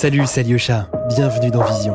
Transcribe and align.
Salut, 0.00 0.22
c'est 0.24 0.40
Alyosha. 0.40 0.88
Bienvenue 1.10 1.50
dans 1.50 1.62
Vision. 1.62 1.94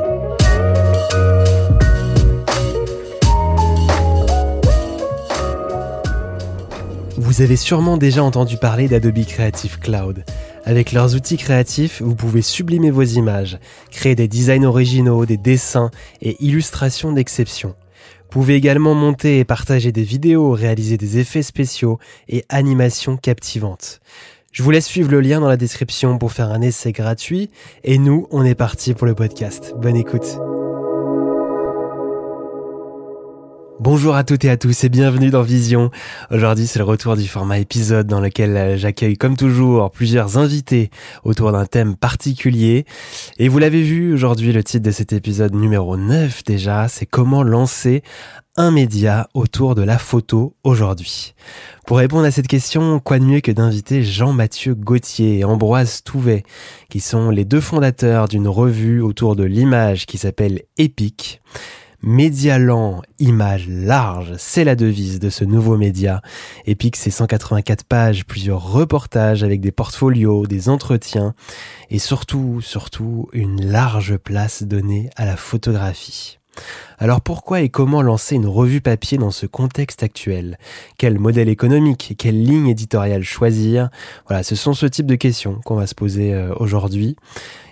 Vous 7.18 7.41
avez 7.41 7.55
sûrement 7.55 7.98
déjà 7.98 8.23
entendu 8.23 8.57
parler 8.57 8.88
d'Adobe 8.88 9.26
Creative 9.26 9.80
Cloud. 9.80 10.23
Avec 10.66 10.91
leurs 10.91 11.16
outils 11.16 11.38
créatifs, 11.38 12.04
vous 12.04 12.13
pouvez 12.13 12.44
sublimer 12.44 12.91
vos 12.91 13.02
images, 13.02 13.57
créer 13.89 14.13
des 14.13 14.27
designs 14.27 14.66
originaux, 14.66 15.26
des 15.26 15.38
dessins 15.38 15.90
et 16.22 16.38
illustrations 16.45 17.12
d'exception. 17.12 17.70
Vous 17.70 18.30
pouvez 18.30 18.53
également 18.53 18.94
monter 18.94 19.40
et 19.40 19.45
partager 19.45 19.91
des 19.91 20.03
vidéos, 20.03 20.52
réaliser 20.52 20.98
des 20.98 21.17
effets 21.17 21.41
spéciaux 21.41 21.98
et 22.30 22.45
animations 22.49 23.17
captivantes. 23.17 23.99
Je 24.55 24.64
vous 24.64 24.72
laisse 24.72 24.86
suivre 24.86 25.12
le 25.12 25.20
lien 25.20 25.41
dans 25.41 25.50
la 25.50 25.58
description 25.58 26.18
pour 26.18 26.32
faire 26.32 26.50
un 26.50 26.62
essai 26.62 26.94
gratuit 26.94 27.50
et 27.84 27.98
nous, 27.98 28.26
on 28.32 28.46
est 28.46 28.55
parti 28.55 28.94
pour 28.94 29.05
le 29.05 29.13
podcast. 29.13 29.73
Bonne 29.82 29.98
écoute. 29.98 30.40
Bonjour 33.81 34.15
à 34.15 34.23
toutes 34.23 34.45
et 34.45 34.49
à 34.49 34.55
tous 34.55 34.85
et 34.85 34.89
bienvenue 34.89 35.31
dans 35.31 35.41
Vision. 35.41 35.91
Aujourd'hui 36.31 36.65
c'est 36.65 36.79
le 36.79 36.85
retour 36.85 37.17
du 37.17 37.27
format 37.27 37.59
épisode 37.59 38.07
dans 38.07 38.21
lequel 38.21 38.55
euh, 38.55 38.77
j'accueille 38.77 39.17
comme 39.17 39.35
toujours 39.35 39.91
plusieurs 39.91 40.38
invités 40.38 40.89
autour 41.25 41.51
d'un 41.51 41.65
thème 41.65 41.98
particulier. 41.98 42.85
Et 43.38 43.49
vous 43.49 43.59
l'avez 43.59 43.84
vu 43.84 44.13
aujourd'hui, 44.13 44.53
le 44.53 44.63
titre 44.63 44.85
de 44.85 44.91
cet 44.91 45.11
épisode 45.11 45.53
numéro 45.53 45.98
9 45.98 46.45
déjà, 46.45 46.88
c'est 46.88 47.05
comment 47.05 47.43
lancer 47.43 48.01
un 48.55 48.71
média 48.71 49.27
autour 49.34 49.76
de 49.76 49.84
la 49.84 49.98
photo 49.98 50.55
aujourd'hui. 50.63 51.35
Pour 51.85 51.98
répondre 51.98 52.23
à 52.23 52.31
cette 52.31 52.48
question, 52.48 53.01
quoi 53.01 53.20
de 53.20 53.26
mieux 53.26 53.41
que 53.41 53.51
d'inviter 53.51 54.04
Jean-Mathieu 54.04 54.73
Gauthier 54.73 55.39
et 55.39 55.43
Ambroise 55.43 56.01
Touvet, 56.01 56.43
qui 56.89 57.01
sont 57.01 57.29
les 57.29 57.43
deux 57.43 57.60
fondateurs 57.60 58.29
d'une 58.29 58.48
revue 58.48 59.01
autour 59.01 59.35
de 59.35 59.43
l'image 59.43 60.05
qui 60.05 60.17
s'appelle 60.17 60.62
Epic. 60.77 61.41
Média 62.07 62.59
lent, 62.59 63.01
image 63.17 63.67
large, 63.67 64.35
c'est 64.38 64.63
la 64.63 64.75
devise 64.75 65.17
de 65.17 65.31
ce 65.31 65.44
nouveau 65.44 65.75
média. 65.75 66.22
Epic, 66.67 66.97
c'est 66.97 67.09
184 67.09 67.84
pages, 67.84 68.25
plusieurs 68.25 68.72
reportages 68.72 69.44
avec 69.44 69.59
des 69.59 69.72
portfolios, 69.72 70.45
des 70.45 70.69
entretiens 70.69 71.33
et 71.89 71.97
surtout, 71.97 72.61
surtout, 72.61 73.28
une 73.33 73.59
large 73.66 74.17
place 74.17 74.61
donnée 74.61 75.09
à 75.16 75.25
la 75.25 75.35
photographie. 75.35 76.38
Alors 76.97 77.22
pourquoi 77.22 77.61
et 77.61 77.69
comment 77.69 78.01
lancer 78.01 78.35
une 78.35 78.47
revue 78.47 78.81
papier 78.81 79.17
dans 79.17 79.31
ce 79.31 79.45
contexte 79.45 80.03
actuel? 80.03 80.57
Quel 80.97 81.19
modèle 81.19 81.50
économique 81.50 82.16
Quelle 82.17 82.41
ligne 82.41 82.67
éditoriale 82.67 83.23
choisir? 83.23 83.89
Voilà, 84.28 84.44
ce 84.44 84.56
sont 84.56 84.73
ce 84.73 84.85
type 84.85 85.06
de 85.06 85.16
questions 85.16 85.59
qu'on 85.66 85.75
va 85.75 85.88
se 85.88 85.95
poser 85.95 86.33
euh, 86.33 86.53
aujourd'hui. 86.56 87.16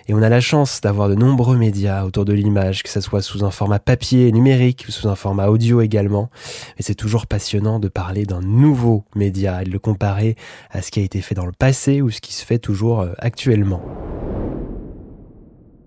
Et 0.06 0.12
on 0.12 0.20
a 0.20 0.28
la 0.28 0.40
chance 0.40 0.82
d'avoir 0.82 1.08
de 1.08 1.14
nombreux 1.14 1.56
médias 1.56 2.04
autour 2.04 2.26
de 2.26 2.34
l'image, 2.34 2.82
que 2.82 2.90
ce 2.90 3.00
soit 3.00 3.22
sous 3.22 3.42
un 3.42 3.50
format 3.50 3.78
papier, 3.78 4.30
numérique, 4.32 4.84
ou 4.86 4.92
sous 4.92 5.08
un 5.08 5.14
format 5.14 5.48
audio 5.48 5.80
également. 5.80 6.28
Et 6.76 6.82
c'est 6.82 6.94
toujours 6.94 7.26
passionnant 7.26 7.78
de 7.78 7.88
parler 7.88 8.26
d'un 8.26 8.42
nouveau 8.42 9.04
média 9.16 9.62
et 9.62 9.64
de 9.64 9.70
le 9.70 9.78
comparer 9.78 10.36
à 10.70 10.82
ce 10.82 10.90
qui 10.90 11.00
a 11.00 11.02
été 11.02 11.22
fait 11.22 11.34
dans 11.34 11.46
le 11.46 11.52
passé 11.52 12.02
ou 12.02 12.10
ce 12.10 12.20
qui 12.20 12.34
se 12.34 12.44
fait 12.44 12.58
toujours 12.58 13.00
euh, 13.00 13.12
actuellement. 13.18 13.82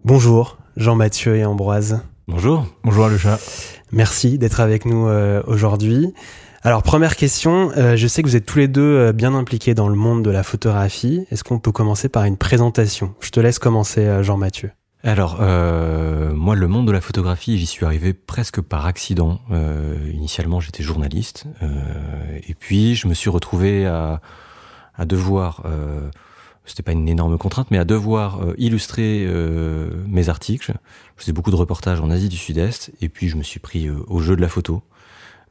Bonjour, 0.03 0.57
Jean-Mathieu 0.77 1.35
et 1.35 1.45
Ambroise. 1.45 2.01
Bonjour. 2.29 2.65
Bonjour 2.83 3.07
le 3.07 3.17
chat. 3.17 3.39
Merci 3.93 4.37
d'être 4.37 4.59
avec 4.59 4.85
nous 4.85 5.07
euh, 5.07 5.41
aujourd'hui. 5.47 6.13
Alors 6.61 6.83
première 6.83 7.15
question, 7.15 7.71
euh, 7.77 7.95
je 7.95 8.05
sais 8.05 8.21
que 8.21 8.27
vous 8.27 8.35
êtes 8.35 8.45
tous 8.45 8.59
les 8.59 8.67
deux 8.67 8.81
euh, 8.81 9.13
bien 9.13 9.33
impliqués 9.33 9.73
dans 9.73 9.87
le 9.87 9.95
monde 9.95 10.25
de 10.25 10.29
la 10.29 10.43
photographie. 10.43 11.25
Est-ce 11.31 11.45
qu'on 11.45 11.59
peut 11.59 11.71
commencer 11.71 12.09
par 12.09 12.25
une 12.25 12.35
présentation? 12.35 13.15
Je 13.21 13.29
te 13.29 13.39
laisse 13.39 13.59
commencer 13.59 14.23
Jean-Mathieu. 14.23 14.71
Alors 15.03 15.37
moi 15.39 16.55
le 16.55 16.67
monde 16.67 16.87
de 16.87 16.91
la 16.91 16.99
photographie 16.99 17.57
j'y 17.57 17.67
suis 17.67 17.85
arrivé 17.85 18.13
presque 18.13 18.59
par 18.59 18.85
accident. 18.87 19.39
initialement 20.11 20.59
j'étais 20.59 20.83
journaliste 20.83 21.45
et 22.45 22.55
puis 22.55 22.95
je 22.95 23.07
me 23.07 23.13
suis 23.13 23.29
retrouvé 23.29 23.85
à, 23.85 24.19
à 24.95 25.05
devoir 25.05 25.63
c'était 26.67 26.83
pas 26.83 26.91
une 26.91 27.07
énorme 27.07 27.37
contrainte, 27.37 27.71
mais 27.71 27.77
à 27.77 27.85
devoir 27.85 28.43
euh, 28.43 28.53
illustrer 28.57 29.25
euh, 29.25 29.89
mes 30.07 30.29
articles. 30.29 30.73
Je 31.15 31.21
faisais 31.23 31.31
beaucoup 31.31 31.51
de 31.51 31.55
reportages 31.55 32.01
en 32.01 32.11
Asie 32.11 32.29
du 32.29 32.37
Sud-Est, 32.37 32.91
et 33.01 33.09
puis 33.09 33.29
je 33.29 33.37
me 33.37 33.43
suis 33.43 33.59
pris 33.59 33.87
euh, 33.87 33.95
au 34.07 34.19
jeu 34.19 34.35
de 34.35 34.41
la 34.41 34.49
photo. 34.49 34.83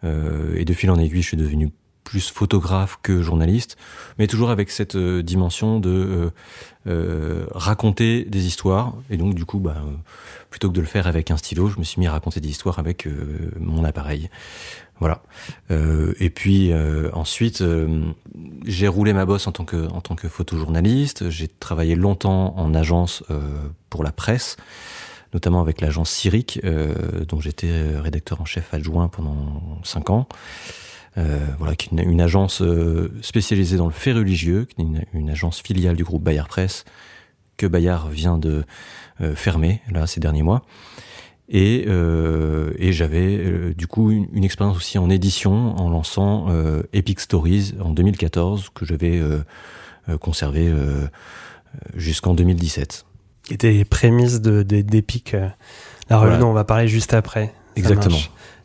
et 0.05 0.65
de 0.65 0.75
fil 0.75 0.91
en 0.91 0.99
aiguille, 0.99 1.23
je 1.23 1.29
suis 1.29 1.37
devenu 1.37 1.71
plus 2.05 2.31
photographe 2.31 2.99
que 3.03 3.23
journaliste, 3.23 3.77
mais 4.19 4.29
toujours 4.29 4.51
avec 4.51 4.71
cette 4.71 4.97
dimension 4.97 5.81
de 5.81 6.31
raconter 7.51 8.25
des 8.25 8.47
histoires. 8.47 8.95
Et 9.11 9.17
donc, 9.17 9.35
du 9.35 9.45
coup, 9.45 9.59
bah, 9.59 9.83
plutôt 10.49 10.69
que 10.69 10.75
de 10.75 10.81
le 10.81 10.87
faire 10.87 11.09
avec 11.09 11.33
un 11.33 11.37
stylo, 11.37 11.67
je 11.69 11.79
me 11.81 11.85
suis 11.85 11.99
mis 11.99 12.07
à 12.07 12.13
raconter 12.13 12.41
des 12.41 12.51
histoires 12.51 12.79
avec 12.79 13.09
mon 13.59 13.83
appareil. 13.83 14.31
Voilà. 14.99 15.23
Euh, 15.71 16.15
et 16.21 16.31
puis 16.31 16.73
euh, 16.73 17.11
ensuite, 17.13 17.61
euh, 17.61 18.13
j'ai 18.65 18.89
roulé 18.89 19.13
ma 19.13 19.27
bosse 19.27 19.47
en 19.47 19.53
tant 19.53 19.65
que 19.65 19.89
en 19.89 20.01
photojournaliste. 20.29 21.29
J'ai 21.29 21.49
travaillé 21.49 21.95
longtemps 21.95 22.55
en 22.57 22.75
agence 22.75 23.23
pour 23.91 24.03
la 24.03 24.13
presse, 24.13 24.57
notamment 25.35 25.61
avec 25.61 25.81
l'agence 25.81 26.11
Cyric, 26.11 26.61
dont 27.29 27.41
j'étais 27.41 27.99
rédacteur 27.99 28.41
en 28.41 28.45
chef 28.45 28.73
adjoint 28.73 29.09
pendant 29.09 29.81
cinq 29.85 30.11
ans. 30.11 30.27
voilà, 31.17 31.75
une, 31.93 32.21
agence 32.21 32.63
spécialisée 33.21 33.77
dans 33.77 33.87
le 33.87 33.93
fait 33.93 34.13
religieux, 34.13 34.67
une, 34.79 35.05
une, 35.13 35.31
agence 35.31 35.61
filiale 35.61 35.97
du 35.97 36.05
groupe 36.05 36.23
Bayard 36.23 36.49
Presse 36.49 36.85
que 37.57 37.67
Bayard 37.67 38.09
vient 38.09 38.39
de 38.39 38.65
fermer 39.35 39.81
là 39.91 40.07
ces 40.07 40.21
derniers 40.21 40.43
mois. 40.43 40.65
Et, 41.49 41.85
euh, 41.87 42.73
et 42.77 42.93
j'avais 42.93 43.37
euh, 43.37 43.73
du 43.73 43.87
coup 43.87 44.11
une, 44.11 44.43
expérience 44.43 44.77
aussi 44.77 44.99
en 44.99 45.09
édition 45.11 45.77
en 45.77 45.89
lançant 45.89 46.47
euh, 46.49 46.83
Epic 46.93 47.21
Stories 47.21 47.75
en 47.81 47.91
2014 47.91 48.71
que 48.75 48.85
je 48.85 48.95
vais 48.95 49.21
euh, 49.21 49.39
conserver 50.19 50.73
jusqu'en 51.95 52.35
2017. 52.35 53.07
Qui 53.45 53.55
était 53.55 53.71
les 53.71 53.85
prémices 53.85 54.41
d'Epic, 54.41 55.35
de, 55.35 55.49
la 56.11 56.19
revue 56.19 56.39
dont 56.39 56.49
on 56.49 56.53
va 56.53 56.65
parler 56.65 56.89
juste 56.89 57.15
après. 57.15 57.55
Exactement. 57.77 58.19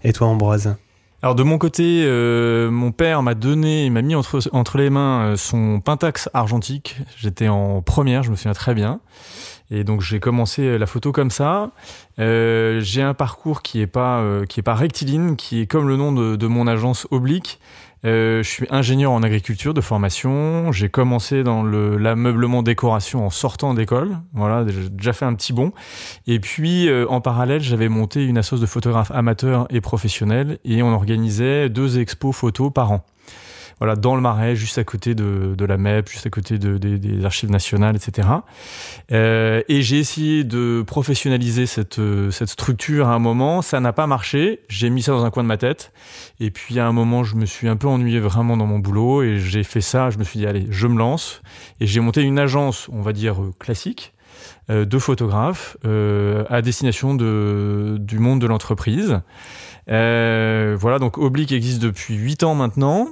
Et 0.04 0.14
toi 0.14 0.28
Ambroise 0.28 0.76
alors 1.24 1.36
de 1.36 1.44
mon 1.44 1.60
côté, 1.60 2.04
euh, 2.04 2.72
mon 2.72 2.92
père 2.92 3.22
m'a 3.22 3.36
donné, 3.36 3.86
il 3.86 3.92
m'a 3.92 4.02
mis 4.02 4.16
entre, 4.16 4.40
entre 4.54 4.80
les 4.80 4.90
mains 4.90 5.36
son 5.38 5.80
Pentax 5.80 6.30
argentique. 6.34 6.98
J'étais 7.16 7.48
en 7.48 7.84
première, 7.84 8.24
je 8.24 8.32
me 8.32 8.36
souviens 8.36 8.54
très 8.54 8.74
bien. 8.74 9.02
Et 9.72 9.84
donc 9.84 10.02
j'ai 10.02 10.20
commencé 10.20 10.78
la 10.78 10.86
photo 10.86 11.12
comme 11.12 11.32
ça. 11.32 11.72
Euh, 12.20 12.82
j'ai 12.82 13.02
un 13.02 13.14
parcours 13.14 13.62
qui 13.62 13.82
est 13.82 13.88
pas 13.88 14.20
euh, 14.20 14.46
qui 14.46 14.60
est 14.60 14.64
pas 14.64 14.76
rectiligne, 14.76 15.36
qui 15.36 15.62
est 15.62 15.66
comme 15.66 15.88
le 15.88 15.96
nom 15.96 16.12
de, 16.12 16.36
de 16.36 16.48
mon 16.48 16.68
agence 16.68 17.08
oblique. 17.10 17.60
Euh, 18.04 18.42
je 18.42 18.50
suis 18.50 18.68
ingénieur 18.72 19.12
en 19.12 19.22
agriculture 19.22 19.74
de 19.74 19.82
formation. 19.82 20.72
J'ai 20.72 20.90
commencé 20.90 21.44
dans 21.44 21.62
le 21.62 21.98
l'ameublement 21.98 22.64
décoration 22.64 23.26
en 23.26 23.30
sortant 23.30 23.74
d'école. 23.74 24.18
Voilà, 24.34 24.66
j'ai 24.68 24.90
déjà 24.90 25.14
fait 25.14 25.26
un 25.26 25.36
petit 25.36 25.54
bond. 25.54 25.72
Et 26.28 26.40
puis 26.40 26.90
euh, 26.90 27.06
en 27.10 27.22
parallèle, 27.22 27.62
j'avais 27.62 27.90
monté 27.90 28.26
une 28.26 28.38
association 28.38 28.62
de 28.62 28.66
photographes 28.66 29.12
amateurs 29.12 29.68
et 29.70 29.82
professionnels 29.82 30.60
et 30.66 30.82
on 30.84 30.94
organisait 30.94 31.70
deux 31.70 32.00
expos 32.00 32.36
photos 32.36 32.72
par 32.74 32.92
an 32.92 33.06
voilà, 33.82 33.96
dans 33.96 34.16
le 34.16 34.22
Marais, 34.22 34.56
juste 34.56 34.78
à 34.78 34.84
côté 34.84 35.16
de, 35.16 35.56
de 35.58 35.66
la 35.66 35.78
MEP, 35.78 36.08
juste 36.08 36.28
à 36.28 36.30
côté 36.30 36.60
de, 36.60 36.78
des 36.78 37.26
Archives 37.26 37.50
nationales, 37.50 37.96
etc. 37.96 38.28
Euh, 39.12 39.64
et 39.70 39.82
j'ai 39.82 39.98
essayé 39.98 40.44
de 40.44 40.84
professionnaliser 40.86 41.66
cette, 41.66 42.00
cette 42.30 42.50
structure 42.50 43.08
à 43.08 43.16
un 43.16 43.18
moment. 43.18 43.64
Ça 43.64 43.80
n'a 43.80 43.92
pas 43.92 44.06
marché. 44.06 44.60
J'ai 44.70 44.92
mis 44.92 45.02
ça 45.02 45.14
dans 45.14 45.26
un 45.26 45.32
coin 45.32 45.42
de 45.42 45.48
ma 45.48 45.58
tête. 45.58 45.94
Et 46.40 46.52
puis 46.52 46.80
à 46.80 46.86
un 46.86 46.92
moment, 46.92 47.24
je 47.24 47.36
me 47.36 47.48
suis 47.48 47.68
un 47.68 47.76
peu 47.76 47.88
ennuyé 47.88 48.20
vraiment 48.20 48.56
dans 48.56 48.68
mon 48.68 48.78
boulot 48.78 49.24
et 49.24 49.40
j'ai 49.40 49.64
fait 49.64 49.82
ça. 49.82 50.12
Je 50.12 50.20
me 50.20 50.24
suis 50.24 50.38
dit, 50.38 50.46
allez, 50.46 50.68
je 50.70 50.86
me 50.86 51.00
lance. 51.00 51.42
Et 51.80 51.88
j'ai 51.88 52.02
monté 52.02 52.22
une 52.22 52.38
agence, 52.38 52.88
on 52.94 53.02
va 53.02 53.14
dire, 53.14 53.38
classique 53.58 54.14
euh, 54.70 54.86
de 54.86 55.00
photographes 55.00 55.76
euh, 55.86 56.46
à 56.50 56.62
destination 56.62 57.16
de, 57.16 57.98
du 58.00 58.20
monde 58.20 58.40
de 58.40 58.46
l'entreprise. 58.46 59.22
Euh, 59.90 60.78
voilà, 60.80 61.00
donc 61.00 61.18
Oblique 61.18 61.52
existe 61.52 61.82
depuis 61.82 62.16
8 62.16 62.44
ans 62.44 62.54
maintenant. 62.54 63.10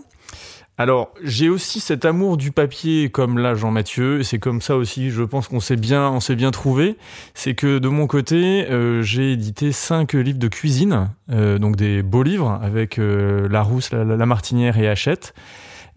Alors, 0.79 1.11
j'ai 1.21 1.49
aussi 1.49 1.81
cet 1.81 2.05
amour 2.05 2.37
du 2.37 2.53
papier 2.53 3.09
comme 3.09 3.37
là 3.37 3.53
Jean-Mathieu, 3.53 4.23
c'est 4.23 4.39
comme 4.39 4.61
ça 4.61 4.77
aussi, 4.77 5.09
je 5.09 5.23
pense 5.23 5.49
qu'on 5.49 5.59
s'est 5.59 5.75
bien, 5.75 6.09
on 6.09 6.21
s'est 6.21 6.37
bien 6.37 6.51
trouvé. 6.51 6.95
C'est 7.33 7.53
que 7.53 7.79
de 7.79 7.89
mon 7.89 8.07
côté, 8.07 8.65
euh, 8.71 9.01
j'ai 9.01 9.33
édité 9.33 9.73
cinq 9.73 10.13
livres 10.13 10.39
de 10.39 10.47
cuisine, 10.47 11.09
euh, 11.33 11.57
donc 11.57 11.75
des 11.75 12.01
beaux 12.01 12.23
livres 12.23 12.57
avec 12.63 12.97
euh, 12.97 13.49
Larousse, 13.49 13.91
la, 13.91 14.05
la, 14.05 14.25
Martinière 14.25 14.77
et 14.77 14.87
Hachette. 14.87 15.33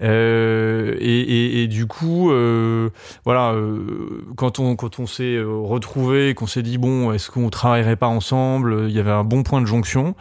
Euh, 0.01 0.97
et, 1.01 1.67
du 1.69 1.87
coup, 1.87 2.31
euh, 2.31 2.91
voilà, 3.25 3.53
euh, 3.53 4.25
quand 4.37 4.59
on 4.59 4.77
quand 4.77 4.99
on 4.99 5.07
s'est 5.07 5.41
retrouvé, 5.41 6.35
qu'on 6.35 6.47
s'est 6.47 6.63
dit 6.63 6.79
bon, 6.79 7.13
est-ce 7.13 7.31
qu'on 7.31 7.51
travaillerait 7.51 7.97
pas 7.97 8.07
ensemble 8.07 8.87
Il 8.89 8.95
y 8.95 9.01
avait 9.01 9.11
un 9.11 9.25
bon 9.25 9.43
point 9.43 9.61
de 9.61 9.67
jonction. 9.67 10.15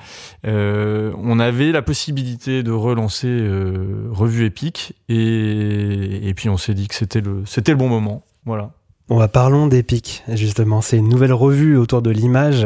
On 0.44 1.40
avait 1.40 1.72
la 1.72 1.82
possibilité 1.82 2.64
de 2.64 2.72
relancer 2.72 3.28
Revue 4.10 4.46
Épique, 4.46 4.94
et, 5.10 6.28
et 6.28 6.34
puis 6.34 6.50
on 6.50 6.58
s'est 6.58 6.74
dit 6.74 6.88
que 6.88 6.96
c'était 6.96 7.22
le 7.22 7.44
c'était 7.46 7.72
le 7.72 7.78
bon 7.78 7.90
moment. 7.90 8.24
Voilà. 8.46 8.72
Bon, 9.12 9.18
bah, 9.18 9.28
parlons 9.28 9.68
d'Epic, 9.68 10.24
justement. 10.30 10.80
C'est 10.80 10.96
une 10.96 11.10
nouvelle 11.10 11.34
revue 11.34 11.76
autour 11.76 12.02
de 12.02 12.10
l'image. 12.10 12.66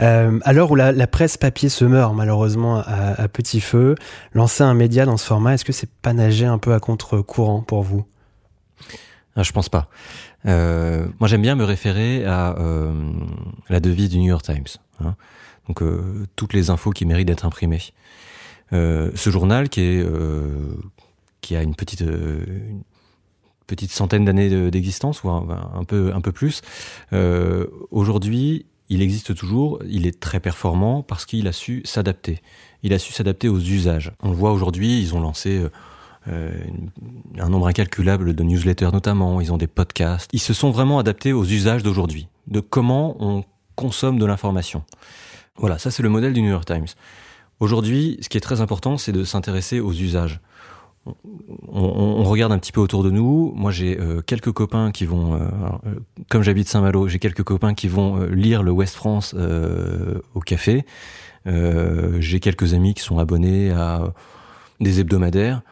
Euh, 0.00 0.40
à 0.42 0.52
l'heure 0.52 0.72
où 0.72 0.74
la, 0.74 1.06
presse 1.06 1.36
papier 1.36 1.68
se 1.68 1.84
meurt, 1.84 2.16
malheureusement, 2.16 2.82
à, 2.84 3.28
petit 3.28 3.60
feu, 3.60 3.94
lancer 4.34 4.64
un 4.64 4.74
média 4.74 5.06
dans 5.06 5.16
ce 5.16 5.24
format, 5.24 5.54
est-ce 5.54 5.64
que 5.64 5.72
c'est 5.72 5.88
pas 5.88 6.12
nager 6.12 6.46
un 6.46 6.58
peu 6.58 6.74
à 6.74 6.80
contre-courant 6.80 7.62
pour 7.62 7.84
vous? 7.84 8.04
Ah, 9.36 9.44
Je 9.44 9.52
pense 9.52 9.68
pas. 9.68 9.86
Euh, 10.46 11.06
moi, 11.20 11.28
j'aime 11.28 11.42
bien 11.42 11.54
me 11.54 11.62
référer 11.62 12.24
à 12.24 12.58
euh, 12.58 12.92
la 13.68 13.78
devise 13.78 14.08
du 14.08 14.18
New 14.18 14.30
York 14.30 14.42
Times. 14.42 14.66
Hein. 14.98 15.14
Donc, 15.68 15.80
toutes 16.34 16.54
les 16.54 16.70
infos 16.70 16.90
qui 16.90 17.06
méritent 17.06 17.28
d'être 17.28 17.46
imprimées. 17.46 17.84
Ce 18.72 19.30
journal 19.30 19.68
qui 19.68 20.02
a 21.52 21.62
une 21.62 21.76
petite 21.76 22.02
petite 23.68 23.92
centaine 23.92 24.24
d'années 24.24 24.70
d'existence 24.70 25.22
ou 25.22 25.30
un, 25.30 25.84
peu 25.86 26.12
un 26.12 26.20
peu 26.20 26.32
plus. 26.32 26.62
Euh, 27.12 27.66
Aujourd'hui, 27.92 28.66
il 28.88 29.02
existe 29.02 29.36
toujours. 29.36 29.78
Il 29.86 30.06
est 30.06 30.18
très 30.18 30.40
performant 30.40 31.02
parce 31.02 31.24
qu'il 31.26 31.46
a 31.46 31.52
su 31.52 31.82
s'adapter. 31.84 32.40
Il 32.82 32.92
a 32.92 32.98
su 32.98 33.12
s'adapter 33.12 33.48
aux 33.48 33.60
usages. 33.60 34.12
On 34.20 34.30
le 34.30 34.36
voit 34.36 34.50
aujourd'hui. 34.50 35.00
Ils 35.00 35.14
ont 35.14 35.20
lancé 35.20 35.62
euh, 36.26 36.50
un 37.38 37.48
nombre 37.48 37.68
incalculable 37.68 38.34
de 38.34 38.42
newsletters 38.42 38.90
notamment. 38.92 39.40
Ils 39.40 39.52
ont 39.52 39.58
des 39.58 39.66
podcasts. 39.66 40.30
Ils 40.32 40.40
se 40.40 40.54
sont 40.54 40.70
vraiment 40.70 40.98
adaptés 40.98 41.32
aux 41.32 41.44
usages 41.44 41.82
d'aujourd'hui, 41.82 42.28
de 42.48 42.60
comment 42.60 43.16
on 43.20 43.44
consomme 43.76 44.18
de 44.18 44.26
l'information. 44.26 44.82
Voilà, 45.56 45.78
ça 45.78 45.90
c'est 45.90 46.02
le 46.02 46.08
modèle 46.08 46.32
du 46.32 46.42
New 46.42 46.50
York 46.50 46.64
Times. 46.64 46.86
Aujourd'hui, 47.60 48.18
ce 48.20 48.28
qui 48.28 48.36
est 48.36 48.40
très 48.40 48.60
important, 48.60 48.96
c'est 48.96 49.12
de 49.12 49.24
s'intéresser 49.24 49.80
aux 49.80 49.92
usages 49.92 50.40
on, 51.68 52.24
regarde 52.24 52.52
un 52.52 52.58
petit 52.58 52.72
peu 52.72 52.80
autour 52.80 53.02
de 53.02 53.10
nous. 53.10 53.52
Moi, 53.56 53.70
j'ai 53.70 53.98
euh, 53.98 54.20
quelques 54.20 54.52
copains 54.52 54.90
qui 54.90 55.06
vont, 55.06 55.34
euh, 55.34 55.38
euh, 55.38 55.94
comme 56.28 56.42
j'habite 56.42 56.68
Saint-Malo, 56.68 57.08
j'ai 57.08 57.18
quelques 57.18 57.42
copains 57.42 57.74
qui 57.74 57.88
vont 57.88 58.20
lire 58.26 58.62
le 58.62 58.70
West 58.70 58.94
France 58.94 59.34
au 60.34 60.40
café. 60.40 60.84
j'ai 61.46 62.40
quelques 62.40 62.74
amis 62.74 62.94
qui 62.94 63.02
sont 63.02 63.18
abonnés 63.18 63.70
à 63.70 64.12
des 64.80 65.00
hebdomadaires, 65.00 65.62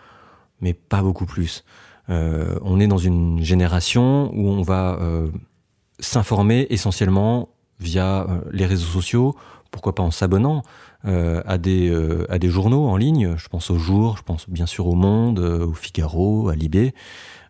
mais 0.61 0.73
pas 0.73 1.03
beaucoup 1.03 1.27
plus. 1.27 1.65
on 2.09 2.81
est 2.81 2.87
dans 2.87 2.99
une 2.99 3.43
génération 3.43 4.31
où 4.35 4.49
on 4.49 4.63
va 4.63 4.99
s'informer 5.99 6.67
essentiellement 6.71 7.49
via 7.79 8.27
les 8.53 8.67
réseaux 8.67 8.87
sociaux, 8.87 9.37
pourquoi 9.71 9.95
pas 9.95 10.03
en 10.03 10.11
s'abonnant 10.11 10.63
euh, 11.07 11.41
à, 11.47 11.57
des, 11.57 11.89
euh, 11.89 12.27
à 12.29 12.39
des 12.39 12.49
journaux 12.49 12.87
en 12.87 12.97
ligne. 12.97 13.35
Je 13.37 13.49
pense 13.49 13.71
au 13.71 13.79
Jour, 13.79 14.17
je 14.17 14.23
pense 14.23 14.49
bien 14.49 14.67
sûr 14.67 14.89
au 14.89 14.95
Monde, 14.95 15.39
euh, 15.39 15.67
au 15.67 15.73
Figaro, 15.73 16.49
à 16.49 16.57
Libé. 16.57 16.95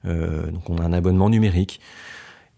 donc 0.05 0.70
on 0.70 0.79
a 0.79 0.82
un 0.82 0.93
abonnement 0.93 1.31
numérique. 1.31 1.81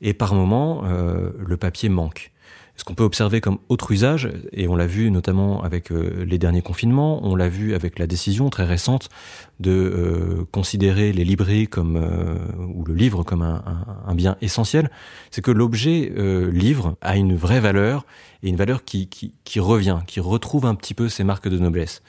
Et 0.01 0.13
par 0.13 0.35
moment, 0.35 0.83
le 0.85 1.57
papier 1.57 1.89
manque. 1.89 2.31
Ce 2.79 2.85
qu'on 2.85 2.95
peut 2.95 3.05
observer 3.05 3.41
comme 3.41 3.59
autre 3.69 3.91
usage, 3.91 4.31
et 4.53 4.69
on 4.69 4.77
l'a 4.77 4.87
vu 4.87 5.11
notamment 5.11 5.65
avec 5.65 5.91
euh, 5.91 6.25
les 6.25 6.39
derniers 6.39 6.63
confinements, 6.63 7.19
on 7.27 7.35
l'a 7.35 7.49
vu 7.49 7.75
avec 7.75 7.99
la 7.99 8.07
décision 8.07 8.51
très 8.51 8.65
récente 8.65 9.09
de 9.59 9.73
euh, 9.73 10.45
considérer 10.53 11.13
les 11.13 11.25
librairies 11.25 11.67
comme 11.67 11.97
euh, 11.97 12.37
ou 12.73 12.85
le 12.85 12.95
livre 12.95 13.25
comme 13.25 13.43
un, 13.43 14.15
bien 14.15 14.37
essentiel, 14.43 14.93
c'est 15.33 15.43
que 15.43 15.51
l'objet 15.51 16.13
livre 16.53 16.97
a 17.01 17.17
une 17.17 17.35
vraie 17.35 17.61
valeur 17.61 18.07
et 18.45 18.49
une 18.49 18.57
valeur 18.57 18.85
qui, 18.85 19.09
revient, 19.57 19.99
qui 20.07 20.21
retrouve 20.21 20.65
un 20.65 20.77
petit 20.77 20.95
peu 20.95 21.09
ses 21.09 21.25
marques 21.25 21.49
de 21.49 21.59
noblesse. 21.59 22.03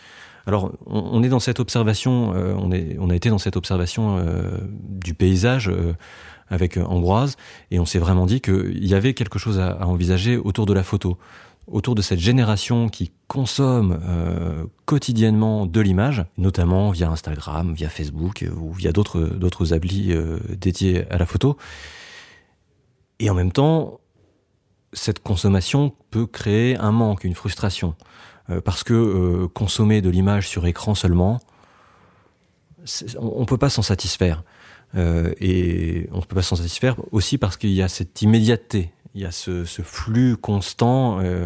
Alors, 0.46 0.72
on, 0.86 1.22
est 1.22 1.30
dans 1.30 1.40
cette 1.40 1.60
observation, 1.60 2.32
on 2.32 3.10
a 3.10 3.16
été 3.16 3.30
dans 3.30 3.38
cette 3.38 3.58
observation 3.58 4.24
du 4.72 5.14
paysage 5.14 5.72
avec 6.50 6.78
euh, 6.78 6.84
Ambroise, 6.84 7.38
et 7.72 7.80
on 7.80 7.86
s'est 7.86 8.00
vraiment 8.00 8.26
dit 8.26 8.42
qu'il 8.42 8.86
y 8.86 8.94
avait 8.94 9.14
quelque 9.14 9.40
chose 9.40 9.60
à, 9.60 9.86
envisager 9.86 10.38
autour 10.38 10.66
de 10.66 10.74
la 10.74 10.84
photo, 10.84 11.18
autour 11.68 11.96
de 11.96 12.02
cette 12.02 12.20
génération 12.20 12.90
qui 12.90 13.12
consomme 13.28 14.00
euh, 14.04 14.66
quotidiennement 14.86 15.66
de 15.66 15.80
l'image, 15.82 16.26
notamment 16.38 16.90
via 16.92 17.10
Instagram, 17.10 17.74
via 17.74 17.90
Facebook 17.90 18.44
euh, 18.44 18.52
ou 18.60 18.74
via 18.74 18.92
d'autres 18.92 19.22
d'autres 19.22 19.66
dédiés 20.56 21.06
à 21.10 21.18
la 21.18 21.26
photo. 21.26 21.58
Et 23.20 23.30
en 23.30 23.34
même 23.34 23.52
temps, 23.52 24.00
cette 24.94 25.22
consommation 25.22 25.94
peut 26.10 26.26
créer 26.26 26.78
un 26.78 26.92
manque, 26.92 27.24
une 27.24 27.36
frustration, 27.36 27.96
parce 28.64 28.84
que 28.84 29.46
consommer 29.54 30.02
de 30.02 30.10
l'image 30.10 30.48
sur 30.48 30.66
écran 30.66 30.96
seulement, 30.96 31.40
on, 33.20 33.42
ne 33.42 33.46
peut 33.46 33.58
pas 33.58 33.70
s'en 33.70 33.82
satisfaire. 33.82 34.44
Euh, 34.96 35.34
et 35.40 36.08
on 36.12 36.18
ne 36.18 36.24
peut 36.24 36.36
pas 36.36 36.42
s'en 36.42 36.56
satisfaire 36.56 36.96
aussi 37.12 37.38
parce 37.38 37.58
qu'il 37.58 37.72
y 37.72 37.82
a 37.82 37.88
cette 37.88 38.22
immédiateté, 38.22 38.92
il 39.14 39.22
y 39.22 39.26
a 39.26 39.32
ce, 39.32 39.64
flux 39.66 40.36
constant, 40.38 41.20
euh, 41.20 41.46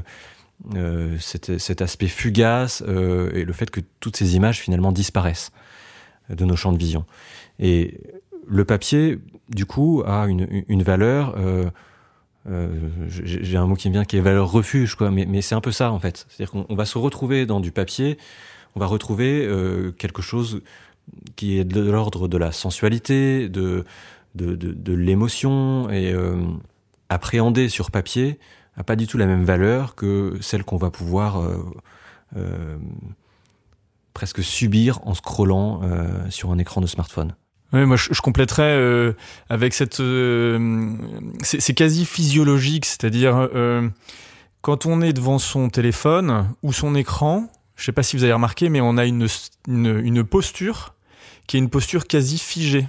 euh, 0.76 1.18
cet, 1.20 1.82
aspect 1.82 2.08
fugace 2.08 2.82
et 2.82 3.44
le 3.44 3.54
fait 3.54 3.70
que 3.70 3.82
toutes 4.00 4.16
ces 4.16 4.36
images 4.36 4.60
finalement 4.60 4.92
disparaissent 4.92 5.52
de 6.30 6.46
nos 6.46 6.56
champs 6.56 6.72
de 6.72 6.78
vision. 6.78 7.06
Et 7.60 8.00
le 8.48 8.66
papier, 8.66 9.20
du 9.50 9.66
coup, 9.66 10.04
a 10.06 10.28
une, 10.28 10.84
valeur. 10.84 11.36
J'ai 13.10 13.58
un 13.58 13.66
mot 13.66 13.76
qui 13.76 13.90
me 13.90 13.94
vient 13.94 14.06
qui 14.06 14.18
est 14.18 14.22
valeur 14.22 14.52
refuge, 14.52 14.96
quoi. 14.96 15.12
Mais 15.12 15.42
c'est 15.42 15.56
un 15.56 15.62
peu 15.62 15.72
ça 15.72 15.92
en 15.92 16.00
fait. 16.00 16.26
C'est-à-dire 16.30 16.52
qu'on 16.52 16.76
va 16.76 16.86
se 16.86 16.98
retrouver 16.98 17.46
dans 17.46 17.60
du 17.60 17.72
papier, 17.72 18.18
on 18.76 18.80
va 18.80 18.86
retrouver 18.86 19.48
quelque 19.98 20.22
chose 20.22 20.62
qui 21.36 21.60
est 21.60 21.66
de 21.66 21.82
l'ordre 21.82 22.28
de 22.28 22.38
la 22.38 22.52
sensualité, 22.52 23.50
de, 23.50 23.86
de, 24.36 24.56
de, 24.56 24.94
l'émotion, 24.94 25.90
et 25.90 26.12
euh, 26.12 26.36
appréhender 27.10 27.70
sur 27.70 27.92
papier 27.92 28.40
n'a 28.78 28.84
pas 28.84 28.96
du 28.96 29.08
tout 29.08 29.18
la 29.18 29.26
même 29.26 29.44
valeur 29.44 29.96
que 29.96 30.38
celle 30.42 30.64
qu'on 30.64 30.78
va 30.78 30.90
pouvoir 30.90 31.42
euh, 31.42 31.58
euh, 32.38 32.78
presque 34.14 34.44
subir 34.44 35.00
en 35.04 35.14
scrollant 35.14 35.82
euh, 35.84 36.08
sur 36.30 36.52
un 36.52 36.58
écran 36.58 36.82
de 36.82 36.88
smartphone. 36.88 37.36
Oui, 37.72 37.86
moi 37.86 37.98
je, 37.98 38.22
compléterais 38.22 39.16
avec 39.50 39.74
cette, 39.74 40.00
c'est 41.42 41.74
quasi 41.74 42.06
physiologique, 42.06 42.86
c'est-à-dire 42.86 43.50
quand 44.62 44.86
on 44.86 45.02
est 45.02 45.12
devant 45.12 45.40
son 45.40 45.70
téléphone 45.70 46.54
ou 46.62 46.72
son 46.72 46.94
écran, 46.94 47.52
je 47.76 47.86
sais 47.86 47.92
pas 47.92 48.04
si 48.04 48.16
vous 48.16 48.24
avez 48.24 48.34
remarqué, 48.34 48.70
mais 48.70 48.80
on 48.80 48.96
a 48.96 49.06
une, 49.06 49.28
une 49.68 50.24
posture 50.24 50.93
qui 51.48 51.58
est 51.58 51.60
une 51.60 51.70
posture 51.70 52.08
quasi 52.08 52.38
figée. 52.38 52.88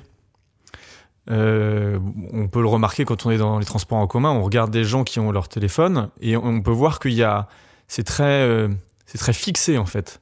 Euh, 1.31 1.99
on 2.33 2.49
peut 2.49 2.61
le 2.61 2.69
remarquer 2.69 3.05
quand 3.05 3.25
on 3.25 3.31
est 3.31 3.39
dans 3.39 3.59
les 3.59 3.65
transports 3.65 3.99
en 3.99 4.07
commun, 4.07 4.31
on 4.31 4.43
regarde 4.43 4.71
des 4.71 4.85
gens 4.85 5.05
qui 5.05 5.21
ont 5.21 5.33
leur 5.33 5.49
téléphone 5.49 6.11
et 6.21 6.37
on 6.37 6.61
peut 6.61 6.71
voir 6.71 6.99
qu'il 6.99 7.15
y 7.15 7.23
a, 7.23 7.49
c'est 7.89 8.05
très, 8.05 8.25
euh, 8.25 8.69
c'est 9.07 9.19
très 9.19 9.33
fixé 9.33 9.79
en 9.79 9.87
fait. 9.87 10.21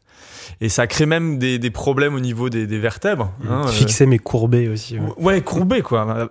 Et 0.61 0.69
ça 0.69 0.87
crée 0.87 1.07
même 1.07 1.39
des, 1.39 1.59
des 1.59 1.71
problèmes 1.71 2.15
au 2.15 2.21
niveau 2.21 2.51
des, 2.51 2.69
des 2.69 2.79
vertèbres. 2.79 3.33
Hein, 3.49 3.65
euh. 3.67 3.69
fixé 3.69 4.07
mais 4.07 4.19
courbé 4.19 4.69
aussi. 4.69 4.99
Ouais, 4.99 5.13
ouais 5.19 5.41
courbé 5.41 5.83
quoi. 5.83 6.31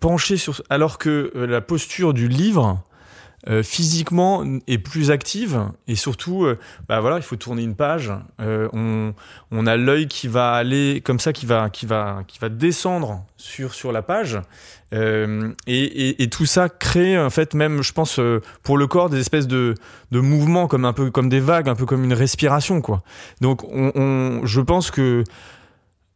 penché 0.00 0.36
sur, 0.36 0.62
alors 0.68 0.98
que 0.98 1.32
la 1.34 1.62
posture 1.62 2.12
du 2.12 2.28
livre, 2.28 2.82
euh, 3.48 3.62
physiquement 3.62 4.42
est 4.66 4.78
plus 4.78 5.10
active. 5.10 5.64
Et 5.86 5.96
surtout 5.96 6.44
euh, 6.44 6.58
bah 6.88 7.00
voilà 7.00 7.16
il 7.18 7.22
faut 7.22 7.36
tourner 7.36 7.62
une 7.62 7.74
page. 7.74 8.10
Euh, 8.40 8.68
on, 8.72 9.12
on 9.50 9.66
a 9.66 9.76
l'œil 9.76 10.08
qui 10.08 10.28
va 10.28 10.52
aller 10.52 11.02
comme 11.04 11.20
ça 11.20 11.32
qui 11.34 11.44
va 11.44 11.68
qui 11.68 11.84
va 11.84 12.22
qui 12.26 12.38
va 12.38 12.48
descendre 12.48 13.24
sur 13.36 13.74
sur 13.74 13.92
la 13.92 14.02
page. 14.02 14.40
Et, 14.92 15.26
et, 15.66 16.22
et, 16.22 16.30
tout 16.30 16.46
ça 16.46 16.68
crée 16.68 17.18
en 17.18 17.28
fait 17.28 17.54
même 17.54 17.82
je 17.82 17.92
pense 17.92 18.20
pour 18.62 18.78
le 18.78 18.86
corps 18.86 19.10
des 19.10 19.18
espèces 19.18 19.48
de 19.48 19.74
de 20.12 20.20
mouvements 20.20 20.68
comme 20.68 20.84
un 20.84 20.92
peu 20.92 21.10
comme 21.10 21.28
des 21.28 21.40
vagues 21.40 21.68
un 21.68 21.74
peu 21.74 21.84
comme 21.84 22.04
une 22.04 22.12
respiration 22.12 22.80
quoi. 22.80 23.02
Donc 23.40 23.64
on, 23.64 23.90
on 23.96 24.46
je 24.46 24.60
pense 24.60 24.92
que 24.92 25.24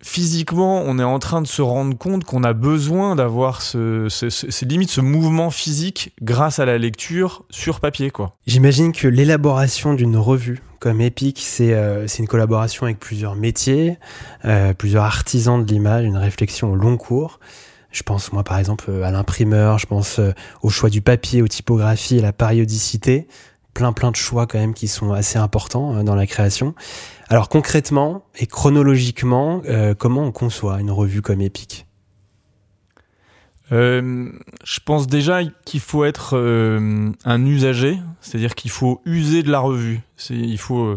physiquement, 0.03 0.83
on 0.87 0.99
est 0.99 1.05
en 1.05 1.19
train 1.19 1.43
de 1.43 1.47
se 1.47 1.63
rendre 1.63 1.97
compte 1.97 2.25
qu'on 2.25 2.45
a 2.45 2.53
besoin 2.53 3.17
d'avoir 3.17 3.63
ce, 3.63 4.07
ce, 4.09 4.31
ce, 4.31 4.51
ce 4.51 5.01
mouvement 5.01 5.51
physique 5.51 6.13
grâce 6.23 6.59
à 6.59 6.65
la 6.65 6.79
lecture 6.79 7.45
sur 7.51 7.81
papier, 7.81 8.11
quoi. 8.11 8.37
J'imagine 8.47 8.93
que 8.93 9.09
l'élaboration 9.09 9.95
d'une 9.95 10.17
revue 10.17 10.63
comme 10.79 11.01
Epic, 11.01 11.41
c'est 11.43 11.73
euh, 11.73 12.07
une 12.07 12.29
collaboration 12.29 12.87
avec 12.87 13.01
plusieurs 13.01 13.35
métiers, 13.35 13.99
euh, 14.45 14.73
plusieurs 14.75 15.05
artisans 15.05 15.65
de 15.65 15.71
l'image, 15.71 16.05
une 16.05 16.17
réflexion 16.17 16.71
au 16.73 16.77
long 16.77 16.97
cours. 16.97 17.41
Je 17.91 18.03
pense 18.03 18.33
moi 18.33 18.45
par 18.45 18.59
exemple 18.59 18.91
à 19.03 19.11
l'imprimeur, 19.11 19.79
je 19.79 19.87
pense 19.87 20.19
euh, 20.21 20.33
au 20.63 20.69
choix 20.69 20.91
du 20.91 21.01
papier, 21.01 21.43
aux 21.43 21.49
typographies, 21.49 22.19
à 22.19 22.23
la 22.23 22.33
périodicité 22.33 23.27
plein 23.79 23.93
plein 23.93 24.11
de 24.11 24.17
choix 24.17 24.49
quand 24.49 24.59
même 24.59 24.75
qui 24.75 24.89
sont 24.89 25.13
assez 25.13 25.39
importants 25.39 25.95
euh, 25.95 26.03
dans 26.03 26.17
la 26.17 26.27
création. 26.27 26.75
Alors 27.29 27.49
concrètement 27.49 28.25
et 28.35 28.47
chronologiquement, 28.47 29.63
euh, 29.69 29.95
comment 29.95 30.25
on 30.25 30.33
conçoit 30.33 30.81
une 30.81 30.91
revue 30.91 31.23
comme 31.23 31.41
Epic? 31.41 31.87
Euh, 33.71 34.33
je 34.65 34.81
pense 34.85 35.07
déjà 35.07 35.43
qu'il 35.65 35.79
faut 35.79 36.05
être 36.05 36.37
un 37.25 37.47
usager, 37.47 37.99
c'est-à-dire 38.21 38.57
qu'il 38.57 38.73
faut 38.73 39.01
user 39.05 39.45
de 39.45 39.51
la 39.53 39.61
revue. 39.61 40.01
Il 40.31 40.59
faut 40.59 40.97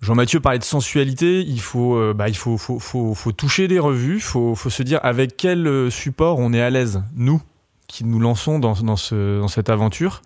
Jean-Mathieu 0.00 0.38
parlait 0.38 0.60
de 0.60 0.64
sensualité, 0.64 1.40
il 1.40 1.60
faut, 1.60 2.14
bah, 2.14 2.28
il 2.28 2.36
faut, 2.36 2.58
faut, 2.58 2.78
faut, 2.78 3.14
faut, 3.14 3.32
toucher 3.32 3.66
des 3.66 3.80
revues, 3.80 4.16
il 4.16 4.20
faut, 4.20 4.54
se 4.54 4.82
dire 4.84 5.00
avec 5.02 5.36
quel 5.36 5.90
support 5.90 6.38
on 6.38 6.52
est 6.52 6.60
à 6.60 6.70
l'aise, 6.70 7.02
nous, 7.16 7.40
qui 7.88 8.04
nous 8.04 8.20
lançons 8.20 8.60
dans 8.60 9.48
cette 9.48 9.70
aventure. 9.70 10.20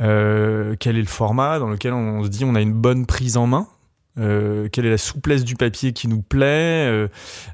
Euh, 0.00 0.76
quel 0.78 0.96
est 0.96 1.02
le 1.02 1.06
format 1.06 1.58
dans 1.58 1.68
lequel 1.68 1.92
on 1.92 2.24
se 2.24 2.28
dit 2.28 2.44
on 2.44 2.54
a 2.54 2.60
une 2.60 2.72
bonne 2.72 3.06
prise 3.06 3.36
en 3.36 3.46
main? 3.46 3.66
Euh, 4.18 4.68
quelle 4.70 4.86
est 4.86 4.90
la 4.90 4.98
souplesse 4.98 5.44
du 5.44 5.54
papier 5.54 5.92
qui 5.92 6.08
nous 6.08 6.20
plaît, 6.20 6.86
euh, 6.88 7.08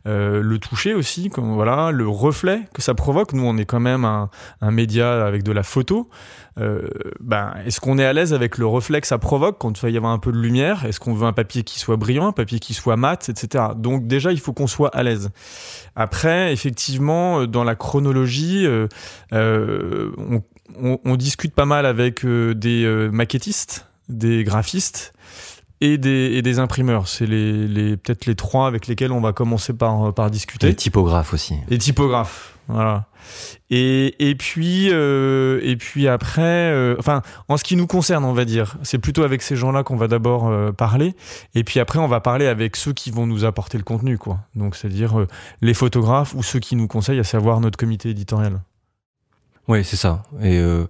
euh, 0.06 0.42
le 0.42 0.58
toucher 0.58 0.94
aussi, 0.94 1.30
voilà, 1.36 1.90
le 1.90 2.08
reflet 2.08 2.62
que 2.72 2.80
ça 2.80 2.94
provoque. 2.94 3.34
Nous, 3.34 3.44
on 3.44 3.56
est 3.58 3.66
quand 3.66 3.80
même 3.80 4.04
un, 4.04 4.30
un 4.62 4.70
média 4.70 5.26
avec 5.26 5.42
de 5.42 5.52
la 5.52 5.62
photo. 5.62 6.08
Euh, 6.58 6.88
ben, 7.20 7.52
est-ce 7.66 7.78
qu'on 7.78 7.98
est 7.98 8.04
à 8.04 8.14
l'aise 8.14 8.32
avec 8.32 8.56
le 8.56 8.66
reflet 8.66 9.02
que 9.02 9.06
ça 9.06 9.18
provoque 9.18 9.58
quand 9.58 9.78
il 9.78 9.82
va 9.82 9.90
y 9.90 9.96
avoir 9.98 10.12
un 10.12 10.18
peu 10.18 10.32
de 10.32 10.38
lumière? 10.38 10.86
Est-ce 10.86 10.98
qu'on 10.98 11.12
veut 11.12 11.26
un 11.26 11.34
papier 11.34 11.62
qui 11.62 11.78
soit 11.78 11.96
brillant, 11.96 12.28
un 12.28 12.32
papier 12.32 12.58
qui 12.58 12.72
soit 12.72 12.96
mat, 12.96 13.28
etc. 13.28 13.64
Donc 13.76 14.06
déjà, 14.06 14.32
il 14.32 14.40
faut 14.40 14.54
qu'on 14.54 14.66
soit 14.66 14.94
à 14.96 15.02
l'aise. 15.02 15.30
Après, 15.94 16.52
effectivement, 16.52 17.46
dans 17.46 17.64
la 17.64 17.76
chronologie, 17.76 18.66
on, 19.30 20.42
on, 20.80 20.98
on, 21.04 21.16
discute 21.16 21.54
pas 21.54 21.66
mal 21.66 21.86
avec 21.86 22.24
des 22.26 23.08
maquettistes, 23.12 23.86
des 24.08 24.44
graphistes 24.44 25.12
et 25.80 25.98
des, 25.98 26.32
et 26.34 26.42
des 26.42 26.58
imprimeurs. 26.58 27.08
C'est 27.08 27.26
les, 27.26 27.68
les 27.68 27.96
peut-être 27.96 28.26
les 28.26 28.34
trois 28.34 28.66
avec 28.66 28.86
lesquels 28.86 29.12
on 29.12 29.20
va 29.20 29.32
commencer 29.32 29.72
par, 29.72 30.12
par 30.14 30.30
discuter. 30.30 30.68
Les 30.68 30.74
typographes 30.74 31.34
aussi. 31.34 31.54
Les 31.68 31.78
typographes, 31.78 32.56
voilà. 32.68 33.06
Et, 33.70 34.30
et 34.30 34.34
puis 34.34 34.88
euh, 34.90 35.60
et 35.62 35.76
puis 35.76 36.08
après, 36.08 36.42
euh, 36.42 36.96
enfin, 36.98 37.22
en 37.48 37.56
ce 37.56 37.64
qui 37.64 37.76
nous 37.76 37.86
concerne, 37.86 38.24
on 38.24 38.32
va 38.32 38.44
dire, 38.44 38.76
c'est 38.82 38.98
plutôt 38.98 39.22
avec 39.22 39.42
ces 39.42 39.56
gens-là 39.56 39.82
qu'on 39.82 39.96
va 39.96 40.08
d'abord 40.08 40.48
euh, 40.48 40.72
parler. 40.72 41.14
Et 41.54 41.64
puis 41.64 41.80
après, 41.80 41.98
on 41.98 42.08
va 42.08 42.20
parler 42.20 42.46
avec 42.46 42.76
ceux 42.76 42.92
qui 42.92 43.10
vont 43.10 43.26
nous 43.26 43.44
apporter 43.44 43.78
le 43.78 43.84
contenu, 43.84 44.18
quoi. 44.18 44.38
Donc, 44.54 44.76
c'est-à-dire 44.76 45.18
euh, 45.18 45.28
les 45.60 45.74
photographes 45.74 46.34
ou 46.34 46.42
ceux 46.42 46.60
qui 46.60 46.76
nous 46.76 46.88
conseillent, 46.88 47.20
à 47.20 47.24
savoir 47.24 47.60
notre 47.60 47.78
comité 47.78 48.10
éditorial. 48.10 48.60
Oui, 49.68 49.84
c'est 49.84 49.96
ça. 49.96 50.22
Et 50.40 50.58
euh, 50.58 50.86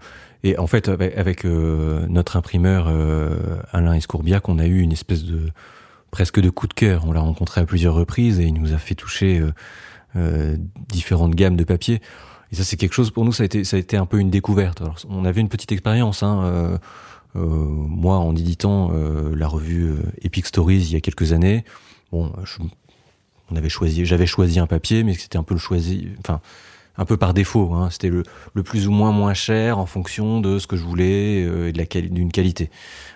et 0.47 0.57
en 0.59 0.69
fait, 0.69 0.89
avec, 0.89 1.45
euh, 1.45 2.07
notre 2.09 2.37
imprimeur 2.37 2.87
euh, 2.89 3.59
Alain 3.73 3.95
Escourbiac, 3.95 4.49
on 4.49 4.61
a 4.61 4.67
eu 4.67 4.79
une 4.79 4.93
espèce 4.93 5.25
de 5.25 5.51
presque 6.13 6.39
de 6.41 6.51
coup 6.51 6.69
de 6.69 6.73
cœur. 6.73 7.05
On 7.05 7.11
l'a 7.11 7.19
rencontré 7.19 7.61
à 7.61 7.67
plusieurs 7.67 7.95
reprises 7.95 8.39
et 8.39 8.45
il 8.45 8.55
nous 8.55 8.73
a 8.73 8.79
fait 8.79 8.95
toucher 8.95 9.41
euh, 9.41 9.53
euh 10.15 10.57
différentes 10.89 11.35
gammes 11.35 11.57
de 11.57 11.65
papier. 11.65 12.01
Et 12.53 12.55
ça, 12.55 12.63
c'est 12.63 12.77
quelque 12.77 12.93
chose 12.93 13.11
pour 13.11 13.25
nous. 13.25 13.33
Ça 13.33 13.43
a 13.43 13.47
été, 13.47 13.65
ça 13.65 13.77
a 13.77 13.81
été 13.81 13.97
un 13.97 14.07
peu 14.07 14.21
une 14.21 14.31
découverte. 14.31 14.81
Alors, 14.81 14.99
on 15.09 15.25
avait 15.25 15.41
une 15.41 15.49
petite 15.49 15.73
expérience. 15.73 16.23
Hein, 16.23 16.79
euh, 17.35 17.39
moi, 17.39 18.19
en 18.19 18.37
éditant 18.37 18.93
la 18.93 19.49
revue 19.49 19.97
Epic 20.23 20.47
Stories 20.47 20.79
il 20.79 20.93
y 20.93 20.97
a 20.97 21.01
quelques 21.01 21.33
années, 21.33 21.65
bon, 22.13 22.33
je, 22.45 22.59
on 23.51 23.57
avait 23.57 23.69
choisi, 23.69 24.07
j'avais 24.07 24.27
choisi 24.27 24.61
un 24.61 24.69
papier, 24.69 25.03
mais 25.03 25.15
c'était 25.15 25.39
un 25.39 25.43
peu 25.43 25.55
le 25.55 25.61
choisi. 25.61 26.09
Enfin 26.21 26.41
un 26.99 27.05
peu 27.05 27.17
par 27.17 27.35
défaut. 27.35 27.73
Hein. 27.75 27.89
C'était 27.91 28.09
le, 28.09 28.23
le, 28.55 28.63
plus 28.63 28.89
ou 28.89 28.91
moins 28.91 29.13
moins 29.13 29.35
cher 29.35 29.79
en 29.79 29.87
fonction 29.87 30.41
de 30.41 30.59
ce 30.59 30.67
que 30.67 30.77
je 30.77 30.85
voulais 30.85 31.45
euh, 31.45 31.69
et 31.69 31.73
de 31.73 31.79
la 31.79 31.85
d'une 31.85 32.33
qualité. 32.33 32.71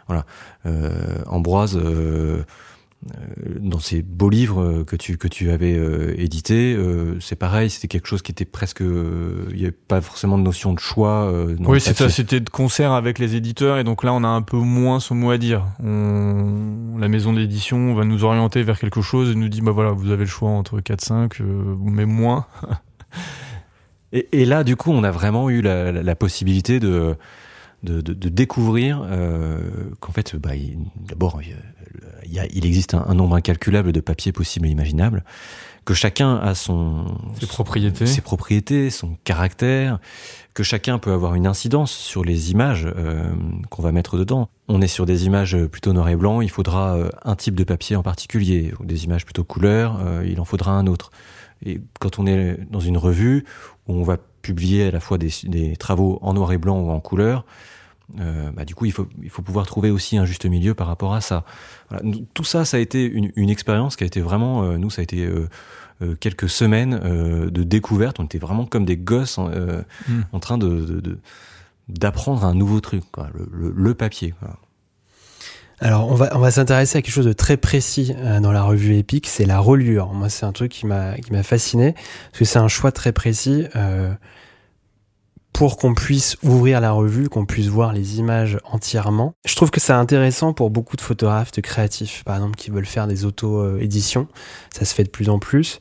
Voilà. 0.07 0.27
Euh, 0.67 1.23
Ambroise, 1.27 1.79
euh, 3.09 3.59
dans 3.61 3.79
ces 3.79 4.03
beaux 4.03 4.29
livres 4.29 4.83
que 4.83 4.95
tu 4.95 5.17
que 5.17 5.27
tu 5.27 5.51
avais 5.51 5.75
euh, 5.75 6.15
édités, 6.21 6.75
euh, 6.75 7.19
c'est 7.19 7.37
pareil. 7.37 7.71
C'était 7.71 7.89
quelque 7.89 8.07
chose 8.07 8.21
qui 8.21 8.31
était 8.31 8.45
presque. 8.45 8.81
Il 8.81 9.57
n'y 9.57 9.63
avait 9.63 9.71
pas 9.71 10.03
forcément 10.03 10.37
de 10.37 10.43
notion 10.43 10.75
de 10.75 10.79
choix. 10.79 11.33
oui, 11.61 11.81
c'est 11.81 11.97
ça. 11.97 12.11
C'était 12.11 12.41
de 12.41 12.51
concert 12.51 12.93
avec 12.93 13.19
les 13.19 13.37
éditeurs 13.37 13.79
et 13.79 13.85
donc 13.85 14.05
là, 14.05 14.13
on 14.13 14.23
a 14.23 14.29
un 14.29 14.43
peu 14.43 14.59
moins 14.59 15.01
son 15.01 15.15
mot 15.15 15.31
à 15.31 15.39
dire. 15.39 15.65
On, 15.83 16.99
la 16.99 17.09
maison 17.09 17.33
d'édition 17.33 17.95
va 17.95 18.05
nous 18.05 18.25
orienter 18.25 18.63
vers 18.63 18.79
quelque 18.79 19.01
chose 19.01 19.31
et 19.31 19.35
nous 19.35 19.49
dit 19.49 19.63
bah 19.63 19.73
voilà, 19.73 19.93
vous 19.93 20.11
avez 20.11 20.25
le 20.25 20.31
choix 20.31 20.51
entre 20.51 20.81
4, 20.81 21.01
5, 21.01 21.41
mais 21.41 22.05
moins. 22.05 22.47
Et, 24.13 24.29
et, 24.33 24.45
là, 24.45 24.65
du 24.65 24.77
coup, 24.77 24.91
on 24.91 25.05
a 25.05 25.11
vraiment 25.11 25.51
eu 25.51 25.63
la, 25.63 25.93
la, 25.93 26.03
la 26.03 26.17
possibilité 26.17 26.81
de, 26.81 27.17
de, 27.83 28.01
de, 28.01 28.13
de 28.13 28.29
découvrir 28.29 29.07
euh, 29.09 29.61
qu'en 30.01 30.13
fait, 30.13 30.37
bah, 30.37 30.51
d'abord, 30.97 31.41
il, 31.43 32.49
il 32.53 32.67
existe 32.67 32.95
un, 32.95 33.05
un, 33.07 33.15
nombre 33.15 33.37
incalculable 33.37 33.93
de 33.93 34.01
papiers 34.01 34.33
possibles 34.33 34.67
et 34.67 34.71
imaginables, 34.71 35.25
que 35.85 35.95
chacun 35.95 36.37
a 36.37 36.55
son 36.55 37.07
ses 37.41 37.47
propriétés, 37.47 38.07
ses 38.07 38.21
propriétés, 38.21 38.91
son 38.91 39.17
caractère, 39.25 39.99
que 40.55 40.63
chacun 40.63 40.99
peut 40.99 41.13
avoir 41.13 41.35
une 41.35 41.47
incidence 41.47 41.93
sur 41.93 42.25
les 42.25 42.51
images 42.51 42.87
euh, 42.87 43.33
qu'on 43.71 43.83
va 43.83 43.93
mettre 43.93 44.19
dedans. 44.19 44.51
On 44.69 44.83
est 44.83 44.89
sur 44.89 45.07
des 45.07 45.27
images 45.27 45.57
plutôt 45.67 45.93
noir 45.93 46.09
et 46.09 46.17
blanc, 46.17 46.41
il 46.41 46.51
faudra 46.51 46.97
euh, 46.97 47.09
un 47.25 47.37
type 47.37 47.55
de 47.55 47.65
papier 47.65 47.97
en 47.97 48.03
particulier, 48.03 48.73
ou 48.79 48.85
des 48.85 49.05
images 49.05 49.25
plutôt 49.25 49.45
couleur, 49.45 49.99
euh, 50.05 50.25
il 50.29 50.41
en 50.41 50.45
faudra 50.45 50.73
un 50.73 50.87
autre. 50.87 51.11
Et 51.65 51.81
quand 51.99 52.19
on 52.19 52.27
est 52.27 52.59
dans 52.71 52.81
une 52.81 52.97
revue 52.97 53.45
où 53.87 53.95
on 53.95 54.03
va 54.03 54.17
publier 54.43 54.87
à 54.87 54.91
la 54.91 55.01
fois 55.01 55.19
des, 55.19 55.31
des 55.45 55.77
travaux 55.77 56.19
en 56.23 56.33
noir 56.35 56.53
et 56.53 56.59
blanc 56.59 56.81
ou 56.81 56.91
en 56.91 57.01
couleur, 57.01 57.45
euh, 58.19 58.51
bah, 58.53 58.65
du 58.65 58.75
coup, 58.75 58.87
il 58.87 58.93
faut, 58.93 59.09
il 59.23 59.31
faut 59.31 59.43
pouvoir 59.43 59.67
trouver 59.67 59.91
aussi 59.91 60.17
un 60.17 60.25
juste 60.25 60.47
milieu 60.47 60.75
par 60.75 60.87
rapport 60.87 61.15
à 61.15 61.21
ça. 61.21 61.45
Voilà. 61.91 62.05
Tout 62.35 62.45
ça, 62.45 62.65
ça 62.65 62.77
a 62.77 62.81
été 62.81 63.05
une, 63.05 63.31
une 63.37 63.51
expérience 63.51 63.97
qui 63.97 64.05
a 64.05 64.07
été 64.07 64.21
vraiment, 64.21 64.65
euh, 64.65 64.79
nous, 64.79 64.91
ça 64.91 65.01
a 65.01 65.03
été 65.03 65.25
euh, 65.25 65.49
quelques 66.19 66.49
semaines 66.49 66.99
de 66.99 67.63
découverte. 67.63 68.21
On 68.21 68.25
était 68.25 68.39
vraiment 68.39 68.65
comme 68.65 68.85
des 68.87 68.97
gosses 68.97 69.37
en, 69.39 69.49
mm. 69.49 70.23
en 70.33 70.41
train 70.41 70.59
de 70.59 71.19
d'apprendre 71.89 72.45
un 72.45 72.55
nouveau 72.55 72.81
truc, 72.81 73.03
quoi, 73.11 73.31
le, 73.35 73.49
le, 73.53 73.75
le 73.77 73.95
papier. 73.95 74.33
Quoi. 74.39 74.57
Alors, 75.83 76.11
on 76.11 76.15
va, 76.15 76.37
on 76.37 76.41
va 76.41 76.51
s'intéresser 76.51 76.99
à 76.99 77.03
quelque 77.03 77.15
chose 77.15 77.27
de 77.27 77.33
très 77.33 77.57
précis 77.57 78.15
euh, 78.19 78.39
dans 78.41 78.53
la 78.53 78.63
revue 78.63 78.97
Epic, 78.97 79.27
c'est 79.27 79.47
la 79.47 79.59
reliure. 79.59 80.13
Moi, 80.13 80.29
c'est 80.29 80.45
un 80.45 80.53
truc 80.53 80.71
qui 80.71 80.87
m'a, 80.87 81.15
qui 81.17 81.33
m'a 81.33 81.43
fasciné, 81.43 81.93
parce 81.93 82.39
que 82.39 82.45
c'est 82.45 82.59
un 82.59 82.69
choix 82.69 82.93
très 82.93 83.13
précis 83.13 83.65
euh, 83.77 84.13
pour 85.55 85.79
qu'on 85.79 85.95
puisse 85.95 86.37
ouvrir 86.43 86.83
la 86.83 86.93
revue, 86.93 87.31
qu'on 87.31 87.47
puisse 87.47 87.69
voir 87.69 87.95
les 87.95 88.19
images 88.19 88.59
entièrement. 88.65 89.33
Je 89.47 89.57
trouve 89.57 89.71
que 89.71 89.81
c'est 89.81 89.95
intéressant 89.95 90.53
pour 90.53 90.69
beaucoup 90.69 90.97
de 90.97 91.01
photographes, 91.01 91.53
de 91.53 91.63
créatifs, 91.63 92.25
par 92.25 92.37
exemple, 92.37 92.57
qui 92.57 92.71
veulent 92.71 92.85
faire 92.85 93.07
des 93.07 93.25
auto-éditions. 93.25 94.29
Ça 94.75 94.85
se 94.85 94.95
fait 94.95 95.05
de 95.05 95.11
plus 95.11 95.31
en 95.31 95.39
plus. 95.39 95.81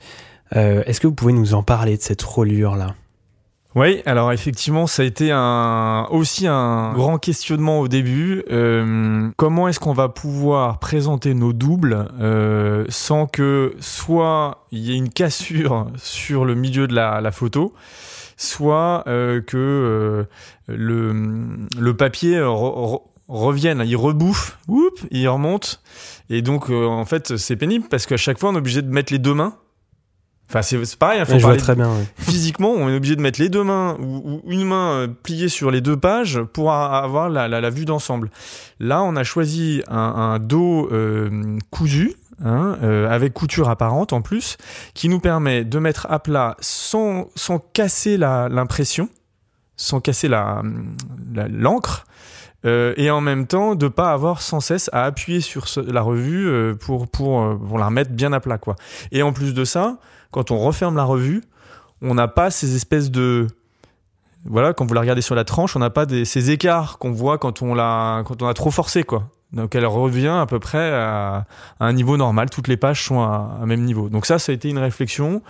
Euh, 0.56 0.82
est-ce 0.86 1.02
que 1.02 1.08
vous 1.08 1.14
pouvez 1.14 1.34
nous 1.34 1.54
en 1.54 1.62
parler 1.62 1.98
de 1.98 2.02
cette 2.02 2.22
reliure-là? 2.22 2.96
Oui, 3.76 4.02
alors 4.08 4.32
effectivement, 4.32 4.88
ça 4.88 5.04
a 5.04 5.06
été 5.06 5.32
un, 5.32 6.08
aussi 6.10 6.48
un 6.48 6.94
grand 6.94 7.20
questionnement 7.20 7.80
au 7.80 7.88
début. 7.88 8.44
Euh, 8.50 9.30
comment 9.38 9.68
est-ce 9.68 9.80
qu'on 9.80 9.94
va 9.94 10.10
pouvoir 10.10 10.80
présenter 10.80 11.36
nos 11.36 11.54
doubles 11.54 12.08
euh, 12.20 12.86
sans 12.90 13.28
que 13.28 13.76
soit 13.80 14.66
il 14.72 14.80
y 14.80 14.94
ait 14.94 14.98
une 14.98 15.10
cassure 15.10 15.88
sur 15.98 16.46
le 16.46 16.56
milieu 16.56 16.88
de 16.88 16.96
la, 16.96 17.22
la 17.22 17.32
photo, 17.32 17.76
soit 18.38 19.04
euh, 19.06 19.40
que 19.42 19.58
euh, 19.58 20.24
le, 20.68 21.68
le 21.78 21.94
papier 21.96 22.42
re, 22.42 22.94
re, 22.94 23.02
revienne, 23.28 23.84
il 23.86 23.96
rebouffe, 23.96 24.58
whoop, 24.68 25.00
il 25.12 25.28
remonte. 25.30 25.82
Et 26.32 26.42
donc, 26.42 26.72
euh, 26.72 26.88
en 26.88 27.06
fait, 27.06 27.38
c'est 27.38 27.56
pénible 27.56 27.86
parce 27.88 28.08
qu'à 28.08 28.18
chaque 28.18 28.40
fois, 28.40 28.50
on 28.50 28.56
est 28.56 28.58
obligé 28.58 28.82
de 28.82 28.90
mettre 28.90 29.14
les 29.14 29.20
deux 29.20 29.36
mains 29.36 29.54
Enfin, 30.50 30.64
c'est 30.64 30.96
pareil, 30.96 31.20
il 31.20 31.22
hein, 31.22 31.26
faut 31.26 31.34
ouais, 31.34 31.42
parler 31.42 31.58
très 31.58 31.76
bien, 31.76 31.90
ouais. 31.90 32.06
physiquement, 32.18 32.72
on 32.72 32.90
est 32.90 32.96
obligé 32.96 33.16
de 33.16 33.22
mettre 33.22 33.40
les 33.40 33.50
deux 33.50 33.64
mains 33.64 33.96
ou, 34.00 34.42
ou, 34.44 34.52
une 34.52 34.66
main 34.66 34.94
euh, 34.94 35.08
pliée 35.08 35.48
sur 35.48 35.70
les 35.70 35.80
deux 35.80 35.96
pages 35.96 36.42
pour 36.42 36.74
avoir 36.74 37.30
la, 37.30 37.48
la, 37.48 37.62
la 37.62 37.70
vue 37.70 37.86
d'ensemble. 37.86 38.32
Là, 38.80 39.04
on 39.04 39.16
a 39.16 39.24
choisi 39.24 39.84
un, 39.88 39.98
un 39.98 40.40
dos 40.40 40.90
euh, 40.92 41.58
cousu, 41.70 42.16
hein, 42.44 42.78
euh, 42.82 43.08
avec 43.10 43.34
couture 43.34 43.70
apparente 43.70 44.12
en 44.12 44.22
plus, 44.24 44.58
qui 44.96 45.08
nous 45.08 45.20
permet 45.20 45.64
de 45.64 45.78
mettre 45.78 46.08
à 46.10 46.18
plat 46.18 46.58
sans, 46.60 47.28
sans 47.36 47.60
casser 47.60 48.18
l'impression, 48.18 49.08
sans 49.76 50.00
casser 50.00 50.28
la 50.28 50.64
l'encre. 51.48 52.06
Euh, 52.66 52.94
et 52.98 53.10
en 53.10 53.22
même 53.22 53.48
temps 53.48 53.76
de 53.76 53.88
pas 53.88 54.12
avoir 54.12 54.42
sans 54.42 54.60
cesse 54.60 54.90
à 54.92 55.06
appuyer 55.06 55.40
sur 55.40 55.70
ce, 55.70 55.80
la 55.80 56.02
revue 56.02 56.46
euh, 56.46 56.76
pour, 56.76 57.08
pour, 57.08 57.42
euh, 57.42 57.56
pour 57.56 57.80
la 57.80 57.86
remettre 57.86 58.12
bien 58.12 58.34
à 58.34 58.42
plat 58.42 58.58
quoi. 58.58 58.76
Et 59.14 59.24
en 59.24 59.32
plus 59.32 59.54
de 59.54 59.64
ça, 59.64 59.98
quand 60.32 60.52
on 60.52 60.60
referme 60.60 60.96
la 60.96 61.04
revue, 61.04 61.42
on 62.02 62.14
n'a 62.14 62.28
pas 62.28 62.52
ces 62.52 62.76
espèces 62.76 63.12
de 63.12 63.48
voilà, 64.46 64.74
quand 64.74 64.86
vous 64.86 64.94
la 64.94 65.02
regardez 65.02 65.22
sur 65.22 65.36
la 65.36 65.44
tranche, 65.44 65.76
on 65.76 65.80
n'a 65.80 65.90
pas 65.90 66.06
ces 66.24 66.50
écarts 66.52 66.98
qu'on 66.98 67.12
voit 67.12 67.38
quand 67.38 67.62
on 67.62 67.74
l'a 67.74 68.24
quand 68.26 68.42
on 68.42 68.48
a 68.48 68.54
trop 68.54 68.72
forcé 68.72 69.04
quoi. 69.04 69.30
Donc 69.52 69.76
elle 69.76 69.86
revient 69.86 70.28
à 70.28 70.46
peu 70.46 70.60
près 70.60 70.94
à, 70.94 71.46
un 71.80 71.94
niveau 71.94 72.18
normal, 72.18 72.50
toutes 72.50 72.68
les 72.68 72.78
pages 72.78 73.04
sont 73.04 73.20
à, 73.20 73.58
à 73.62 73.66
même 73.66 73.84
niveau. 73.84 74.10
Donc 74.10 74.26
ça 74.26 74.40
ça 74.40 74.52
a 74.52 74.56
été 74.56 74.70
une 74.70 74.78
réflexion 74.78 75.42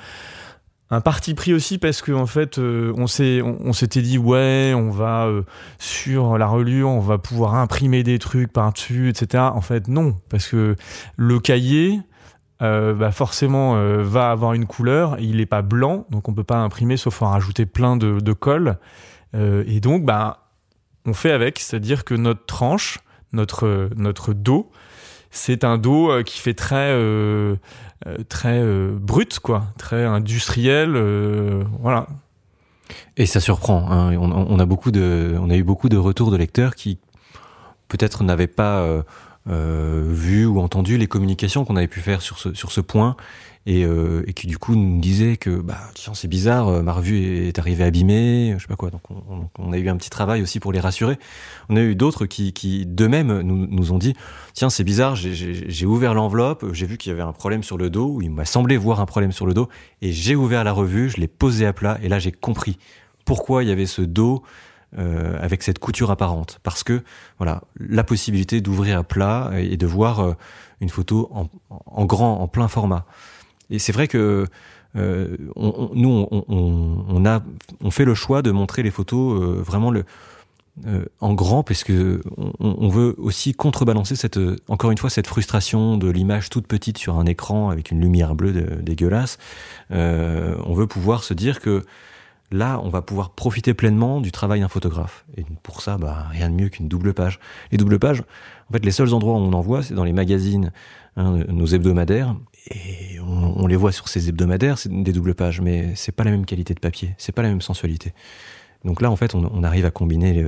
un 0.91 1.01
parti 1.01 1.35
pris 1.35 1.53
aussi 1.53 1.77
parce 1.77 2.01
que 2.01 2.11
en 2.11 2.25
fait 2.25 2.57
euh, 2.57 2.93
on 2.97 3.07
s'était 3.07 4.01
dit 4.01 4.17
ouais 4.17 4.73
on 4.75 4.89
va 4.89 5.25
euh, 5.27 5.43
sur 5.77 6.37
la 6.37 6.47
reliure 6.47 6.89
on 6.89 6.99
va 6.99 7.17
pouvoir 7.17 7.55
imprimer 7.55 8.03
des 8.03 8.17
trucs 8.17 8.51
par 8.51 8.73
dessus 8.73 9.09
etc 9.09 9.43
en 9.53 9.61
fait 9.61 9.87
non 9.87 10.15
parce 10.29 10.47
que 10.47 10.75
le 11.15 11.39
cahier 11.39 11.99
euh, 12.61 12.93
bah 12.93 13.11
forcément 13.11 13.77
euh, 13.77 14.03
va 14.03 14.31
avoir 14.31 14.53
une 14.53 14.65
couleur 14.65 15.17
il 15.19 15.39
est 15.39 15.45
pas 15.45 15.61
blanc 15.61 16.05
donc 16.09 16.27
on 16.27 16.33
peut 16.33 16.43
pas 16.43 16.57
imprimer 16.57 16.97
sauf 16.97 17.21
en 17.21 17.29
rajouter 17.29 17.65
plein 17.65 17.95
de, 17.95 18.19
de 18.19 18.33
colle 18.33 18.77
euh, 19.33 19.63
et 19.65 19.79
donc 19.79 20.03
bah 20.03 20.49
on 21.05 21.13
fait 21.13 21.31
avec 21.31 21.59
c'est 21.59 21.77
à 21.77 21.79
dire 21.79 22.03
que 22.03 22.13
notre 22.15 22.45
tranche 22.45 22.99
notre 23.31 24.33
dos 24.33 24.69
c'est 25.31 25.63
un 25.63 25.77
dos 25.77 26.21
qui 26.23 26.39
fait 26.39 26.55
très 26.55 26.97
très 28.29 28.63
brut 28.93 29.39
quoi, 29.39 29.65
très 29.77 30.03
industriel, 30.03 30.97
voilà. 31.79 32.07
Et 33.15 33.27
ça 33.27 33.39
surprend. 33.39 33.91
Hein. 33.91 34.17
On, 34.17 34.57
a 34.57 34.63
eu 34.63 35.63
beaucoup 35.63 35.89
de 35.89 35.97
retours 35.97 36.31
de 36.31 36.37
lecteurs 36.37 36.73
qui 36.73 36.97
peut-être 37.87 38.23
n'avaient 38.23 38.47
pas 38.47 39.03
vu 39.49 40.45
ou 40.45 40.59
entendu 40.59 40.97
les 40.97 41.07
communications 41.07 41.65
qu'on 41.65 41.75
avait 41.75 41.87
pu 41.87 42.01
faire 42.01 42.21
sur 42.21 42.39
ce, 42.39 42.53
sur 42.53 42.71
ce 42.71 42.81
point. 42.81 43.15
Et, 43.65 43.83
euh, 43.83 44.23
qui 44.35 44.47
du 44.47 44.57
coup 44.57 44.73
nous 44.75 44.99
disait 44.99 45.35
que 45.35 45.49
bah 45.49 45.77
tiens 45.93 46.13
c'est 46.13 46.29
bizarre 46.29 46.69
euh, 46.69 46.81
ma 46.81 46.93
revue 46.93 47.47
est 47.47 47.59
arrivée 47.59 47.83
abîmée 47.83 48.55
je 48.57 48.63
sais 48.63 48.67
pas 48.67 48.77
quoi. 48.77 48.89
Donc 48.89 49.01
on, 49.57 49.71
a 49.73 49.77
eu 49.77 49.89
un 49.89 49.97
petit 49.97 50.09
travail 50.09 50.41
aussi 50.41 50.59
pour 50.59 50.71
les 50.71 50.79
rassurer. 50.79 51.19
On 51.67 51.75
a 51.75 51.81
eu 51.81 51.93
d'autres 51.93 52.25
qui, 52.25 52.85
d'eux-mêmes 52.85 53.41
nous, 53.41 53.67
nous 53.67 53.91
ont 53.91 53.97
dit 53.97 54.15
tiens 54.53 54.69
c'est 54.69 54.85
bizarre 54.85 55.15
j'ai 55.15 55.85
ouvert 55.85 56.13
l'enveloppe 56.13 56.65
j'ai 56.73 56.87
vu 56.87 56.97
qu'il 56.97 57.11
y 57.11 57.13
avait 57.13 57.21
un 57.21 57.33
problème 57.33 57.61
sur 57.61 57.77
le 57.77 57.89
dos 57.89 58.07
ou 58.07 58.21
il 58.21 58.31
m'a 58.31 58.45
semblé 58.45 58.77
voir 58.77 59.01
un 59.01 59.05
problème 59.05 59.33
sur 59.33 59.45
le 59.45 59.53
dos 59.53 59.67
et 60.01 60.13
j'ai 60.13 60.35
ouvert 60.35 60.63
la 60.63 60.71
revue 60.71 61.09
je 61.09 61.17
l'ai 61.17 61.27
posée 61.27 61.65
à 61.65 61.73
plat 61.73 61.99
et 62.01 62.07
là 62.07 62.17
j'ai 62.17 62.31
compris 62.31 62.77
pourquoi 63.25 63.63
il 63.63 63.69
y 63.69 63.71
avait 63.71 63.85
ce 63.85 64.01
dos 64.01 64.41
euh, 64.97 65.37
avec 65.39 65.61
cette 65.61 65.77
couture 65.77 66.09
apparente, 66.09 66.59
parce 66.63 66.83
que 66.83 67.03
voilà 67.37 67.61
la 67.79 68.03
possibilité 68.03 68.59
d'ouvrir 68.59 68.97
à 68.97 69.03
plat 69.03 69.51
et 69.55 69.77
de 69.77 69.85
voir 69.85 70.19
euh, 70.19 70.33
une 70.81 70.89
photo 70.89 71.29
en, 71.69 72.05
grand, 72.05 72.41
en 72.41 72.47
plein 72.47 72.67
format. 72.67 73.05
Et 73.69 73.77
c'est 73.77 73.91
vrai 73.91 74.07
que 74.07 74.47
euh, 74.95 75.37
nous 75.55 76.27
on, 76.31 77.23
a 77.23 77.43
on 77.81 77.91
fait 77.91 78.03
le 78.03 78.15
choix 78.15 78.41
de 78.41 78.49
montrer 78.49 78.81
les 78.81 78.89
photos 78.89 79.39
euh, 79.39 79.61
vraiment 79.61 79.91
le 79.91 80.05
en 81.19 81.33
grand 81.33 81.61
parce 81.61 81.83
que 81.83 82.21
on, 82.59 82.87
veut 82.87 83.13
aussi 83.19 83.53
contrebalancer 83.53 84.15
cette 84.15 84.39
encore 84.69 84.89
une 84.89 84.97
fois 84.97 85.11
cette 85.11 85.27
frustration 85.27 85.97
de 85.97 86.09
l'image 86.09 86.49
toute 86.49 86.65
petite 86.65 86.97
sur 86.97 87.19
un 87.19 87.25
écran 87.25 87.69
avec 87.69 87.91
une 87.91 87.99
lumière 88.01 88.33
bleue 88.33 88.53
de, 88.53 88.81
dégueulasse. 88.81 89.37
on 89.91 90.73
veut 90.73 90.87
pouvoir 90.87 91.23
se 91.23 91.35
dire 91.35 91.59
que 91.59 91.83
Là, 92.51 92.81
on 92.83 92.89
va 92.89 93.01
pouvoir 93.03 93.31
profiter 93.31 93.73
pleinement 93.73 94.21
du 94.21 94.31
travail 94.31 94.61
d'un 94.61 94.67
photographe. 94.67 95.25
Et 95.37 95.45
pour 95.61 95.81
ça, 95.81 95.97
bah, 95.97 96.25
rien 96.31 96.49
de 96.49 96.55
mieux 96.55 96.69
qu'une 96.69 96.87
double 96.87 97.13
page. 97.13 97.39
Les 97.71 97.77
doubles 97.77 97.99
pages, 97.99 98.23
en 98.69 98.73
fait, 98.73 98.83
les 98.83 98.91
seuls 98.91 99.13
endroits 99.13 99.33
où 99.33 99.37
on 99.37 99.53
en 99.53 99.61
voit, 99.61 99.83
c'est 99.83 99.93
dans 99.93 100.03
les 100.03 100.13
magazines, 100.13 100.71
hein, 101.15 101.43
nos 101.47 101.67
hebdomadaires. 101.67 102.35
Et 102.71 103.19
on, 103.19 103.67
les 103.67 103.75
voit 103.75 103.91
sur 103.91 104.07
ces 104.07 104.29
hebdomadaires, 104.29 104.79
c'est 104.79 104.91
des 104.91 105.11
doubles 105.11 105.35
pages, 105.35 105.61
mais 105.61 105.93
c'est 105.95 106.11
pas 106.11 106.23
la 106.23 106.31
même 106.31 106.45
qualité 106.45 106.73
de 106.73 106.79
papier, 106.79 107.15
c'est 107.17 107.31
pas 107.31 107.41
la 107.41 107.49
même 107.49 107.61
sensualité. 107.61 108.13
Donc 108.85 109.01
là, 109.01 109.11
en 109.11 109.15
fait, 109.15 109.35
on, 109.35 109.63
arrive 109.63 109.85
à 109.85 109.91
combiner 109.91 110.45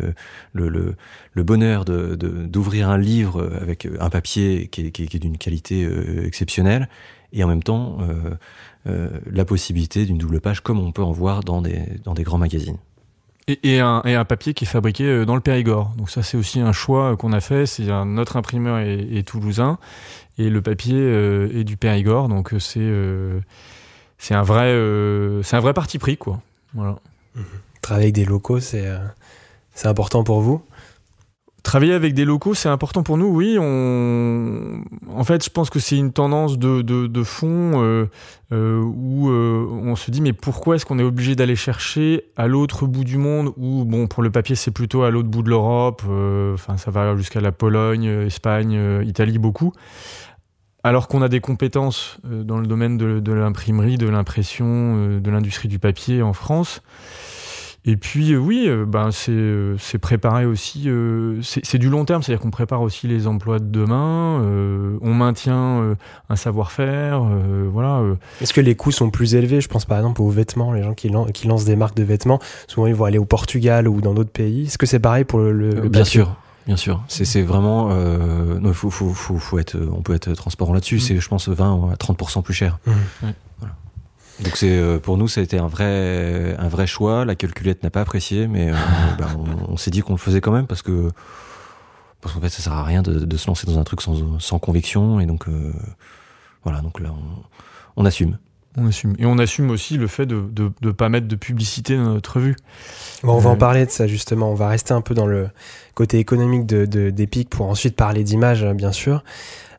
le, 0.54 0.96
le, 1.34 1.44
bonheur 1.44 1.84
d'ouvrir 1.84 2.88
de, 2.88 2.94
un 2.94 2.98
livre 2.98 3.52
avec 3.62 3.88
un 4.00 4.10
papier 4.10 4.68
qui 4.68 4.88
est, 4.88 4.92
qui 4.92 5.20
d'une 5.20 5.38
qualité 5.38 5.84
euh, 5.84 6.26
exceptionnelle 6.26 6.88
et 7.34 7.44
en 7.44 7.48
même 7.48 7.64
temps 7.64 7.98
euh, 8.02 8.36
la 8.86 9.46
possibilité 9.46 10.06
d'une 10.06 10.18
double 10.18 10.42
page 10.42 10.62
comme 10.62 10.80
on 10.80 10.92
peut 10.92 11.04
en 11.04 11.12
voir 11.12 11.44
dans 11.44 11.62
des, 11.62 11.84
dans 12.04 12.14
des 12.14 12.24
grands 12.24 12.38
magazines. 12.38 12.78
Et, 13.48 13.80
un, 13.80 14.02
et, 14.06 14.16
un, 14.16 14.24
papier 14.24 14.54
qui 14.54 14.64
est 14.66 14.68
fabriqué 14.68 15.04
euh, 15.04 15.26
dans 15.26 15.36
le 15.36 15.42
Périgord. 15.42 15.94
Donc 15.98 16.10
ça 16.10 16.24
c'est 16.24 16.38
aussi 16.38 16.60
un 16.62 16.72
choix 16.72 17.18
qu'on 17.18 17.34
a 17.34 17.42
fait. 17.42 17.66
C'est 17.66 17.86
notre 18.06 18.38
imprimeur 18.38 18.80
est, 18.80 19.28
toulousain 19.28 19.78
et 20.38 20.50
le 20.50 20.62
papier 20.62 20.98
est 20.98 21.64
du 21.64 21.76
Périgord. 21.76 22.30
Donc 22.30 22.54
c'est 22.60 22.92
c'est 24.18 24.36
un 24.36 24.44
vrai 24.44 24.72
c'est 25.44 25.56
un 25.56 25.60
vrai 25.60 25.74
parti 25.74 26.00
pris 26.00 26.18
quoi. 26.18 26.42
Voilà. 26.74 26.98
Mmh. 27.36 27.42
Travailler 27.82 28.06
avec 28.06 28.16
des 28.16 28.26
locaux 28.26 28.60
c'est 28.60 28.88
c'est 29.74 29.88
important 29.88 30.24
pour 30.24 30.42
vous? 30.42 30.62
Travailler 31.64 31.94
avec 31.94 32.16
des 32.16 32.26
locaux, 32.26 32.56
c'est 32.56 32.70
important 32.70 33.04
pour 33.04 33.20
nous, 33.20 33.28
oui. 33.28 33.56
On... 33.60 34.82
En 35.14 35.24
fait, 35.24 35.46
je 35.46 35.50
pense 35.52 35.70
que 35.70 35.80
c'est 35.80 35.96
une 35.96 36.12
tendance 36.12 36.58
de, 36.58 36.82
de, 36.82 37.24
fond 37.24 37.74
euh, 37.76 38.08
euh, 38.52 38.82
où 38.82 39.30
euh, 39.30 39.68
on 39.70 39.96
se 39.96 40.10
dit 40.10 40.22
mais 40.22 40.34
pourquoi 40.34 40.76
est-ce 40.76 40.88
qu'on 40.88 40.98
est 40.98 41.04
obligé 41.04 41.36
d'aller 41.36 41.56
chercher 41.56 42.26
à 42.36 42.48
l'autre 42.48 42.88
bout 42.88 43.04
du 43.04 43.18
monde 43.18 43.54
ou 43.58 43.86
bon 43.86 44.08
pour 44.08 44.24
le 44.24 44.32
papier 44.32 44.56
c'est 44.56 44.72
plutôt 44.72 45.04
à 45.04 45.12
l'autre 45.12 45.30
bout 45.30 45.44
de 45.44 45.50
l'Europe, 45.50 46.02
enfin 46.54 46.78
ça 46.78 46.90
va 46.90 47.16
jusqu'à 47.16 47.42
la 47.42 47.52
Pologne, 47.52 48.06
Espagne, 48.26 49.04
Italie 49.06 49.38
beaucoup. 49.38 49.72
Alors 50.84 51.08
qu'on 51.08 51.22
a 51.22 51.30
des 51.30 51.42
compétences 51.42 52.18
dans 52.24 52.58
le 52.58 52.66
domaine 52.66 52.98
de 52.98 53.32
l'imprimerie, 53.34 53.98
de 53.98 54.10
l'impression, 54.10 55.20
de 55.20 55.30
l'industrie 55.30 55.68
du 55.68 55.78
papier 55.78 56.24
en 56.24 56.34
France. 56.34 56.82
Et 57.84 57.98
puis 57.98 58.34
euh, 58.34 58.38
oui, 58.38 58.66
euh, 58.68 58.86
ben 58.86 59.10
c'est 59.10 59.32
euh, 59.32 59.76
c'est 59.80 59.98
préparer 59.98 60.46
aussi, 60.46 60.88
c'est 61.42 61.78
du 61.80 61.90
long 61.90 62.06
terme, 62.06 62.22
c'est-à-dire 62.22 62.42
qu'on 62.42 62.52
prépare 62.52 62.82
aussi 62.82 63.08
les 63.08 63.26
emplois 63.26 63.58
de 63.58 63.66
demain, 63.66 64.40
on 65.02 65.14
maintient 65.14 65.96
un 66.30 66.36
savoir-faire, 66.36 67.24
voilà. 67.72 68.02
Est-ce 68.42 68.54
que 68.54 68.62
les 68.62 68.76
coûts 68.76 68.92
sont 68.92 69.10
plus 69.10 69.36
élevés? 69.36 69.62
Je 69.62 69.68
pense 69.68 69.86
par 69.86 69.98
exemple 69.98 70.22
aux 70.22 70.30
vêtements, 70.30 70.74
les 70.74 70.84
gens 70.84 70.94
qui, 70.94 71.12
qui 71.34 71.48
lancent 71.48 71.66
des 71.66 71.76
marques 71.76 71.98
de 71.98 72.04
vêtements, 72.04 72.40
souvent 72.68 72.88
ils 72.88 72.96
vont 72.96 73.06
aller 73.06 73.18
au 73.18 73.26
Portugal 73.26 73.88
ou 73.88 74.02
dans 74.02 74.14
d'autres 74.14 74.32
pays. 74.32 74.66
Est-ce 74.66 74.78
que 74.78 74.86
c'est 74.86 75.00
pareil 75.00 75.24
pour 75.24 75.40
le, 75.40 75.52
le 75.52 75.90
Bien 75.90 76.06
sûr. 76.06 76.36
Bien 76.68 76.78
sûr, 76.78 77.04
c'est 77.08 77.42
vraiment. 77.42 77.90
Euh, 77.92 78.60
non, 78.60 78.72
faut, 78.74 78.92
faut, 78.92 79.10
faut, 79.10 79.38
faut, 79.40 79.58
être, 79.58 79.76
on 79.92 80.04
peut 80.04 80.14
être 80.14 80.32
transparent 80.34 80.74
là-dessus. 80.74 80.98
Mmh. 80.98 81.00
C'est, 81.00 81.18
je 81.18 81.28
pense, 81.28 81.50
20 81.50 81.90
à 81.92 81.96
30% 81.96 82.44
plus 82.44 82.54
cher. 82.54 82.78
Mmh. 82.86 82.92
Ouais. 83.24 83.34
Donc 84.44 84.58
c'est 84.58 84.72
euh, 84.72 85.00
pour 85.00 85.18
nous, 85.18 85.28
ça 85.28 85.42
a 85.42 85.44
été 85.44 85.58
un 85.58 85.68
vrai, 85.68 86.56
un 86.58 86.68
vrai 86.68 86.88
choix. 86.88 87.26
La 87.26 87.36
calculette 87.36 87.84
n'a 87.84 87.90
pas 87.90 88.02
apprécié, 88.02 88.48
mais 88.48 88.72
euh, 88.72 88.76
bah, 89.20 89.28
on, 89.68 89.78
s'est 89.78 89.92
dit 89.92 90.02
qu'on 90.02 90.14
le 90.14 90.20
faisait 90.20 90.42
quand 90.42 90.52
même 90.52 90.68
parce 90.68 90.82
que 90.82 91.10
parce 92.22 92.36
qu'en 92.36 92.42
fait, 92.42 92.50
ça 92.50 92.62
sert 92.62 92.74
à 92.74 92.84
rien 92.84 93.02
de, 93.02 93.14
de, 93.14 93.38
se 93.38 93.48
lancer 93.48 93.66
dans 93.66 93.80
un 93.80 93.84
truc 93.84 94.02
sans, 94.02 94.40
sans 94.40 94.60
conviction. 94.60 95.20
Et 95.20 95.26
donc 95.26 95.48
euh, 95.48 95.74
voilà, 96.64 96.82
donc 96.82 97.00
là, 97.00 97.10
on, 97.12 98.02
on, 98.02 98.06
assume. 98.06 98.38
On 98.78 98.88
assume. 98.88 99.16
Et 99.18 99.26
on 99.26 99.38
assume 99.40 99.70
aussi 99.72 99.98
le 99.98 100.08
fait 100.08 100.26
de 100.26 100.36
ne 100.36 100.70
de, 100.82 100.92
pas 100.92 101.10
mettre 101.10 101.28
de 101.28 101.36
publicité 101.36 101.96
dans 101.96 102.14
notre 102.14 102.36
revue. 102.36 102.56
Bon, 103.24 103.34
on 103.34 103.40
va 103.40 103.50
en 103.52 103.56
parler 103.56 103.86
de 103.86 103.92
ça 103.92 104.08
justement. 104.08 104.52
On 104.52 104.56
va 104.56 104.68
rester 104.68 104.94
un 104.94 105.02
peu 105.02 105.14
dans 105.14 105.28
le 105.28 105.50
côté 105.94 106.20
économique 106.20 106.66
de, 106.66 106.86
d'Epic 107.10 107.50
pour 107.50 107.68
ensuite 107.68 107.96
parler 107.96 108.24
d'image, 108.24 108.66
bien 108.74 108.92
sûr. 108.92 109.24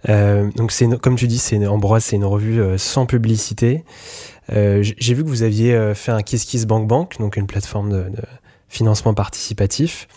Euh, 0.09 0.51
donc 0.57 0.73
c'est 0.73 0.89
comme 1.01 1.15
tu 1.15 1.29
dis, 1.29 1.39
c'est 1.39 1.65
Ambroise, 1.65 2.05
c'est 2.05 2.17
une 2.17 2.25
revue 2.25 2.61
sans 2.77 3.07
publicité. 3.07 3.85
Euh, 4.51 4.83
j'ai 4.83 5.15
vu 5.15 5.23
que 5.23 5.29
vous 5.29 5.43
aviez 5.43 5.75
euh, 5.75 5.95
fait 5.95 6.13
un 6.13 6.23
Kiss 6.23 6.45
Kiss 6.45 6.67
Bank 6.67 6.87
Bank, 6.89 7.19
donc 7.19 7.37
une 7.37 7.47
plateforme 7.47 7.91
de, 7.91 8.05
financement 8.69 9.15
participatif. 9.15 10.09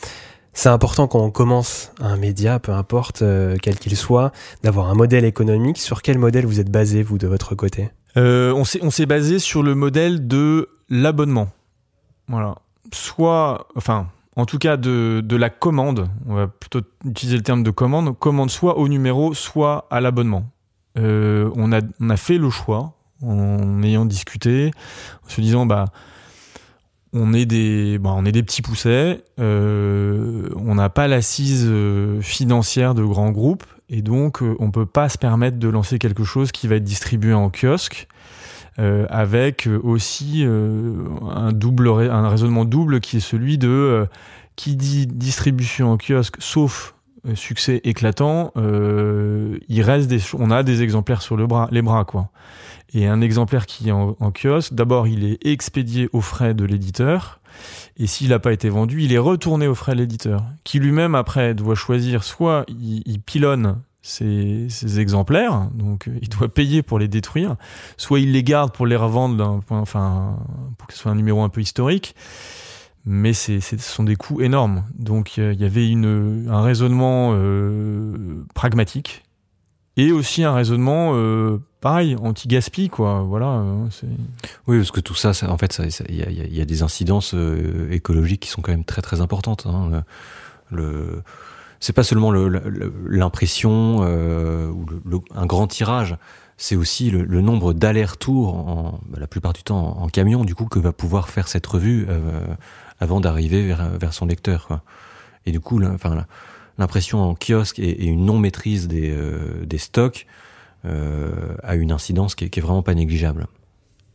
C'est 0.53 0.69
important 0.69 1.07
quand 1.07 1.19
on 1.19 1.31
commence 1.31 1.91
un 1.99 2.15
média, 2.15 2.59
peu 2.59 2.71
importe 2.71 3.21
euh, 3.21 3.57
quel 3.61 3.77
qu'il 3.77 3.95
soit, 3.97 4.31
d'avoir 4.63 4.89
un 4.89 4.95
modèle 4.95 5.25
économique. 5.25 5.77
Sur 5.77 6.01
quel 6.01 6.17
modèle 6.17 6.45
vous 6.45 6.59
êtes 6.59 6.71
basé, 6.71 7.03
vous, 7.03 7.17
de 7.17 7.27
votre 7.27 7.55
côté? 7.55 7.89
On 8.17 8.63
s'est 8.63 9.05
basé 9.05 9.39
sur 9.39 9.61
le 9.61 9.75
modèle 9.75 10.25
de 10.25 10.69
l'abonnement. 10.89 11.49
Voilà. 12.29 12.55
Soit, 12.93 13.67
enfin, 13.75 14.07
en 14.37 14.45
tout 14.45 14.57
cas 14.57 14.77
de, 14.77 15.35
la 15.35 15.49
commande, 15.49 16.07
on 16.25 16.35
va 16.35 16.47
plutôt 16.47 16.79
utiliser 17.03 17.35
le 17.35 17.43
terme 17.43 17.61
de 17.61 17.71
commande, 17.71 18.17
commande 18.17 18.49
soit 18.49 18.77
au 18.77 18.87
numéro, 18.87 19.33
soit 19.33 19.85
à 19.91 19.99
l'abonnement. 19.99 20.45
On 20.95 21.71
a 21.73 22.17
fait 22.17 22.37
le 22.37 22.49
choix, 22.49 22.94
en 23.21 23.83
ayant 23.83 24.05
discuté, 24.05 24.71
en 25.25 25.29
se 25.29 25.41
disant 25.41 25.65
bah 25.65 25.85
on 27.15 27.33
est 27.33 27.45
des 27.45 27.97
bah, 27.97 28.15
petits 28.21 28.61
poussets, 28.61 29.23
euh, 29.39 30.49
on 30.57 30.75
n'a 30.75 30.89
pas 30.89 31.07
l'assise 31.07 31.65
euh, 31.65 32.19
financière 32.21 32.93
de 32.93 33.03
grands 33.03 33.31
groupes 33.31 33.63
et 33.89 34.01
donc 34.01 34.43
euh, 34.43 34.55
on 34.59 34.69
peut 34.69 34.85
pas 34.85 35.07
se 35.07 35.17
permettre 35.17 35.57
de 35.57 35.69
lancer 35.69 35.97
quelque 35.97 36.25
chose 36.25 36.51
qui 36.51 36.67
va 36.67 36.75
être 36.75 36.83
distribué 36.83 37.33
en 37.33 37.49
kiosque. 37.49 38.07
Avec 38.77 39.69
aussi 39.83 40.43
un 40.45 41.53
raisonnement 42.27 42.65
double 42.65 42.99
qui 42.99 43.15
est 43.15 43.21
celui 43.21 43.57
de 43.57 44.05
qui 44.57 44.75
dit 44.75 45.07
distribution 45.07 45.93
en 45.93 45.97
kiosque 45.97 46.35
sauf 46.39 46.93
succès 47.35 47.79
éclatant 47.85 48.51
on 48.57 50.51
a 50.51 50.63
des 50.63 50.83
exemplaires 50.83 51.21
sur 51.21 51.37
le 51.37 51.47
bras 51.47 51.69
les 51.71 51.81
bras 51.81 52.03
quoi 52.03 52.31
et 52.95 53.07
un 53.07 53.19
exemplaire 53.19 53.65
qui 53.65 53.89
est 53.89 53.91
en, 53.91 54.15
kiosque, 54.31 54.73
d'abord 54.73 55.07
il 55.07 55.25
est 55.25 55.45
expédié 55.45 56.09
aux 56.13 56.21
frais 56.21 56.53
de 56.53 56.63
l'éditeur, 56.63 57.41
et 57.97 58.07
s'il 58.07 58.29
n'a 58.29 58.39
pas 58.39 58.53
été 58.53 58.69
vendu, 58.69 59.03
il 59.03 59.13
est 59.13 59.19
retourné 59.19 59.67
aux 59.67 59.75
frais 59.75 59.93
de 59.93 59.99
l'éditeur, 59.99 60.45
qui 60.63 60.79
lui-même 60.79 61.13
après 61.13 61.53
doit 61.53 61.75
choisir. 61.75 62.23
Soit 62.23 62.65
il, 62.69 63.19
pilonne 63.19 63.81
ces, 64.01 64.99
exemplaires, 64.99 65.67
donc 65.73 66.09
il 66.21 66.29
doit 66.29 66.47
payer 66.47 66.83
pour 66.83 66.97
les 66.97 67.09
détruire, 67.09 67.57
soit 67.97 68.19
il 68.19 68.31
les 68.31 68.43
garde 68.43 68.71
pour 68.71 68.87
les 68.87 68.95
revendre, 68.95 69.61
enfin 69.69 70.37
pour 70.77 70.87
que 70.87 70.93
ce 70.93 70.99
soit 70.99 71.11
un 71.11 71.15
numéro 71.15 71.41
un 71.43 71.49
peu 71.49 71.61
historique, 71.61 72.15
mais 73.05 73.33
ce 73.33 73.59
sont 73.77 74.03
des 74.03 74.15
coûts 74.15 74.41
énormes. 74.41 74.85
Donc 74.97 75.35
il 75.35 75.59
y 75.59 75.65
avait 75.65 75.91
un 76.49 76.61
raisonnement 76.61 77.31
euh, 77.33 78.45
pragmatique 78.53 79.23
et 79.97 80.11
aussi 80.11 80.43
un 80.43 80.53
raisonnement 80.53 81.11
euh, 81.13 81.59
pareil 81.85 82.15
anti-gaspi 82.19 82.89
quoi 82.89 83.21
voilà 83.21 83.45
hein, 83.45 83.89
oui 84.65 84.77
parce 84.77 84.89
que 84.89 85.01
tout 85.01 85.13
ça, 85.13 85.33
en 85.47 85.57
fait 85.59 85.79
il 86.09 86.15
y 86.15 86.61
a, 86.61 86.65
des 86.65 86.81
incidences 86.81 87.35
euh, 87.35 87.91
écologiques 87.91 88.41
qui 88.41 88.49
sont 88.49 88.63
quand 88.63 88.71
même 88.71 88.85
très 88.85 89.03
très 89.03 89.21
importantes 89.21 89.67
hein. 89.67 90.03
le, 90.71 91.21
c'est 91.79 91.93
pas 91.93 92.03
seulement 92.03 92.31
l'impression 92.31 93.99
euh, 94.01 94.71
ou 94.71 94.87
un 95.35 95.45
grand 95.45 95.67
tirage, 95.67 96.17
c'est 96.57 96.75
aussi 96.75 97.11
le, 97.11 97.41
nombre 97.41 97.73
d'allers-retours, 97.73 98.99
bah, 99.07 99.19
la 99.19 99.27
plupart 99.27 99.53
du 99.53 99.61
temps 99.61 99.99
en, 99.99 100.07
camion, 100.07 100.45
du 100.45 100.55
coup, 100.55 100.65
que 100.65 100.79
va 100.79 100.93
pouvoir 100.93 101.29
faire 101.29 101.47
cette 101.47 101.67
revue 101.67 102.07
euh, 102.09 102.47
avant 102.99 103.19
d'arriver 103.19 103.75
vers, 103.99 104.13
son 104.13 104.25
lecteur. 104.25 104.79
Et 105.45 105.51
du 105.51 105.59
coup, 105.59 105.79
l'impression 105.79 107.21
en 107.21 107.35
kiosque 107.35 107.77
et, 107.77 108.05
une 108.05 108.25
non 108.25 108.39
maîtrise 108.39 108.87
des, 108.87 109.77
stocks 109.77 110.25
a 111.63 111.75
une 111.75 111.91
incidence 111.91 112.35
qui 112.35 112.45
est, 112.45 112.49
qui 112.49 112.59
est 112.59 112.63
vraiment 112.63 112.83
pas 112.83 112.93
négligeable. 112.93 113.47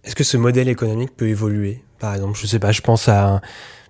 Est-ce 0.04 0.14
que 0.14 0.24
ce 0.24 0.36
modèle 0.36 0.68
économique 0.68 1.16
peut 1.16 1.28
évoluer? 1.28 1.82
Par 1.98 2.14
exemple, 2.14 2.38
je 2.40 2.46
sais 2.46 2.58
pas, 2.58 2.72
je 2.72 2.80
pense 2.80 3.08
à 3.08 3.40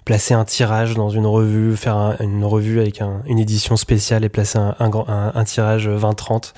placer 0.05 0.35
un 0.35 0.45
tirage 0.45 0.95
dans 0.95 1.11
une 1.11 1.27
revue, 1.27 1.77
faire 1.77 2.16
une 2.21 2.45
revue 2.45 2.81
avec 2.81 3.01
une 3.27 3.38
édition 3.38 3.77
spéciale 3.77 4.25
et 4.25 4.29
placer 4.29 4.59
un, 4.59 4.75
un, 4.81 5.33
un 5.35 5.45
tirage 5.45 5.88
20-30, 5.88 6.53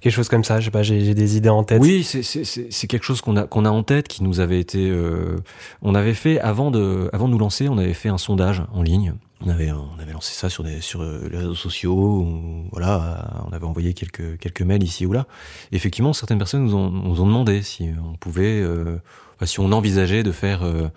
quelque 0.00 0.12
chose 0.12 0.28
comme 0.28 0.44
ça. 0.44 0.58
Je 0.60 0.66
sais 0.66 0.70
pas, 0.70 0.82
j'ai 0.82 1.14
des 1.14 1.36
idées 1.36 1.48
en 1.48 1.62
tête. 1.62 1.80
Oui, 1.80 2.02
c'est 2.02 2.86
quelque 2.86 3.04
chose 3.04 3.20
qu'on 3.20 3.36
a 3.36 3.44
qu'on 3.44 3.64
a 3.64 3.70
en 3.70 3.82
tête, 3.82 4.08
qui 4.08 4.24
nous 4.24 4.40
avait 4.40 4.58
été, 4.58 4.90
euh, 4.90 5.36
on 5.82 5.94
avait 5.94 6.14
fait 6.14 6.40
avant 6.40 6.70
de 6.70 7.08
avant 7.12 7.28
de 7.28 7.32
nous 7.32 7.38
lancer, 7.38 7.68
on 7.68 7.78
avait 7.78 7.94
fait 7.94 8.08
un 8.08 8.18
sondage 8.18 8.64
en 8.72 8.82
ligne. 8.82 9.14
On 9.42 9.50
avait 9.50 9.70
on 9.70 9.98
avait 10.00 10.12
lancé 10.12 10.32
ça 10.32 10.48
sur 10.48 10.64
des 10.64 10.80
sur 10.80 11.02
les 11.04 11.36
réseaux 11.36 11.54
sociaux, 11.54 12.26
voilà, 12.72 13.44
on 13.46 13.52
avait 13.52 13.66
envoyé 13.66 13.92
quelques 13.92 14.38
quelques 14.38 14.62
mails 14.62 14.82
ici 14.82 15.04
ou 15.04 15.12
là. 15.12 15.26
effectivement, 15.72 16.14
certaines 16.14 16.38
personnes 16.38 16.64
nous 16.64 16.74
ont 16.74 16.90
nous 16.90 17.20
ont 17.20 17.26
demandé 17.26 17.62
si 17.62 17.90
on 18.02 18.16
pouvait, 18.16 18.62
euh, 18.62 18.98
si 19.44 19.60
on 19.60 19.72
envisageait 19.72 20.22
de 20.22 20.32
faire 20.32 20.62
euh, 20.62 20.88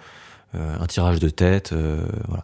euh, 0.56 0.78
un 0.80 0.88
tirage 0.88 1.20
de 1.20 1.30
tête, 1.30 1.74
euh, 1.74 2.08
voilà. 2.28 2.44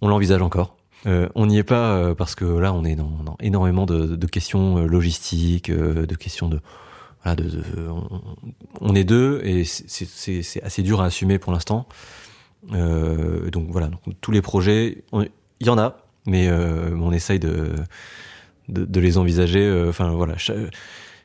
On 0.00 0.08
l'envisage 0.08 0.42
encore. 0.42 0.76
Euh, 1.06 1.28
on 1.34 1.46
n'y 1.46 1.58
est 1.58 1.64
pas 1.64 2.14
parce 2.14 2.34
que 2.34 2.44
là, 2.44 2.72
on 2.72 2.84
est 2.84 2.94
dans, 2.94 3.36
énormément 3.40 3.86
de, 3.86 4.26
questions 4.26 4.76
logistiques, 4.86 5.70
de 5.70 6.14
questions 6.14 6.48
de, 6.48 6.60
voilà, 7.22 7.36
de, 7.36 7.50
on, 8.80 8.94
est 8.94 9.04
deux 9.04 9.40
et 9.44 9.64
c'est 9.64 10.62
assez 10.62 10.82
dur 10.82 11.00
à 11.00 11.06
assumer 11.06 11.38
pour 11.38 11.52
l'instant. 11.52 11.86
Donc 12.70 13.68
voilà, 13.70 13.90
tous 14.20 14.30
les 14.30 14.42
projets, 14.42 15.04
il 15.12 15.66
y 15.66 15.70
en 15.70 15.78
a, 15.78 15.98
mais 16.26 16.50
on 16.50 17.12
essaye 17.12 17.38
de, 17.38 17.74
les 18.68 19.18
envisager. 19.18 19.86
Enfin 19.88 20.10
voilà 20.10 20.36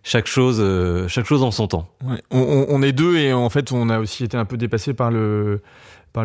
chaque 0.04 0.28
chose, 0.28 0.58
euh, 0.60 1.08
chaque 1.08 1.26
chose 1.26 1.43
en 1.43 1.52
son 1.52 1.67
temps. 1.67 1.88
On, 2.30 2.84
est 2.84 2.91
deux 2.91 3.17
et 3.17 3.34
en 3.34 3.50
fait, 3.50 3.72
on 3.72 3.89
a 3.89 4.00
aussi 4.00 4.26
été 4.26 4.38
un 4.38 4.46
peu 4.46 4.58
dépassé 4.58 4.93
par 4.93 5.10
le 5.10 5.62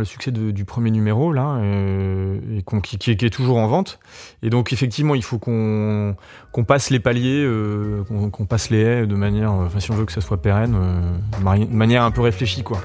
succès 0.04 0.32
du 0.32 0.64
premier 0.64 0.90
numéro 0.90 1.32
là, 1.32 1.58
euh, 1.62 2.60
qui, 2.82 3.10
est 3.10 3.30
toujours 3.30 3.58
en 3.58 3.68
vente. 3.68 4.00
Et 4.42 4.50
donc 4.50 4.72
effectivement, 4.72 5.14
il 5.14 5.22
faut 5.22 5.38
qu'on 5.38 6.16
passe 6.66 6.90
les 6.90 7.00
paliers, 7.00 7.44
euh, 7.44 8.02
qu'on 8.32 8.46
passe 8.46 8.70
les 8.70 8.80
haies 8.80 9.06
de 9.06 9.14
manière, 9.14 9.52
si 9.78 9.90
on 9.92 9.94
veut 9.94 10.04
que 10.04 10.12
ça 10.12 10.20
soit 10.20 10.42
pérenne, 10.42 10.76
de 11.38 11.74
manière 11.74 12.02
un 12.02 12.10
peu 12.10 12.20
réfléchie 12.20 12.64
quoi. 12.64 12.80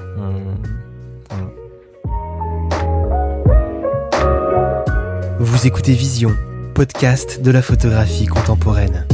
Vous 5.46 5.66
écoutez 5.66 5.92
Vision, 5.92 6.34
podcast 6.74 7.42
de 7.42 7.50
la 7.50 7.60
photographie 7.60 8.24
contemporaine. 8.24 9.06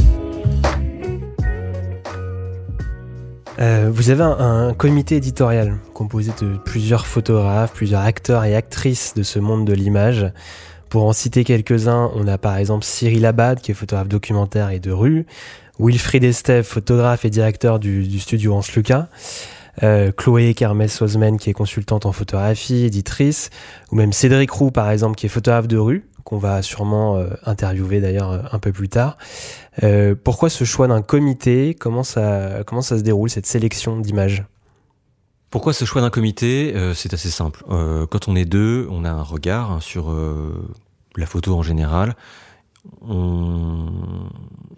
Euh, 3.59 3.89
vous 3.93 4.11
avez 4.11 4.23
un, 4.23 4.73
comité 4.73 5.17
éditorial 5.17 5.77
composé 5.93 6.31
de 6.41 6.55
plusieurs 6.55 7.05
photographes, 7.05 7.73
plusieurs 7.73 7.99
acteurs 7.99 8.45
et 8.45 8.55
actrices 8.55 9.13
de 9.13 9.23
ce 9.23 9.39
monde 9.39 9.67
de 9.67 9.73
l'image. 9.73 10.31
Pour 10.89 11.03
en 11.03 11.11
citer 11.11 11.43
quelques-uns, 11.43 12.09
on 12.15 12.25
a 12.29 12.37
par 12.37 12.55
exemple 12.55 12.85
Cyril 12.85 13.25
Abad, 13.25 13.59
qui 13.59 13.71
est 13.71 13.75
photographe 13.75 14.07
documentaire 14.07 14.69
et 14.69 14.79
de 14.79 14.91
rue, 14.91 15.25
Wilfried 15.79 16.23
Estève, 16.23 16.63
photographe 16.63 17.25
et 17.25 17.29
directeur 17.29 17.77
du, 17.77 18.19
studio 18.21 18.53
Hans 18.53 18.61
Lucas, 18.73 19.09
euh, 19.83 20.13
Chloé 20.15 20.53
Kermès-Sozmen, 20.53 21.37
qui 21.37 21.49
est 21.49 21.53
consultante 21.53 22.05
en 22.05 22.13
photographie, 22.13 22.85
éditrice, 22.85 23.49
ou 23.91 23.97
même 23.97 24.13
Cédric 24.13 24.49
Roux, 24.49 24.71
par 24.71 24.89
exemple, 24.89 25.17
qui 25.17 25.25
est 25.25 25.29
photographe 25.29 25.67
de 25.67 25.77
rue, 25.77 26.05
qu'on 26.23 26.37
va 26.37 26.61
sûrement 26.61 27.17
euh, 27.17 27.29
interviewer 27.45 27.99
d'ailleurs 27.99 28.31
euh, 28.31 28.41
un 28.51 28.59
peu 28.59 28.71
plus 28.71 28.89
tard. 28.89 29.17
Euh, 29.83 30.15
pourquoi 30.21 30.49
ce 30.49 30.63
choix 30.63 30.87
d'un 30.87 31.01
comité? 31.01 31.75
Comment 31.75 32.03
ça, 32.03 32.63
comment 32.65 32.81
ça 32.81 32.97
se 32.97 33.03
déroule, 33.03 33.29
cette 33.29 33.45
sélection 33.45 33.99
d'images? 33.99 34.45
Pourquoi 35.49 35.73
ce 35.73 35.85
choix 35.85 36.01
d'un 36.01 36.09
comité? 36.09 36.73
C'est 36.95 37.13
assez 37.13 37.29
simple. 37.29 37.65
quand 38.09 38.29
on 38.29 38.37
est 38.37 38.45
deux, 38.45 38.87
on 38.89 39.03
a 39.03 39.09
un 39.09 39.21
regard 39.21 39.83
sur 39.83 40.15
la 41.17 41.25
photo 41.25 41.57
en 41.57 41.61
général. 41.61 42.15
On, 43.01 43.89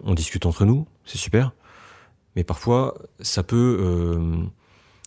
on 0.02 0.14
discute 0.14 0.46
entre 0.46 0.64
nous, 0.64 0.84
c'est 1.04 1.16
super. 1.16 1.52
Mais 2.34 2.42
parfois, 2.42 2.96
ça 3.20 3.44
peut, 3.44 4.18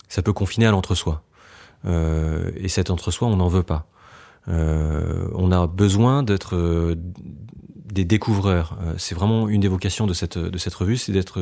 ça 0.07 0.21
peut 0.21 0.31
confiner 0.31 0.67
à 0.67 0.71
l'entre-soi. 0.71 1.21
et 1.85 2.69
cet 2.69 2.89
entre-soi, 2.89 3.27
on 3.27 3.35
n'en 3.35 3.49
veut 3.49 3.63
pas. 3.63 3.87
Euh, 4.49 5.27
on 5.33 5.51
a 5.51 5.67
besoin 5.67 6.23
d'être 6.23 6.55
euh, 6.55 6.95
des 6.95 8.05
découvreurs. 8.05 8.77
Euh, 8.81 8.93
c'est 8.97 9.15
vraiment 9.15 9.49
une 9.49 9.61
des 9.61 9.67
vocations 9.67 10.07
de 10.07 10.13
cette, 10.13 10.37
de 10.37 10.57
cette 10.57 10.73
revue, 10.73 10.97
c'est 10.97 11.11
d'être 11.11 11.39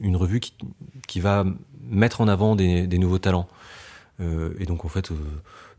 une 0.00 0.16
revue 0.16 0.40
qui, 0.40 0.54
qui, 1.08 1.20
va 1.20 1.44
mettre 1.82 2.20
en 2.20 2.28
avant 2.28 2.56
des, 2.56 2.86
des 2.86 2.98
nouveaux 2.98 3.18
talents. 3.18 3.48
et 4.20 4.64
donc 4.66 4.84
en 4.84 4.88
fait, 4.88 5.10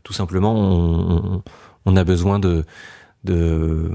tout 0.02 0.12
simplement, 0.12 0.54
on, 0.54 1.42
on, 1.84 1.96
a 1.96 2.04
besoin 2.04 2.38
de, 2.38 2.64
de, 3.24 3.90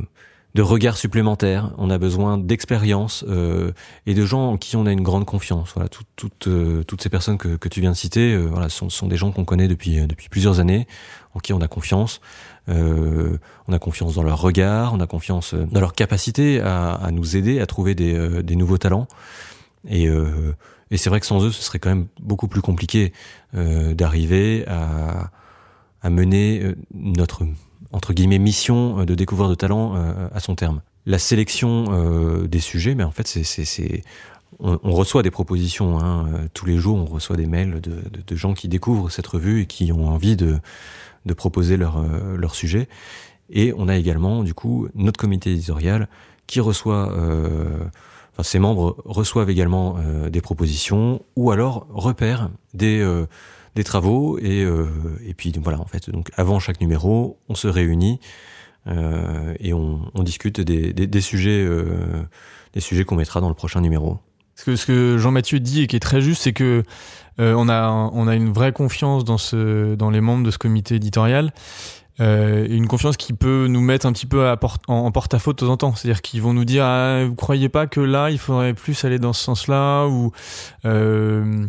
de 0.53 0.61
regards 0.61 0.97
supplémentaires, 0.97 1.71
on 1.77 1.89
a 1.89 1.97
besoin 1.97 2.37
d'expérience 2.37 3.25
euh, 3.27 3.71
et 4.05 4.13
de 4.13 4.25
gens 4.25 4.51
en 4.51 4.57
qui 4.57 4.75
on 4.75 4.85
a 4.85 4.91
une 4.91 5.01
grande 5.01 5.25
confiance. 5.25 5.71
Voilà, 5.73 5.89
toutes 5.89 6.49
toutes 6.87 7.01
ces 7.01 7.09
personnes 7.09 7.37
que, 7.37 7.55
que 7.55 7.69
tu 7.69 7.81
viens 7.81 7.91
de 7.91 7.97
citer, 7.97 8.37
voilà, 8.37 8.69
sont, 8.69 8.89
sont 8.89 9.07
des 9.07 9.17
gens 9.17 9.31
qu'on 9.31 9.45
connaît 9.45 9.67
depuis 9.67 10.05
depuis 10.05 10.29
plusieurs 10.29 10.59
années, 10.59 10.87
en 11.33 11.39
qui 11.39 11.53
on 11.53 11.61
a 11.61 11.67
confiance. 11.67 12.21
Euh, 12.69 13.37
on 13.67 13.73
a 13.73 13.79
confiance 13.79 14.15
dans 14.15 14.23
leur 14.23 14.39
regard, 14.39 14.93
on 14.93 14.99
a 14.99 15.07
confiance 15.07 15.53
euh, 15.53 15.65
dans 15.65 15.81
leur 15.81 15.93
capacité 15.93 16.61
à, 16.61 17.09
nous 17.11 17.35
aider 17.35 17.59
à 17.59 17.65
trouver 17.65 17.93
des, 17.93 18.13
euh, 18.13 18.41
nouveaux 18.55 18.77
talents. 18.77 19.07
Et, 19.89 20.07
c'est 20.95 21.09
vrai 21.09 21.19
que 21.19 21.25
sans 21.25 21.43
eux, 21.43 21.51
ce 21.51 21.61
serait 21.61 21.79
quand 21.79 21.89
même 21.89 22.07
beaucoup 22.21 22.47
plus 22.47 22.61
compliqué 22.61 23.13
d'arriver 23.53 24.63
à, 24.67 25.31
mener 26.09 26.75
notre 26.93 27.43
entre 27.91 28.13
guillemets 28.13 28.37
mission 28.37 29.03
de 29.03 29.15
découvrir 29.15 29.49
de 29.49 29.55
talents 29.55 29.95
à 30.31 30.39
son 30.39 30.55
terme. 30.55 30.81
La 31.05 31.17
sélection 31.17 32.45
des 32.45 32.59
sujets, 32.59 32.93
mais 32.93 33.03
en 33.03 33.11
fait, 33.11 33.27
c'est 33.27 34.03
on, 34.59 34.91
reçoit 34.91 35.23
des 35.23 35.31
propositions 35.31 35.99
hein. 35.99 36.27
tous 36.53 36.65
les 36.65 36.77
jours, 36.77 36.97
on 36.97 37.05
reçoit 37.05 37.37
des 37.37 37.47
mails 37.47 37.81
de, 37.81 38.35
gens 38.35 38.53
qui 38.53 38.67
découvrent 38.67 39.09
cette 39.09 39.27
revue 39.27 39.61
et 39.61 39.65
qui 39.65 39.91
ont 39.91 40.07
envie 40.07 40.35
de 40.35 40.59
de 41.25 41.33
proposer 41.33 41.77
leur, 41.77 41.97
euh, 41.97 42.35
leur 42.37 42.55
sujet. 42.55 42.87
Et 43.49 43.73
on 43.77 43.87
a 43.87 43.95
également, 43.95 44.43
du 44.43 44.53
coup, 44.53 44.87
notre 44.95 45.19
comité 45.19 45.51
éditorial 45.51 46.07
qui 46.47 46.59
reçoit, 46.59 47.11
euh, 47.13 47.85
enfin, 48.33 48.43
ses 48.43 48.59
membres 48.59 48.97
reçoivent 49.05 49.49
également 49.49 49.97
euh, 49.97 50.29
des 50.29 50.41
propositions 50.41 51.21
ou 51.35 51.51
alors 51.51 51.87
repèrent 51.89 52.49
des, 52.73 52.99
euh, 52.99 53.25
des 53.75 53.83
travaux. 53.83 54.37
Et, 54.39 54.65
et 55.25 55.33
puis 55.33 55.53
voilà, 55.61 55.79
en 55.79 55.85
fait, 55.85 56.09
donc 56.09 56.31
avant 56.35 56.59
chaque 56.59 56.81
numéro, 56.81 57.39
on 57.49 57.55
se 57.55 57.67
réunit 57.67 58.19
et 58.85 59.73
on, 59.73 60.01
on, 60.13 60.23
discute 60.23 60.59
des, 60.59 60.91
des, 60.91 61.07
des 61.07 61.21
sujets, 61.21 61.65
des 62.73 62.81
sujets 62.81 63.05
qu'on 63.05 63.15
mettra 63.15 63.39
dans 63.39 63.47
le 63.47 63.55
prochain 63.55 63.79
numéro. 63.79 64.19
Ce 64.55 64.85
que, 64.85 65.17
Jean-Mathieu 65.17 65.59
dit 65.59 65.81
et 65.81 65.87
qui 65.87 65.95
est 65.95 65.99
très 65.99 66.21
juste, 66.21 66.43
c'est 66.43 66.53
que 66.53 66.83
euh, 67.39 67.53
on, 67.57 67.67
a, 67.69 67.89
on 67.89 68.27
a 68.27 68.35
une 68.35 68.53
vraie 68.53 68.71
confiance 68.71 69.23
dans, 69.25 70.09
les 70.09 70.21
membres 70.21 70.43
de 70.43 70.51
ce 70.51 70.57
comité 70.57 70.95
éditorial. 70.95 71.51
Euh, 72.19 72.67
une 72.69 72.87
confiance 72.87 73.17
qui 73.17 73.33
peut 73.33 73.65
nous 73.67 73.81
mettre 73.81 74.05
un 74.05 74.13
petit 74.13 74.27
peu 74.27 74.47
à 74.47 74.59
en, 74.87 75.11
porte-à-faux 75.11 75.53
de 75.53 75.57
temps 75.57 75.69
en 75.69 75.77
temps. 75.77 75.95
C'est-à-dire 75.95 76.21
qu'ils 76.21 76.43
vont 76.43 76.53
nous 76.53 76.65
dire 76.65 76.85
ah, 76.85 77.25
vous 77.25 77.33
croyez 77.33 77.69
pas 77.69 77.87
que 77.87 77.99
là 77.99 78.29
il 78.29 78.37
faudrait 78.37 78.75
plus 78.75 79.03
aller 79.03 79.17
dans 79.17 79.33
ce 79.33 79.43
sens-là 79.43 80.05
ou 80.05 80.31
euh, 80.85 81.65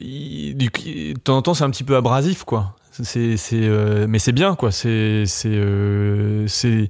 de 0.00 1.18
temps 1.18 1.38
en 1.38 1.42
temps 1.42 1.54
c'est 1.54 1.64
un 1.64 1.70
petit 1.70 1.82
peu 1.82 1.96
abrasif 1.96 2.44
quoi. 2.44 2.76
C'est 2.92 3.36
euh, 3.54 4.06
mais 4.08 4.18
c'est 4.18 4.32
bien 4.32 4.54
quoi. 4.54 4.70
C'est 4.70 5.24
c'est 5.26 5.48
euh, 5.48 6.46
c'est 6.46 6.88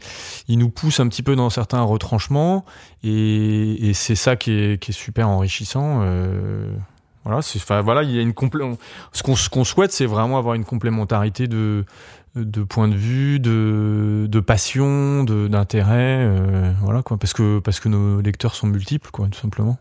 ils 0.49 0.59
nous 0.59 0.69
poussent 0.71 1.01
un 1.01 1.09
petit 1.09 1.23
peu 1.23 1.37
dans 1.37 1.49
certains 1.49 1.83
retranchements 1.83 2.65
et, 3.05 3.89
et 3.89 3.95
c'est 3.95 4.17
ça 4.17 4.37
qui 4.37 4.53
est 4.53 4.83
qui 4.83 4.91
est 4.91 4.95
super 4.95 5.29
enrichissant. 5.29 6.01
Euh, 6.03 6.73
voilà, 7.25 7.39
enfin, 7.39 7.83
voilà, 7.83 8.03
il 8.03 8.11
y 8.11 8.19
a 8.19 8.23
une 8.23 8.35
complé 8.35 8.65
ce 9.13 9.23
qu'on 9.23 9.37
ce 9.37 9.49
qu'on 9.49 9.63
souhaite, 9.63 9.93
c'est 9.93 10.07
vraiment 10.07 10.39
avoir 10.39 10.55
une 10.55 10.65
complémentarité 10.65 11.47
de 11.47 11.85
de 12.35 12.63
points 12.65 12.89
de 12.89 12.97
vue, 12.97 13.39
de 13.39 14.27
de 14.29 14.41
passion, 14.41 15.23
de 15.23 15.47
d'intérêt, 15.47 16.25
euh, 16.27 16.73
voilà 16.81 17.03
quoi, 17.03 17.19
parce 17.19 17.33
que 17.33 17.61
parce 17.61 17.79
que 17.79 17.89
nos 17.89 18.21
lecteurs 18.21 18.55
sont 18.55 18.67
multiples, 18.67 19.11
quoi, 19.13 19.29
tout 19.29 19.39
simplement. 19.39 19.79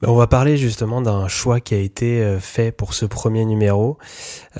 Ben, 0.00 0.10
on 0.10 0.16
va 0.16 0.28
parler 0.28 0.56
justement 0.56 1.00
d'un 1.00 1.26
choix 1.26 1.60
qui 1.60 1.74
a 1.74 1.78
été 1.78 2.22
euh, 2.22 2.38
fait 2.38 2.70
pour 2.70 2.94
ce 2.94 3.04
premier 3.04 3.44
numéro. 3.44 3.98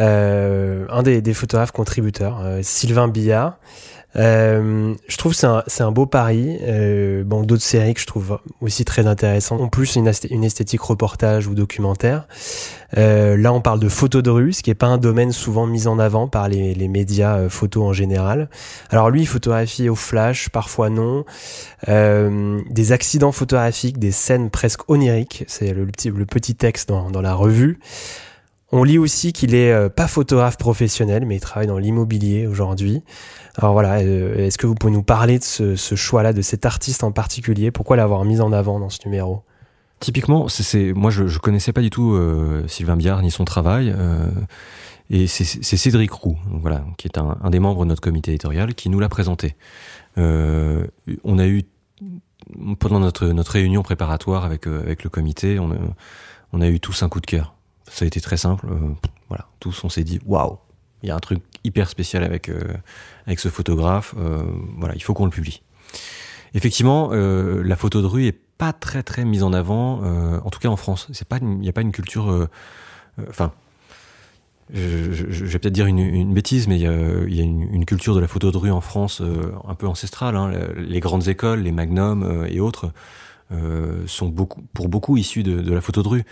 Euh, 0.01 0.87
un 0.91 1.03
des, 1.03 1.35
photographes 1.35 1.71
contributeurs, 1.71 2.41
euh, 2.43 2.61
Sylvain 2.63 3.07
Billard, 3.07 3.59
Euh, 4.17 4.95
je 5.07 5.17
trouve 5.17 5.35
c'est 5.35 5.47
un, 5.47 5.63
un 5.81 5.93
beau 5.93 6.07
pari. 6.07 6.59
Euh, 6.63 7.25
bon, 7.25 7.43
d'autres 7.43 7.63
séries 7.63 7.95
que 7.95 8.01
je 8.01 8.07
trouve 8.07 8.39
aussi 8.61 8.85
très 8.85 9.07
intéressantes. 9.07 9.61
En 9.61 9.69
plus, 9.69 9.97
une, 9.97 10.09
esthétique 10.09 10.81
reportage 10.81 11.47
ou 11.47 11.55
documentaire. 11.55 12.27
Euh, 12.97 13.37
là, 13.37 13.53
on 13.53 13.61
parle 13.61 13.81
de 13.81 13.89
photos 13.89 14.23
de 14.23 14.31
rue, 14.31 14.53
ce 14.53 14.63
qui 14.63 14.71
est 14.71 14.75
pas 14.75 14.87
un 14.87 14.99
domaine 14.99 15.33
souvent 15.33 15.67
mis 15.67 15.87
en 15.87 15.99
avant 15.99 16.27
par 16.27 16.49
les, 16.49 16.75
les 16.75 16.89
médias 16.89 17.37
euh, 17.37 17.49
photos 17.49 17.85
en 17.85 17.93
général. 17.93 18.49
Alors 18.91 19.11
lui, 19.11 19.27
photographie 19.27 19.89
au 19.89 19.95
flash, 19.95 20.49
parfois 20.49 20.89
non. 20.89 21.25
Euh, 21.89 22.61
des 22.71 22.93
accidents 22.93 23.33
photographiques, 23.33 23.99
des 23.99 24.13
scènes 24.13 24.51
presque 24.51 24.89
oniriques. 24.91 25.45
C'est 25.49 25.75
le 25.75 25.87
petit, 25.87 26.11
le 26.11 26.27
petit 26.27 26.55
texte 26.55 26.89
dans, 26.89 27.11
dans 27.11 27.21
la 27.23 27.35
revue. 27.35 27.79
On 28.71 28.85
lit 28.85 28.99
aussi 28.99 29.33
qu'il 29.33 29.55
est 29.55 29.73
euh, 29.73 29.89
pas 29.89 30.09
photographe 30.09 30.59
professionnel, 30.59 31.25
mais 31.25 31.37
il 31.37 31.41
travaille 31.41 31.67
dans 31.67 31.79
l'immobilier 31.79 32.47
aujourd'hui. 32.47 33.03
Alors 33.57 33.73
voilà, 33.73 34.01
euh, 34.01 34.47
est-ce 34.47 34.59
que 34.59 34.67
vous 34.67 34.75
pouvez 34.75 34.93
nous 34.93 35.03
parler 35.03 35.39
de 35.39 35.45
ce, 35.45 35.75
ce 35.75 35.95
choix-là, 35.95 36.33
de 36.33 36.43
cet 36.43 36.67
artiste 36.67 37.03
en 37.03 37.11
particulier? 37.11 37.71
Pourquoi 37.71 37.97
l'avoir 37.97 38.25
mis 38.25 38.41
en 38.41 38.53
avant 38.53 38.79
dans 38.79 38.91
ce 38.91 38.99
numéro? 39.07 39.43
Typiquement, 40.01 40.49
c'est 40.49 40.93
moi 40.93 41.11
je, 41.11 41.27
je 41.27 41.39
connaissais 41.41 41.73
pas 41.73 41.81
du 41.81 41.91
tout 41.91 42.13
euh, 42.13 42.63
Sylvain 42.69 42.97
Biard 42.97 43.21
ni 43.23 43.33
son 43.33 43.45
travail, 43.45 43.93
euh, 43.97 44.29
et 45.11 45.27
c'est 45.27 45.77
Cédric 45.77 46.13
Roux, 46.13 46.37
voilà, 46.53 46.85
qui 46.99 47.09
est 47.09 47.19
un, 47.19 47.37
un, 47.43 47.51
des 47.51 47.59
membres 47.59 47.83
de 47.85 47.89
notre 47.89 48.01
comité 48.01 48.31
éditorial, 48.31 48.75
qui 48.75 48.91
nous 48.91 49.01
l'a 49.01 49.09
présenté. 49.09 49.57
Euh, 50.17 50.87
on 51.25 51.39
a 51.41 51.49
eu 51.49 51.65
pendant 52.79 53.01
notre 53.01 53.27
notre 53.27 53.53
réunion 53.53 53.83
préparatoire 53.83 54.45
avec 54.45 54.69
avec 54.69 55.03
le 55.03 55.11
comité, 55.11 55.59
on 55.59 55.73
a, 55.73 55.77
on 56.53 56.61
a 56.61 56.69
eu 56.69 56.79
tous 56.79 57.03
un 57.03 57.09
coup 57.09 57.21
de 57.21 57.27
cœur 57.27 57.57
ça 57.91 58.05
a 58.05 58.09
été 58.09 58.21
très 58.21 58.37
simple. 58.37 58.67
Euh, 58.71 58.95
voilà, 59.29 59.47
tous 59.61 59.85
on 59.85 59.89
s'est 59.89 60.05
dit 60.05 60.21
waouh, 60.27 60.59
il 61.03 61.09
y 61.09 61.13
a 61.13 61.17
un 61.17 61.21
truc 61.21 61.43
hyper 61.65 61.89
spécial 61.89 62.25
avec 62.25 62.49
euh, 62.49 62.61
avec 63.27 63.41
ce 63.41 63.49
photographe. 63.49 64.15
Euh, 64.19 64.43
voilà, 64.77 64.95
il 64.95 65.03
faut 65.03 65.15
qu'on 65.15 65.25
le 65.25 65.31
publie. 65.31 65.63
Effectivement, 66.55 67.11
la 67.13 67.77
photo 67.77 68.01
de 68.01 68.07
rue 68.07 68.27
est 68.27 68.41
pas 68.57 68.73
très 68.73 69.03
très 69.03 69.27
mise 69.27 69.43
en 69.43 69.53
avant, 69.53 70.03
en 70.03 70.49
tout 70.49 70.59
cas 70.61 70.71
en 70.71 70.77
France. 70.77 71.07
C'est 71.13 71.29
pas, 71.29 71.37
il 71.43 71.47
n'y 71.47 71.69
a 71.69 71.75
pas 71.75 71.83
une 71.83 71.93
culture. 71.93 72.49
Enfin, 73.29 73.53
je, 74.73 75.45
vais 75.45 75.59
peut-être 75.59 75.75
dire 75.75 75.85
une, 75.85 76.33
bêtise, 76.33 76.67
mais 76.67 76.77
il 76.77 76.83
y 76.83 76.87
a, 77.41 77.43
une, 77.43 77.85
culture 77.85 78.15
de 78.15 78.21
la 78.21 78.29
photo 78.29 78.51
de 78.51 78.57
rue 78.57 78.71
en 78.71 78.81
France 78.81 79.23
un 79.69 79.75
peu 79.75 79.87
ancestrale. 79.87 80.37
Hein. 80.37 80.51
Les 80.79 81.01
grandes 81.01 81.29
écoles, 81.29 81.61
les 81.61 81.73
magnums 81.73 82.47
et 82.49 82.61
autres 82.61 82.93
sont 84.07 84.29
beaucoup, 84.29 84.63
pour 84.73 84.89
beaucoup 84.89 85.19
issus 85.19 85.43
de 85.43 85.71
la 85.71 85.83
photo 85.83 86.03
de 86.03 86.09
rue. 86.09 86.25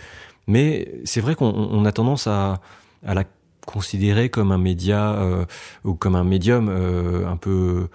Mais 0.47 0.89
c'est 1.03 1.21
vrai 1.21 1.35
qu'on 1.35 1.85
a 1.85 1.91
tendance 1.91 2.27
à, 2.27 2.61
à, 3.05 3.13
la 3.13 3.23
considérer 3.65 4.29
comme 4.29 4.51
un 4.51 4.57
média 4.57 5.13
euh, 5.15 5.45
ou 5.83 5.93
comme 5.93 6.15
un 6.15 6.23
médium 6.23 6.69
euh, 6.69 7.27
un 7.27 7.35
peu 7.35 7.89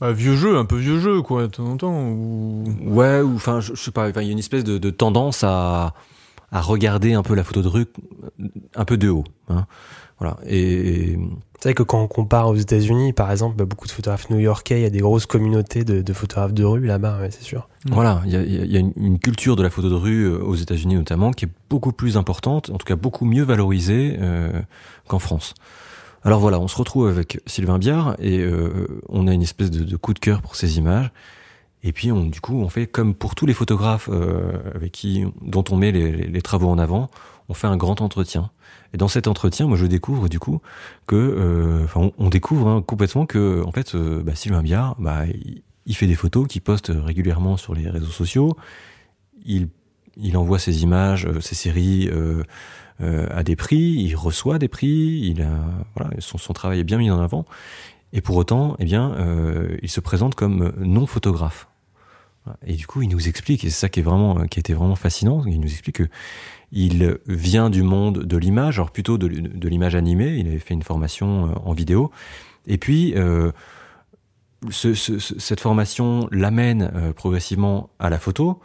bah, 0.00 0.12
vieux 0.12 0.34
jeu, 0.34 0.56
un 0.56 0.64
peu 0.64 0.76
vieux 0.76 0.98
jeu 0.98 1.20
quoi, 1.20 1.42
de 1.42 1.46
temps 1.48 1.66
en 1.66 1.76
temps. 1.76 2.08
Ou... 2.08 2.64
Ouais, 2.82 3.20
ou 3.20 3.34
enfin 3.34 3.60
je, 3.60 3.74
je, 3.74 3.80
sais 3.82 3.90
pas, 3.90 4.08
il 4.08 4.26
y 4.26 4.28
a 4.28 4.32
une 4.32 4.38
espèce 4.38 4.64
de, 4.64 4.78
de, 4.78 4.90
tendance 4.90 5.44
à 5.44 5.94
à 6.52 6.60
regarder 6.60 7.14
un 7.14 7.22
peu 7.22 7.34
la 7.34 7.44
photo 7.44 7.62
de 7.62 7.68
rue 7.68 7.86
un 8.74 8.84
peu 8.84 8.96
de 8.96 9.08
haut. 9.08 9.24
Hein. 9.48 9.66
Voilà. 10.18 10.36
Et 10.46 11.18
c'est 11.58 11.70
vrai 11.70 11.74
que 11.74 11.82
quand 11.82 12.00
on 12.00 12.06
compare 12.06 12.48
aux 12.48 12.54
États-Unis, 12.54 13.12
par 13.12 13.30
exemple, 13.30 13.56
bah, 13.56 13.64
beaucoup 13.64 13.86
de 13.86 13.92
photographes 13.92 14.30
new-yorkais, 14.30 14.80
il 14.80 14.82
y 14.82 14.86
a 14.86 14.90
des 14.90 15.00
grosses 15.00 15.26
communautés 15.26 15.84
de, 15.84 16.00
de 16.00 16.12
photographes 16.12 16.52
de 16.52 16.64
rue 16.64 16.86
là-bas, 16.86 17.20
ouais, 17.20 17.30
c'est 17.30 17.42
sûr. 17.42 17.68
Voilà, 17.86 18.22
il 18.24 18.32
y 18.32 18.36
a, 18.36 18.42
y 18.42 18.76
a 18.76 18.80
une, 18.80 18.92
une, 18.96 19.18
culture 19.18 19.56
de 19.56 19.62
la 19.62 19.70
photo 19.70 19.88
de 19.88 19.94
rue 19.94 20.24
euh, 20.24 20.38
aux 20.38 20.54
États-Unis 20.54 20.94
notamment 20.94 21.32
qui 21.32 21.46
est 21.46 21.50
beaucoup 21.68 21.92
plus 21.92 22.16
importante, 22.16 22.70
en 22.70 22.78
tout 22.78 22.86
cas 22.86 22.96
beaucoup 22.96 23.24
mieux 23.24 23.42
valorisée 23.42 24.16
euh, 24.20 24.62
qu'en 25.08 25.18
France. 25.18 25.54
Alors 26.24 26.38
voilà, 26.38 26.60
on 26.60 26.68
se 26.68 26.76
retrouve 26.76 27.08
avec 27.08 27.40
Sylvain 27.46 27.78
Biard 27.78 28.14
et 28.20 28.38
euh, 28.38 29.00
on 29.08 29.26
a 29.26 29.32
une 29.32 29.42
espèce 29.42 29.70
de, 29.70 29.82
de, 29.82 29.96
coup 29.96 30.14
de 30.14 30.20
cœur 30.20 30.40
pour 30.40 30.54
ces 30.54 30.78
images. 30.78 31.10
Et 31.82 31.92
puis 31.92 32.12
on, 32.12 32.26
du 32.26 32.40
coup, 32.40 32.60
on 32.60 32.68
fait 32.68 32.86
comme 32.86 33.14
pour 33.14 33.34
tous 33.34 33.46
les 33.46 33.54
photographes 33.54 34.08
euh, 34.12 34.52
avec 34.74 34.92
qui, 34.92 35.24
dont 35.42 35.64
on 35.70 35.76
met 35.76 35.90
les, 35.90 36.12
les 36.12 36.42
travaux 36.42 36.68
en 36.68 36.78
avant, 36.78 37.10
on 37.48 37.54
fait 37.54 37.66
un 37.66 37.76
grand 37.76 38.00
entretien. 38.00 38.50
Et 38.94 38.96
dans 38.96 39.08
cet 39.08 39.26
entretien, 39.26 39.66
moi, 39.66 39.76
je 39.76 39.86
découvre 39.86 40.28
du 40.28 40.38
coup 40.38 40.60
que, 41.06 41.16
euh, 41.16 41.84
enfin, 41.84 42.10
on, 42.18 42.28
découvre 42.28 42.68
hein, 42.68 42.82
complètement 42.82 43.26
que, 43.26 43.62
en 43.64 43.72
fait, 43.72 43.94
euh, 43.94 44.22
bah, 44.22 44.34
Sylvain 44.34 44.62
Biard, 44.62 44.96
bah, 44.98 45.24
il, 45.86 45.96
fait 45.96 46.06
des 46.06 46.14
photos 46.14 46.46
qu'il 46.46 46.60
poste 46.62 46.92
régulièrement 46.94 47.56
sur 47.56 47.74
les 47.74 47.88
réseaux 47.88 48.06
sociaux. 48.06 48.56
Il, 49.44 49.68
envoie 50.36 50.58
ses 50.58 50.82
images, 50.82 51.26
euh, 51.26 51.40
ses 51.40 51.54
séries 51.54 52.10
à 53.00 53.42
des 53.42 53.56
prix. 53.56 53.94
Il 53.98 54.14
reçoit 54.14 54.58
des 54.58 54.68
prix. 54.68 55.34
A, 55.40 56.10
son, 56.18 56.52
travail 56.52 56.80
est 56.80 56.84
bien 56.84 56.98
mis 56.98 57.10
en 57.10 57.20
avant. 57.20 57.44
Et 58.12 58.20
pour 58.20 58.36
autant, 58.36 58.76
eh 58.78 58.84
bien, 58.84 59.16
il 59.82 59.88
se 59.88 60.00
présente 60.00 60.34
comme 60.34 60.72
non 60.78 61.06
photographe. 61.06 61.66
Et 62.66 62.74
du 62.74 62.86
coup, 62.86 63.02
il 63.02 63.08
nous 63.08 63.28
explique, 63.28 63.64
et 63.64 63.70
c'est 63.70 63.80
ça 63.80 63.88
qui 63.88 64.00
est 64.00 64.02
vraiment, 64.02 64.46
qui 64.46 64.60
était 64.60 64.74
vraiment 64.74 64.96
fascinant. 64.96 65.44
Il 65.46 65.60
nous 65.60 65.68
explique 65.68 65.96
que 65.96 66.08
il 66.72 67.18
vient 67.26 67.68
du 67.68 67.82
monde 67.82 68.24
de 68.24 68.36
l'image, 68.38 68.78
alors 68.78 68.90
plutôt 68.90 69.18
de, 69.18 69.28
l'image 69.68 69.94
animée. 69.94 70.36
Il 70.38 70.48
avait 70.48 70.58
fait 70.58 70.74
une 70.74 70.82
formation 70.82 71.48
euh, 71.48 71.52
en 71.64 71.74
vidéo. 71.74 72.10
Et 72.66 72.78
puis, 72.78 73.12
euh, 73.14 73.52
ce, 74.70 74.94
ce, 74.94 75.18
cette 75.18 75.60
formation 75.60 76.28
l'amène 76.32 76.90
euh, 76.94 77.12
progressivement 77.12 77.90
à 77.98 78.08
la 78.08 78.18
photo. 78.18 78.60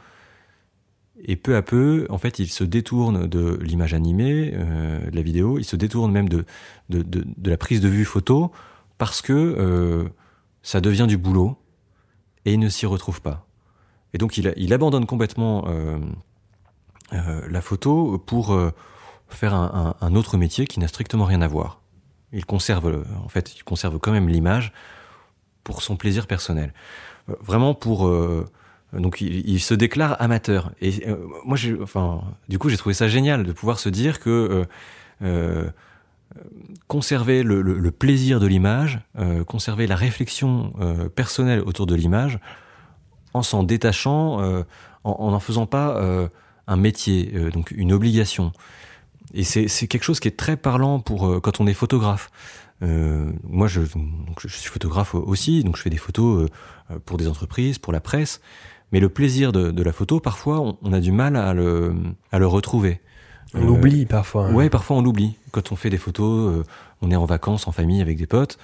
Et 1.26 1.36
peu 1.36 1.56
à 1.58 1.62
peu, 1.62 2.08
en 2.10 2.18
fait, 2.18 2.40
il 2.40 2.48
se 2.48 2.64
détourne 2.64 3.28
de 3.28 3.60
l'image 3.62 3.94
animée, 3.94 4.52
de 4.52 5.16
la 5.16 5.22
vidéo. 5.24 5.58
Il 5.58 5.64
se 5.64 5.76
détourne 5.76 6.12
même 6.12 6.30
de, 6.30 6.46
la 7.44 7.58
prise 7.58 7.82
de 7.82 7.90
vue 7.90 8.06
photo 8.06 8.52
parce 9.00 9.24
que 9.24 10.08
ça 10.62 10.80
devient 10.80 11.08
du 11.08 11.18
boulot 11.18 11.58
et 12.46 12.54
il 12.54 12.60
ne 12.60 12.70
s'y 12.70 12.86
retrouve 12.86 13.22
pas. 13.22 13.48
Et 14.14 14.20
donc, 14.20 14.38
il, 14.38 14.74
abandonne 14.74 15.08
complètement 15.08 15.66
la 17.12 17.62
photo 17.62 18.22
pour 18.26 18.54
euh, 18.54 18.72
faire 19.30 19.54
un, 19.54 19.96
un, 20.02 20.06
un, 20.06 20.16
autre 20.16 20.38
métier 20.38 20.68
qui 20.68 20.80
n'a 20.80 20.88
strictement 20.88 21.26
rien 21.26 21.42
à 21.42 21.48
voir. 21.48 21.82
Il 22.34 22.46
conserve, 22.46 23.04
en 23.24 23.30
fait, 23.30 23.56
il 23.56 23.64
conserve 23.64 24.00
quand 24.00 24.12
même 24.12 24.28
l'image 24.28 24.74
pour 25.64 25.82
son 25.82 25.96
plaisir 25.96 26.28
personnel. 26.28 26.74
Euh, 27.30 27.36
vraiment 27.42 27.74
pour 27.74 28.10
donc 28.94 29.20
il, 29.20 29.48
il, 29.50 29.60
se 29.60 29.74
déclare 29.74 30.16
amateur. 30.22 30.72
Et 30.82 31.06
moi, 31.46 31.58
j'ai, 31.58 31.78
enfin, 31.82 32.22
du 32.48 32.58
coup, 32.58 32.70
j'ai 32.70 32.78
trouvé 32.78 32.94
ça 32.94 33.08
génial 33.08 33.44
de 33.44 33.52
pouvoir 33.52 33.80
se 33.80 33.90
dire 33.90 34.20
que 34.20 34.66
conserver 36.88 37.44
le, 37.44 37.62
le, 37.62 37.78
le, 37.80 37.92
plaisir 37.92 38.40
de 38.40 38.48
l'image, 38.48 39.00
conserver 39.46 39.88
la 39.88 39.96
réflexion 39.96 40.74
personnelle 41.16 41.62
autour 41.62 41.86
de 41.86 41.96
l'image, 41.96 42.40
en 43.34 43.44
s'en 43.44 43.64
détachant, 43.64 44.40
en 45.04 45.32
n'en 45.32 45.40
faisant 45.40 45.66
pas 45.66 46.30
un 46.68 46.76
métier, 46.78 47.32
euh, 47.36 47.50
donc 47.50 47.72
une 47.72 47.94
obligation. 47.94 48.52
Et 49.34 49.44
c'est 49.44 49.88
quelque 49.88 50.04
chose 50.04 50.20
qui 50.20 50.28
est 50.28 50.38
très 50.38 50.56
parlant 50.56 51.00
pour 51.00 51.28
euh, 51.28 51.40
quand 51.40 51.60
on 51.60 51.68
est 51.68 51.74
photographe. 51.74 52.32
Euh, 52.84 53.32
moi, 53.44 53.68
je, 53.68 53.82
donc 53.82 54.40
je 54.40 54.48
suis 54.48 54.70
photographe 54.70 55.16
aussi, 55.16 55.64
donc 55.64 55.76
je 55.76 55.82
fais 55.82 55.90
des 55.90 55.98
photos 55.98 56.50
euh, 56.92 57.00
pour 57.06 57.18
des 57.18 57.28
entreprises, 57.28 57.78
pour 57.78 57.92
la 57.92 58.00
presse. 58.00 58.42
Mais 58.92 59.02
le 59.02 59.10
plaisir 59.10 59.52
de, 59.52 59.72
de 59.72 59.84
la 59.84 59.92
photo, 59.92 60.22
parfois, 60.22 60.62
on, 60.62 60.78
on, 60.82 60.94
a 60.94 61.02
du 61.02 61.12
mal 61.12 61.36
à 61.36 61.54
le, 61.54 61.94
à 62.32 62.40
le 62.40 62.48
retrouver. 62.48 63.02
On 63.54 63.66
l'oublie 63.66 64.06
parfois. 64.06 64.48
Hein. 64.48 64.54
Ouais, 64.54 64.70
parfois 64.70 64.98
on 64.98 65.02
l'oublie. 65.02 65.36
Quand 65.52 65.72
on 65.72 65.76
fait 65.76 65.90
des 65.90 65.98
photos, 65.98 66.64
on 67.02 67.12
est 67.12 67.16
en 67.16 67.26
vacances, 67.26 67.68
en 67.68 67.72
famille, 67.72 68.02
avec 68.02 68.18
des 68.18 68.28
potes 68.28 68.58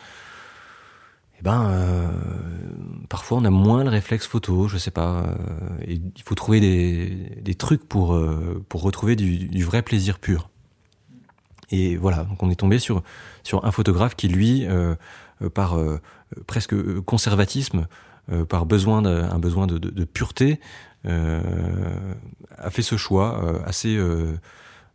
ben 1.43 1.69
euh, 1.69 2.07
parfois 3.09 3.37
on 3.37 3.43
a 3.43 3.49
moins 3.49 3.83
le 3.83 3.89
réflexe 3.89 4.25
photo, 4.25 4.69
je 4.69 4.77
sais 4.77 4.91
pas. 4.91 5.23
Euh, 5.23 5.35
et 5.85 5.95
il 5.95 6.23
faut 6.23 6.35
trouver 6.35 6.61
des, 6.61 7.37
des 7.41 7.55
trucs 7.55 7.87
pour 7.87 8.13
euh, 8.13 8.63
pour 8.69 8.81
retrouver 8.81 9.17
du, 9.17 9.49
du, 9.49 9.63
vrai 9.65 9.81
plaisir 9.81 10.19
pur. 10.19 10.49
Et 11.69 11.97
voilà, 11.97 12.23
donc 12.23 12.41
on 12.41 12.49
est 12.49 12.55
tombé 12.55 12.79
sur 12.79 13.03
sur 13.43 13.65
un 13.65 13.71
photographe 13.71 14.15
qui 14.15 14.29
lui, 14.29 14.65
euh, 14.67 14.95
par 15.53 15.77
presque 16.47 16.75
conservatisme, 17.01 17.87
par 18.47 18.65
besoin 18.65 19.01
de, 19.01 19.09
un 19.09 19.39
besoin 19.39 19.67
de, 19.67 19.77
de, 19.77 19.89
de 19.89 20.03
pureté, 20.05 20.61
a 21.05 22.69
fait 22.69 22.83
ce 22.83 22.95
choix 22.95 23.61
assez 23.65 23.99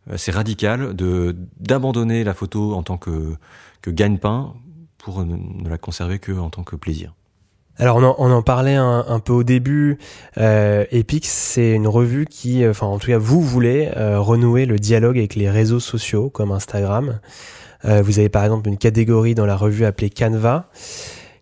assez 0.09 0.31
radical 0.31 0.95
de 0.95 1.35
d'abandonner 1.59 2.23
la 2.23 2.33
photo 2.33 2.73
en 2.73 2.81
tant 2.81 2.97
que 2.97 3.35
que 3.81 3.91
gagne-pain 3.91 4.55
pour 4.99 5.25
ne, 5.25 5.35
ne 5.35 5.69
la 5.69 5.77
conserver 5.77 6.19
que 6.19 6.31
tant 6.49 6.63
que 6.63 6.75
plaisir. 6.75 7.13
Alors 7.79 7.95
on 7.95 8.31
en, 8.31 8.41
parlait 8.41 8.75
un, 8.75 9.21
peu 9.23 9.31
au 9.31 9.43
début. 9.43 9.99
Euh, 10.37 10.83
Epic, 10.91 11.25
c'est 11.25 11.71
une 11.71 11.87
revue 11.87 12.25
qui, 12.25 12.67
enfin 12.67 12.87
en 12.87 12.99
tout 12.99 13.07
cas 13.07 13.17
vous 13.17 13.41
voulez 13.41 13.89
euh, 13.95 14.19
renouer 14.19 14.65
le 14.65 14.77
dialogue 14.77 15.17
avec 15.17 15.35
les 15.35 15.49
réseaux 15.49 15.79
sociaux 15.79 16.29
comme 16.29 16.51
Instagram. 16.51 17.21
Euh, 17.85 18.01
vous 18.01 18.19
avez 18.19 18.27
par 18.27 18.43
exemple 18.43 18.67
une 18.67 18.77
catégorie 18.77 19.33
dans 19.33 19.45
la 19.45 19.55
revue 19.55 19.85
appelée 19.85 20.09
Canva 20.09 20.69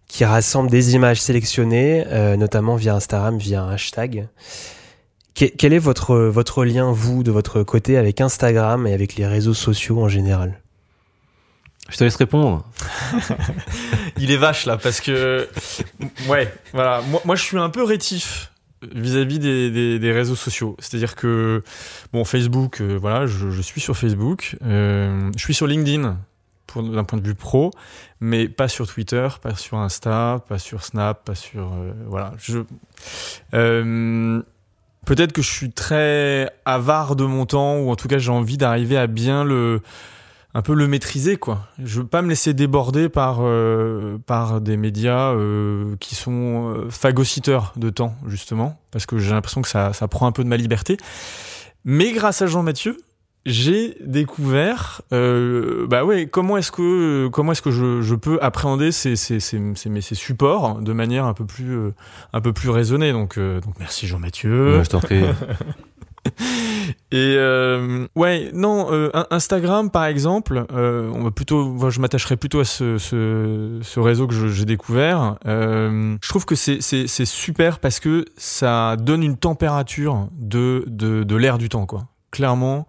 qui 0.07 0.25
rassemble 0.25 0.69
des 0.69 0.93
images 0.93 1.19
sélectionnées, 1.19 2.05
euh, 2.07 2.37
notamment 2.37 2.75
via 2.75 2.93
Instagram, 2.93 3.39
via 3.39 3.63
un 3.63 3.71
hashtag. 3.71 4.27
quel 5.33 5.73
est 5.73 5.79
votre 5.79 6.15
votre 6.15 6.65
lien 6.65 6.91
vous 6.91 7.23
de 7.23 7.31
votre 7.31 7.63
côté 7.63 7.97
avec 7.97 8.21
Instagram 8.21 8.85
et 8.85 8.93
avec 8.93 9.15
les 9.15 9.25
réseaux 9.25 9.55
sociaux 9.55 9.99
en 10.03 10.07
général? 10.07 10.61
Je 11.89 11.97
te 11.97 12.03
laisse 12.03 12.15
répondre. 12.15 12.65
Il 14.17 14.31
est 14.31 14.37
vache 14.37 14.65
là 14.65 14.77
parce 14.77 14.99
que 14.99 15.47
ouais, 16.27 16.53
voilà. 16.73 17.01
Moi, 17.23 17.35
je 17.35 17.43
suis 17.43 17.57
un 17.57 17.69
peu 17.69 17.83
rétif 17.83 18.51
vis-à-vis 18.81 19.39
des, 19.39 19.99
des, 19.99 20.11
réseaux 20.11 20.35
sociaux. 20.35 20.75
C'est-à-dire 20.79 21.15
que 21.15 21.63
bon, 22.13 22.23
Facebook, 22.25 22.81
euh, 22.81 22.97
voilà, 22.99 23.25
je, 23.25 23.61
suis 23.61 23.81
sur 23.81 23.97
Facebook, 23.97 24.55
euh, 24.63 25.31
je 25.35 25.43
suis 25.43 25.53
sur 25.53 25.67
LinkedIn 25.67 26.17
d'un 26.75 27.03
point 27.03 27.17
de 27.17 27.25
vue 27.25 27.33
pro, 27.33 27.71
mais 28.19 28.47
pas 28.47 28.67
sur 28.67 28.87
Twitter, 28.87 29.27
pas 29.41 29.55
sur 29.55 29.77
Insta, 29.77 30.43
pas 30.47 30.59
sur 30.59 30.83
Snap, 30.83 31.23
pas 31.25 31.33
sur 31.33 31.73
euh, 31.73 31.93
voilà. 32.07 32.33
Je 32.37 32.59
peut-être 35.05 35.31
que 35.31 35.41
je 35.41 35.49
suis 35.49 35.71
très 35.71 36.51
avare 36.65 37.15
de 37.15 37.23
mon 37.23 37.45
temps 37.45 37.77
ou 37.77 37.89
en 37.89 37.95
tout 37.95 38.09
cas 38.09 38.17
j'ai 38.17 38.31
envie 38.31 38.57
d'arriver 38.57 38.97
à 38.97 39.07
bien 39.07 39.45
le 39.45 39.81
un 40.57 40.63
peu 40.63 40.73
le 40.73 40.87
maîtriser 40.87 41.37
quoi. 41.37 41.67
Je 41.77 41.99
veux 41.99 42.07
pas 42.07 42.23
me 42.23 42.29
laisser 42.29 42.55
déborder 42.55 43.09
par 43.09 43.41
euh, 43.41 44.17
par 44.25 44.59
des 44.59 44.75
médias 44.75 45.31
euh, 45.33 45.95
qui 45.99 46.15
sont 46.15 46.73
euh, 46.73 46.89
phagocyteurs 46.89 47.73
de 47.75 47.91
temps 47.91 48.15
justement 48.25 48.81
parce 48.89 49.05
que 49.05 49.19
j'ai 49.19 49.29
l'impression 49.29 49.61
que 49.61 49.67
ça 49.67 49.93
ça 49.93 50.07
prend 50.07 50.25
un 50.25 50.31
peu 50.31 50.43
de 50.43 50.49
ma 50.49 50.57
liberté. 50.57 50.97
Mais 51.85 52.11
grâce 52.11 52.41
à 52.41 52.47
Jean 52.47 52.63
Mathieu, 52.63 52.97
j'ai 53.45 53.97
découvert 54.03 55.03
bah 55.11 56.03
ouais 56.03 56.25
comment 56.25 56.57
est-ce 56.57 56.71
que 56.71 57.27
comment 57.27 57.51
est-ce 57.51 57.61
que 57.61 57.69
je, 57.69 58.01
je 58.01 58.15
peux 58.15 58.39
appréhender 58.41 58.91
ces, 58.91 59.15
ces, 59.15 59.39
ces, 59.39 59.61
ces, 59.75 60.15
supports 60.15 60.81
de 60.81 60.91
manière 60.91 61.25
un 61.25 61.35
peu 61.35 61.45
plus 61.45 61.77
un 62.33 62.41
peu 62.41 62.51
plus 62.51 62.71
raisonnée 62.71 63.11
donc 63.11 63.37
donc 63.37 63.75
merci 63.77 64.07
Jean 64.07 64.17
Mathieu. 64.17 64.83
je 64.83 64.89
t'en 64.89 65.01
prie. 65.01 65.21
Et 67.11 67.35
euh, 67.37 68.07
ouais, 68.15 68.49
non, 68.53 68.91
euh, 68.91 69.09
Instagram 69.31 69.89
par 69.89 70.05
exemple, 70.05 70.65
euh, 70.73 71.09
on 71.13 71.23
va 71.23 71.31
plutôt, 71.31 71.89
je 71.89 71.99
m'attacherai 71.99 72.35
plutôt 72.35 72.59
à 72.59 72.65
ce, 72.65 73.99
réseau 73.99 74.27
que 74.27 74.49
j'ai 74.49 74.65
découvert. 74.65 75.37
Je 75.45 76.27
trouve 76.27 76.45
que 76.45 76.55
c'est 76.55 77.25
super 77.25 77.79
parce 77.79 77.99
que 77.99 78.25
ça 78.35 78.95
donne 78.97 79.23
une 79.23 79.37
température 79.37 80.27
de, 80.33 81.35
l'air 81.35 81.57
du 81.57 81.69
temps, 81.69 81.85
quoi. 81.85 82.07
Clairement, 82.31 82.87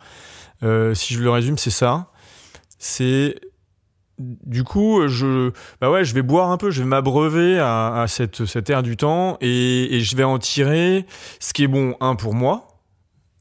si 0.62 1.14
je 1.14 1.22
le 1.22 1.30
résume, 1.30 1.58
c'est 1.58 1.70
ça. 1.70 2.10
C'est 2.80 3.36
du 4.18 4.64
coup, 4.64 5.06
je, 5.06 5.52
bah 5.80 5.92
ouais, 5.92 6.04
je 6.04 6.12
vais 6.12 6.22
boire 6.22 6.50
un 6.50 6.56
peu, 6.56 6.72
je 6.72 6.82
vais 6.82 6.88
m'abreuver 6.88 7.60
à, 7.60 8.02
à 8.02 8.08
cette, 8.08 8.46
cet 8.46 8.68
air 8.68 8.82
du 8.82 8.96
temps 8.96 9.36
et 9.40 10.00
je 10.00 10.16
vais 10.16 10.24
en 10.24 10.40
tirer 10.40 11.06
ce 11.38 11.52
qui 11.52 11.62
est 11.62 11.68
bon, 11.68 11.94
un 12.00 12.16
pour 12.16 12.34
moi, 12.34 12.67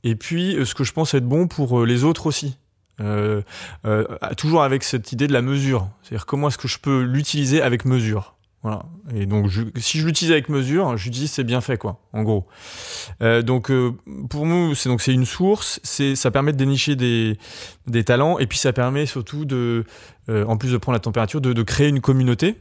et 0.03 0.15
puis 0.15 0.55
euh, 0.55 0.65
ce 0.65 0.75
que 0.75 0.83
je 0.83 0.93
pense 0.93 1.13
être 1.13 1.27
bon 1.27 1.47
pour 1.47 1.79
euh, 1.79 1.85
les 1.85 2.03
autres 2.03 2.27
aussi. 2.27 2.57
Euh, 2.99 3.41
euh, 3.85 4.05
toujours 4.37 4.63
avec 4.63 4.83
cette 4.83 5.11
idée 5.11 5.27
de 5.27 5.33
la 5.33 5.43
mesure, 5.43 5.87
c'est-à-dire 6.01 6.25
comment 6.25 6.47
est-ce 6.47 6.57
que 6.57 6.67
je 6.67 6.79
peux 6.79 7.01
l'utiliser 7.01 7.61
avec 7.61 7.85
mesure. 7.85 8.33
Voilà. 8.63 8.85
Et 9.13 9.27
donc, 9.27 9.47
je, 9.47 9.61
si 9.75 9.99
je 9.99 10.05
l'utilise 10.07 10.31
avec 10.31 10.49
mesure, 10.49 10.97
je 10.97 11.09
dis 11.11 11.27
c'est 11.27 11.43
bien 11.43 11.61
fait, 11.61 11.77
quoi. 11.77 12.01
En 12.11 12.23
gros. 12.23 12.47
Euh, 13.21 13.43
donc, 13.43 13.69
euh, 13.69 13.93
pour 14.29 14.47
nous, 14.47 14.73
c'est 14.73 14.89
donc 14.89 15.01
c'est 15.01 15.13
une 15.13 15.25
source. 15.25 15.79
C'est 15.83 16.15
ça 16.15 16.31
permet 16.31 16.53
de 16.53 16.57
dénicher 16.57 16.95
des 16.95 17.37
des 17.85 18.03
talents 18.03 18.39
et 18.39 18.47
puis 18.47 18.57
ça 18.57 18.73
permet 18.73 19.05
surtout 19.05 19.45
de, 19.45 19.85
en 20.27 20.57
plus 20.57 20.71
de 20.71 20.77
prendre 20.77 20.95
la 20.95 20.99
température, 20.99 21.39
de, 21.39 21.53
de, 21.53 21.63
créer 21.63 21.87
une 21.89 22.01
communauté. 22.01 22.55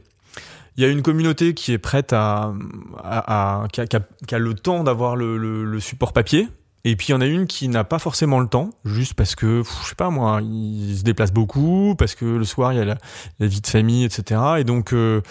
Il 0.77 0.83
y 0.83 0.85
a 0.85 0.89
une 0.89 1.01
communauté 1.01 1.55
qui 1.55 1.73
est 1.73 1.79
prête 1.79 2.13
à, 2.13 2.53
à, 3.03 3.63
à 3.63 3.67
qui, 3.69 3.81
a, 3.81 3.87
qui, 3.87 3.95
a, 3.95 4.01
qui, 4.27 4.35
a, 4.35 4.39
le 4.39 4.53
temps 4.53 4.83
d'avoir 4.83 5.15
le, 5.15 5.37
le, 5.37 5.65
le 5.65 5.79
support 5.79 6.13
papier. 6.13 6.47
Et 6.89 6.95
puis 6.95 7.07
il 7.09 7.11
y 7.11 7.13
en 7.13 7.19
a 7.19 7.25
une 7.25 7.47
qui 7.47 7.67
n'a 7.67 7.83
pas 7.83 7.99
forcément 7.99 8.39
le 8.39 8.47
temps, 8.47 8.69
juste 8.85 9.13
parce 9.13 9.35
que, 9.35 9.61
je 9.83 9.89
sais 9.89 9.95
pas 9.95 10.09
moi, 10.09 10.39
il 10.41 10.97
se 10.97 11.03
déplace 11.03 11.33
beaucoup, 11.33 11.95
parce 11.97 12.15
que 12.15 12.23
le 12.23 12.45
soir 12.45 12.71
il 12.71 12.79
y 12.79 12.81
a 12.81 12.85
la, 12.85 12.97
la 13.39 13.47
vie 13.47 13.59
de 13.59 13.67
famille, 13.67 14.05
etc. 14.05 14.39
Et 14.59 14.63
donc, 14.63 14.93
euh, 14.93 15.21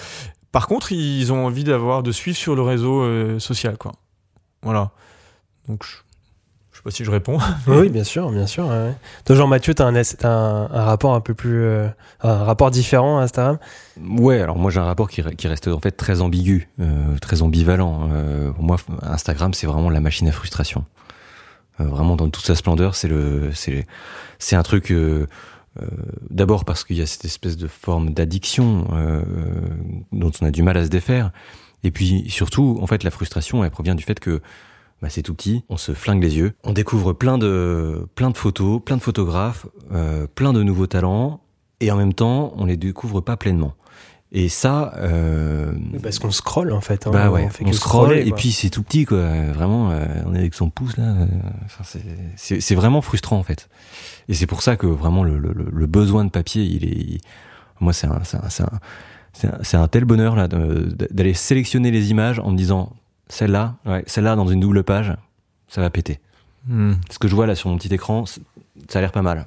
par 0.52 0.66
contre, 0.66 0.92
ils 0.92 1.32
ont 1.32 1.46
envie 1.46 1.64
d'avoir, 1.64 2.02
de 2.02 2.12
suivre 2.12 2.36
sur 2.36 2.56
le 2.56 2.60
réseau 2.60 3.00
euh, 3.00 3.38
social, 3.38 3.78
quoi. 3.78 3.92
Voilà. 4.60 4.90
Donc, 5.66 5.82
je, 5.82 5.96
je 6.72 6.76
sais 6.76 6.82
pas 6.82 6.90
si 6.90 7.04
je 7.06 7.10
réponds. 7.10 7.38
oui, 7.68 7.88
bien 7.88 8.04
sûr, 8.04 8.30
bien 8.30 8.46
sûr. 8.46 8.66
Ouais. 8.66 8.92
Toi, 9.24 9.34
Jean-Mathieu, 9.36 9.72
tu 9.72 9.80
as, 9.80 9.86
un, 9.86 9.96
un, 9.96 10.68
un, 10.70 10.84
rapport 10.84 11.14
un 11.14 11.22
peu 11.22 11.32
plus. 11.32 11.62
Euh, 11.62 11.88
un 12.20 12.44
rapport 12.44 12.70
différent 12.70 13.18
à 13.18 13.22
Instagram? 13.22 13.56
Ouais, 13.98 14.42
alors 14.42 14.58
moi 14.58 14.70
j'ai 14.70 14.80
un 14.80 14.84
rapport 14.84 15.08
qui, 15.08 15.22
qui, 15.22 15.48
reste 15.48 15.68
en 15.68 15.80
fait 15.80 15.92
très 15.92 16.20
ambigu, 16.20 16.68
euh, 16.80 17.16
très 17.22 17.40
ambivalent. 17.40 18.10
Euh, 18.12 18.52
moi, 18.58 18.76
Instagram, 19.02 19.54
c'est 19.54 19.66
vraiment 19.66 19.88
la 19.88 20.00
machine 20.00 20.28
à 20.28 20.32
frustration. 20.32 20.84
Euh, 21.80 21.84
vraiment 21.84 22.16
dans 22.16 22.28
toute 22.28 22.44
sa 22.44 22.54
splendeur. 22.54 22.94
C'est 22.94 23.08
le, 23.08 23.50
c'est, 23.54 23.86
c'est 24.38 24.56
un 24.56 24.62
truc. 24.62 24.90
Euh, 24.90 25.26
euh, 25.80 25.86
D'abord 26.30 26.64
parce 26.64 26.84
qu'il 26.84 26.96
y 26.96 27.02
a 27.02 27.06
cette 27.06 27.24
espèce 27.24 27.56
de 27.56 27.66
forme 27.66 28.14
d'addiction 28.14 28.86
dont 30.12 30.32
on 30.40 30.46
a 30.46 30.50
du 30.50 30.62
mal 30.62 30.76
à 30.76 30.84
se 30.84 30.90
défaire. 30.90 31.32
Et 31.84 31.90
puis 31.90 32.24
surtout, 32.28 32.78
en 32.80 32.86
fait, 32.86 33.04
la 33.04 33.10
frustration, 33.10 33.62
elle 33.62 33.70
provient 33.70 33.94
du 33.94 34.04
fait 34.04 34.18
que 34.18 34.40
bah, 35.02 35.08
c'est 35.10 35.22
tout 35.22 35.34
petit, 35.34 35.62
on 35.68 35.76
se 35.76 35.92
flingue 35.92 36.22
les 36.22 36.38
yeux, 36.38 36.54
on 36.64 36.72
découvre 36.72 37.12
plein 37.12 37.36
de, 37.36 38.08
plein 38.14 38.30
de 38.30 38.36
photos, 38.36 38.80
plein 38.82 38.96
de 38.96 39.02
photographes, 39.02 39.66
euh, 39.92 40.26
plein 40.26 40.52
de 40.54 40.62
nouveaux 40.62 40.86
talents, 40.86 41.42
et 41.80 41.90
en 41.90 41.96
même 41.96 42.14
temps, 42.14 42.54
on 42.56 42.64
les 42.64 42.78
découvre 42.78 43.20
pas 43.20 43.36
pleinement. 43.36 43.74
Et 44.38 44.50
ça, 44.50 44.92
euh... 44.98 45.72
parce 46.02 46.18
qu'on 46.18 46.30
scrolle 46.30 46.70
en 46.70 46.82
fait. 46.82 47.06
Hein, 47.06 47.10
bah 47.10 47.30
ouais, 47.30 47.44
on, 47.46 47.48
fait 47.48 47.64
on 47.66 47.72
scrolle 47.72 48.18
et 48.18 48.32
puis 48.32 48.52
c'est 48.52 48.68
tout 48.68 48.82
petit 48.82 49.06
quoi. 49.06 49.24
Vraiment, 49.54 49.90
euh, 49.90 50.04
on 50.26 50.34
est 50.34 50.38
avec 50.40 50.52
son 50.52 50.68
pouce 50.68 50.98
là. 50.98 51.14
Enfin, 51.64 51.98
c'est 52.36 52.74
vraiment 52.74 53.00
frustrant 53.00 53.38
en 53.38 53.42
fait. 53.42 53.70
Et 54.28 54.34
c'est 54.34 54.46
pour 54.46 54.60
ça 54.60 54.76
que 54.76 54.86
vraiment 54.86 55.24
le, 55.24 55.38
le, 55.38 55.54
le, 55.54 55.86
besoin 55.86 56.22
de 56.22 56.28
papier, 56.28 56.62
il 56.64 56.84
est, 56.84 56.88
il... 56.88 57.20
moi 57.80 57.94
c'est 57.94 58.08
un, 58.08 58.20
c'est 58.24 58.62
un, 58.62 58.68
un, 59.48 59.82
un, 59.82 59.88
tel 59.88 60.04
bonheur 60.04 60.36
là 60.36 60.48
d'aller 60.48 61.32
sélectionner 61.32 61.90
les 61.90 62.10
images 62.10 62.38
en 62.38 62.50
me 62.50 62.58
disant 62.58 62.92
celle-là, 63.28 63.76
ouais, 63.86 64.04
celle-là 64.06 64.36
dans 64.36 64.48
une 64.48 64.60
double 64.60 64.84
page, 64.84 65.14
ça 65.66 65.80
va 65.80 65.88
péter. 65.88 66.20
Hmm. 66.68 66.92
Ce 67.08 67.18
que 67.18 67.26
je 67.26 67.34
vois 67.34 67.46
là 67.46 67.54
sur 67.54 67.70
mon 67.70 67.78
petit 67.78 67.94
écran, 67.94 68.26
ça 68.26 68.98
a 68.98 69.00
l'air 69.00 69.12
pas 69.12 69.22
mal. 69.22 69.46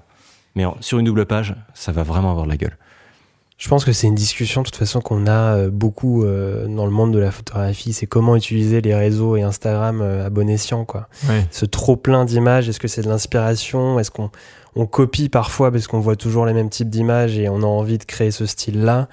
Mais 0.55 0.63
sur 0.79 0.97
une 0.97 1.05
double 1.05 1.27
page, 1.27 1.55
ça 1.75 1.91
va 1.91 2.01
vraiment 2.01 2.31
avoir 2.31 2.45
de 2.45 2.49
la 2.49 2.57
gueule. 2.57 2.75
Je 3.59 3.67
pense 3.67 3.83
que 3.83 3.91
c'est 3.91 4.07
une 4.07 4.15
discussion 4.15 4.61
de 4.61 4.67
toute 4.67 4.77
façon 4.77 5.01
qu'on 5.01 5.27
a 5.27 5.67
beaucoup 5.67 6.23
euh, 6.23 6.65
dans 6.67 6.85
le 6.85 6.91
monde 6.91 7.13
de 7.13 7.19
la 7.19 7.29
photographie. 7.29 7.91
C'est 7.91 8.07
comment 8.07 8.37
utiliser 8.37 8.79
les 8.79 8.95
réseaux 8.95 9.35
et 9.35 9.41
Instagram 9.41 9.99
euh, 10.01 10.25
à 10.25 10.29
bon 10.29 10.49
escient, 10.49 10.85
quoi. 10.85 11.09
Ouais. 11.27 11.45
Ce 11.51 11.65
trop 11.65 11.97
plein 11.97 12.23
d'images, 12.23 12.69
est-ce 12.69 12.79
que 12.79 12.87
c'est 12.87 13.01
de 13.01 13.09
l'inspiration? 13.09 13.99
Est-ce 13.99 14.11
qu'on 14.11 14.31
on 14.77 14.85
copie 14.85 15.27
parfois 15.27 15.73
parce 15.73 15.87
qu'on 15.87 15.99
voit 15.99 16.15
toujours 16.15 16.45
les 16.45 16.53
mêmes 16.53 16.69
types 16.69 16.89
d'images 16.89 17.37
et 17.37 17.49
on 17.49 17.61
a 17.61 17.65
envie 17.65 17.97
de 17.97 18.05
créer 18.05 18.31
ce 18.31 18.45
style-là? 18.45 19.09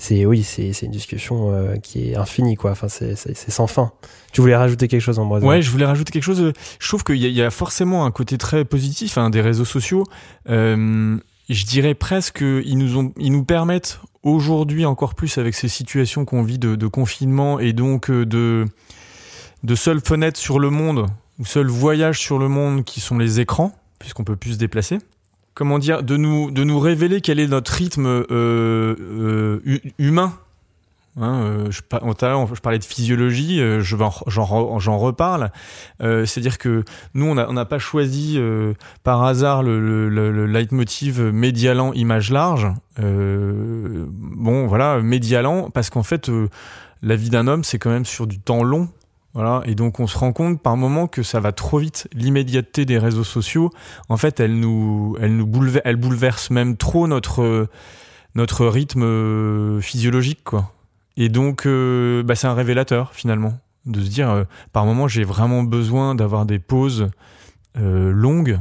C'est 0.00 0.26
oui, 0.26 0.44
c'est 0.44 0.70
une 0.82 0.92
discussion 0.92 1.52
euh, 1.52 1.74
qui 1.74 2.10
est 2.10 2.16
infinie, 2.16 2.54
quoi. 2.54 2.70
Enfin, 2.70 2.86
c'est 2.88 3.16
sans 3.50 3.66
fin. 3.66 3.90
Tu 4.30 4.40
voulais 4.40 4.54
rajouter 4.54 4.86
quelque 4.86 5.00
chose, 5.00 5.18
Ambroise? 5.18 5.42
Ouais, 5.42 5.60
je 5.60 5.72
voulais 5.72 5.86
rajouter 5.86 6.12
quelque 6.12 6.22
chose. 6.22 6.52
Je 6.78 6.88
trouve 6.88 7.02
qu'il 7.02 7.16
y, 7.16 7.28
y, 7.28 7.42
a 7.42 7.50
forcément 7.50 8.04
un 8.04 8.12
côté 8.12 8.38
très 8.38 8.64
positif 8.64 9.18
hein, 9.18 9.28
des 9.28 9.40
réseaux 9.40 9.64
sociaux. 9.64 10.04
Euh, 10.48 11.16
je 11.48 11.64
dirais 11.64 11.94
presque 11.94 12.40
ils 12.40 12.76
nous 12.76 12.96
ont 12.96 13.12
permettent 13.44 14.00
aujourd'hui 14.22 14.84
encore 14.84 15.14
plus 15.14 15.38
avec 15.38 15.54
ces 15.54 15.68
situations 15.68 16.24
qu'on 16.24 16.42
vit 16.42 16.58
de, 16.58 16.86
confinement 16.86 17.58
et 17.58 17.72
donc 17.72 18.10
de 18.10 18.66
de 19.64 19.74
seules 19.74 20.00
fenêtres 20.00 20.38
sur 20.38 20.58
le 20.58 20.70
monde 20.70 21.06
ou 21.38 21.44
seuls 21.44 21.68
voyages 21.68 22.20
sur 22.20 22.38
le 22.38 22.48
monde 22.48 22.84
qui 22.84 23.00
sont 23.00 23.18
les 23.18 23.40
écrans 23.40 23.72
puisqu'on 23.98 24.24
peut 24.24 24.36
plus 24.36 24.52
se 24.52 24.58
déplacer. 24.58 24.98
Comment 25.54 25.78
dire 25.78 26.02
de 26.02 26.16
nous 26.16 26.50
de 26.50 26.62
nous 26.64 26.78
révéler 26.78 27.20
quel 27.20 27.40
est 27.40 27.48
notre 27.48 27.72
rythme 27.72 28.06
euh, 28.06 28.24
euh, 28.30 29.80
humain 29.98 30.34
Hein, 31.20 31.40
euh, 31.42 31.70
je, 31.70 31.80
parlais 31.82 32.78
de 32.78 32.84
physiologie, 32.84 33.60
euh, 33.60 33.80
j'en 33.80 34.98
reparle. 34.98 35.50
Euh, 36.00 36.24
C'est-à-dire 36.26 36.58
que 36.58 36.84
nous, 37.14 37.26
on 37.26 37.34
n'a 37.34 37.64
pas 37.64 37.78
choisi 37.78 38.38
par 39.02 39.24
hasard 39.24 39.62
le, 39.62 39.80
le, 39.80 40.08
le, 40.08 40.30
le 40.30 40.46
leitmotiv 40.46 41.20
médialan 41.20 41.92
image 41.92 42.30
large. 42.30 42.68
Euh, 43.00 44.06
bon, 44.08 44.66
voilà, 44.66 45.00
médialan, 45.00 45.70
parce 45.70 45.90
qu'en 45.90 46.02
fait, 46.02 46.30
la 47.02 47.16
vie 47.16 47.30
d'un 47.30 47.46
homme, 47.48 47.64
c'est 47.64 47.78
quand 47.78 47.90
même 47.90 48.04
sur 48.04 48.26
du 48.26 48.38
temps 48.38 48.62
long. 48.62 48.88
Voilà, 49.34 49.62
et 49.66 49.74
donc 49.74 50.00
on 50.00 50.06
se 50.06 50.16
rend 50.18 50.32
compte 50.32 50.60
par 50.60 50.76
moment 50.76 51.06
que 51.06 51.22
ça 51.22 51.38
va 51.38 51.52
trop 51.52 51.78
vite. 51.78 52.08
L'immédiateté 52.14 52.86
des 52.86 52.98
réseaux 52.98 53.24
sociaux, 53.24 53.70
en 54.08 54.16
fait, 54.16 54.40
elle 54.40 54.58
nous, 54.58 55.16
elle 55.20 55.36
nous 55.36 55.46
bouleverse, 55.46 55.82
elle 55.84 55.96
bouleverse 55.96 56.50
même 56.50 56.76
trop 56.76 57.06
notre 57.06 57.68
notre 58.34 58.66
rythme 58.66 59.80
physiologique, 59.80 60.42
quoi. 60.44 60.72
Et 61.20 61.28
donc, 61.28 61.66
euh, 61.66 62.22
bah, 62.22 62.36
c'est 62.36 62.46
un 62.46 62.54
révélateur 62.54 63.12
finalement 63.12 63.58
de 63.86 64.00
se 64.00 64.08
dire, 64.08 64.30
euh, 64.30 64.44
par 64.72 64.86
moment, 64.86 65.08
j'ai 65.08 65.24
vraiment 65.24 65.64
besoin 65.64 66.14
d'avoir 66.14 66.46
des 66.46 66.60
pauses 66.60 67.08
euh, 67.76 68.12
longues 68.12 68.58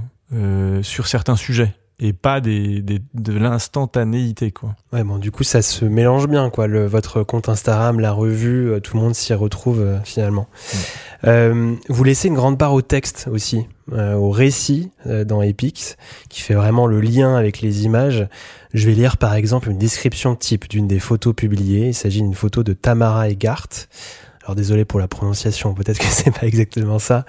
sur 0.81 1.07
certains 1.07 1.37
sujets. 1.37 1.73
Et 1.99 2.13
pas 2.13 2.41
des, 2.41 2.81
des 2.81 3.01
de 3.13 3.33
l'instantanéité 3.33 4.51
quoi. 4.51 4.75
Ouais 4.93 5.03
bon 5.03 5.17
du 5.17 5.31
coup 5.31 5.43
ça 5.43 5.61
se 5.61 5.83
mélange 5.85 6.27
bien 6.27 6.49
quoi 6.49 6.67
le 6.67 6.85
votre 6.85 7.23
compte 7.23 7.49
Instagram 7.49 7.99
la 7.99 8.11
revue 8.11 8.69
euh, 8.69 8.79
tout 8.79 8.95
le 8.95 9.03
monde 9.03 9.15
s'y 9.15 9.33
retrouve 9.33 9.81
euh, 9.81 9.99
finalement. 10.03 10.47
Mm. 10.73 10.77
Euh, 11.25 11.75
vous 11.89 12.03
laissez 12.03 12.27
une 12.27 12.35
grande 12.35 12.59
part 12.59 12.73
au 12.73 12.81
texte 12.81 13.27
aussi 13.31 13.67
euh, 13.91 14.13
au 14.13 14.29
récit 14.29 14.91
euh, 15.07 15.23
dans 15.23 15.41
Epix 15.41 15.97
qui 16.29 16.41
fait 16.41 16.53
vraiment 16.53 16.85
le 16.85 17.01
lien 17.01 17.35
avec 17.35 17.61
les 17.61 17.85
images. 17.85 18.27
Je 18.73 18.87
vais 18.87 18.93
lire 18.93 19.17
par 19.17 19.33
exemple 19.33 19.69
une 19.69 19.77
description 19.77 20.35
type 20.35 20.69
d'une 20.69 20.87
des 20.87 20.99
photos 20.99 21.33
publiées. 21.33 21.87
Il 21.87 21.93
s'agit 21.93 22.21
d'une 22.21 22.35
photo 22.35 22.63
de 22.63 22.73
Tamara 22.73 23.29
Egart. 23.29 23.67
Alors 24.43 24.55
désolé 24.55 24.85
pour 24.85 24.99
la 24.99 25.07
prononciation, 25.07 25.73
peut-être 25.73 25.99
que 25.99 26.05
c'est 26.09 26.31
pas 26.31 26.45
exactement 26.45 26.99
ça. 26.99 27.25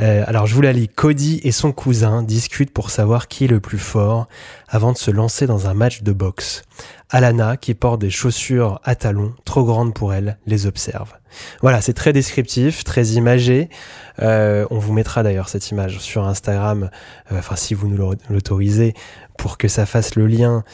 Euh, 0.00 0.24
alors 0.26 0.46
je 0.46 0.54
vous 0.54 0.60
la 0.60 0.72
lis. 0.72 0.88
Cody 0.88 1.40
et 1.44 1.52
son 1.52 1.72
cousin 1.72 2.22
discutent 2.22 2.72
pour 2.72 2.90
savoir 2.90 3.28
qui 3.28 3.44
est 3.44 3.48
le 3.48 3.60
plus 3.60 3.78
fort 3.78 4.28
avant 4.68 4.92
de 4.92 4.98
se 4.98 5.10
lancer 5.10 5.46
dans 5.46 5.66
un 5.66 5.74
match 5.74 6.02
de 6.02 6.12
boxe. 6.12 6.62
Alana, 7.10 7.56
qui 7.56 7.74
porte 7.74 8.00
des 8.00 8.10
chaussures 8.10 8.80
à 8.82 8.96
talons 8.96 9.34
trop 9.44 9.64
grandes 9.64 9.94
pour 9.94 10.12
elle, 10.12 10.38
les 10.46 10.66
observe. 10.66 11.12
Voilà, 11.62 11.80
c'est 11.80 11.92
très 11.92 12.12
descriptif, 12.12 12.82
très 12.82 13.04
imagé. 13.10 13.68
Euh, 14.20 14.66
on 14.70 14.78
vous 14.78 14.92
mettra 14.92 15.22
d'ailleurs 15.22 15.48
cette 15.48 15.70
image 15.70 15.98
sur 15.98 16.26
Instagram, 16.26 16.90
euh, 17.30 17.38
enfin 17.38 17.54
si 17.54 17.74
vous 17.74 17.88
nous 17.88 18.14
l'autorisez, 18.28 18.94
pour 19.38 19.58
que 19.58 19.68
ça 19.68 19.86
fasse 19.86 20.16
le 20.16 20.26
lien 20.26 20.64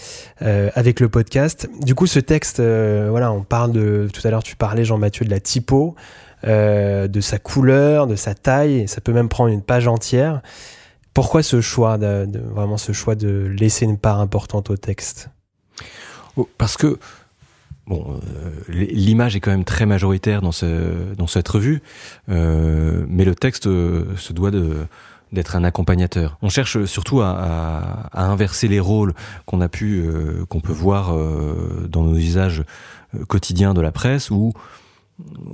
euh, 0.40 0.70
avec 0.74 1.00
le 1.00 1.08
podcast. 1.08 1.68
Du 1.80 1.94
coup, 1.94 2.06
ce 2.06 2.20
texte, 2.20 2.60
voilà, 2.60 3.32
on 3.32 3.42
parle 3.42 3.72
de, 3.72 4.08
tout 4.12 4.26
à 4.26 4.30
l'heure 4.30 4.42
tu 4.42 4.56
parlais 4.56 4.84
Jean-Mathieu 4.84 5.26
de 5.26 5.30
la 5.30 5.40
typo. 5.40 5.96
Euh, 6.44 7.06
de 7.06 7.20
sa 7.20 7.38
couleur, 7.38 8.08
de 8.08 8.16
sa 8.16 8.34
taille. 8.34 8.88
Ça 8.88 9.00
peut 9.00 9.12
même 9.12 9.28
prendre 9.28 9.50
une 9.50 9.62
page 9.62 9.86
entière. 9.86 10.42
Pourquoi 11.14 11.42
ce 11.42 11.60
choix, 11.60 11.98
de, 11.98 12.26
vraiment 12.52 12.78
ce 12.78 12.92
choix 12.92 13.14
de 13.14 13.46
laisser 13.56 13.84
une 13.84 13.98
part 13.98 14.18
importante 14.18 14.68
au 14.70 14.76
texte? 14.76 15.30
Oh, 16.36 16.48
Parce 16.58 16.76
que 16.76 16.98
bon, 17.86 18.18
euh, 18.34 18.50
l'image 18.68 19.36
est 19.36 19.40
quand 19.40 19.52
même 19.52 19.64
très 19.64 19.86
majoritaire 19.86 20.42
dans, 20.42 20.50
ce, 20.50 21.14
dans 21.14 21.28
cette 21.28 21.46
revue, 21.46 21.80
euh, 22.28 23.04
mais 23.08 23.24
le 23.24 23.36
texte 23.36 23.64
se 23.64 24.32
doit 24.32 24.50
d'être 25.30 25.54
un 25.54 25.62
accompagnateur. 25.62 26.38
On 26.42 26.48
cherche 26.48 26.84
surtout 26.86 27.20
à, 27.20 28.08
à, 28.10 28.24
inverser 28.24 28.66
les 28.66 28.80
rôles 28.80 29.14
qu'on 29.46 29.60
a 29.60 29.68
pu, 29.68 30.04
qu'on 30.48 30.60
peut 30.60 30.72
voir 30.72 31.14
dans 31.88 32.02
nos 32.02 32.16
usages 32.16 32.64
quotidiens 33.28 33.74
de 33.74 33.80
la 33.80 33.92
presse, 33.92 34.30
où 34.30 34.54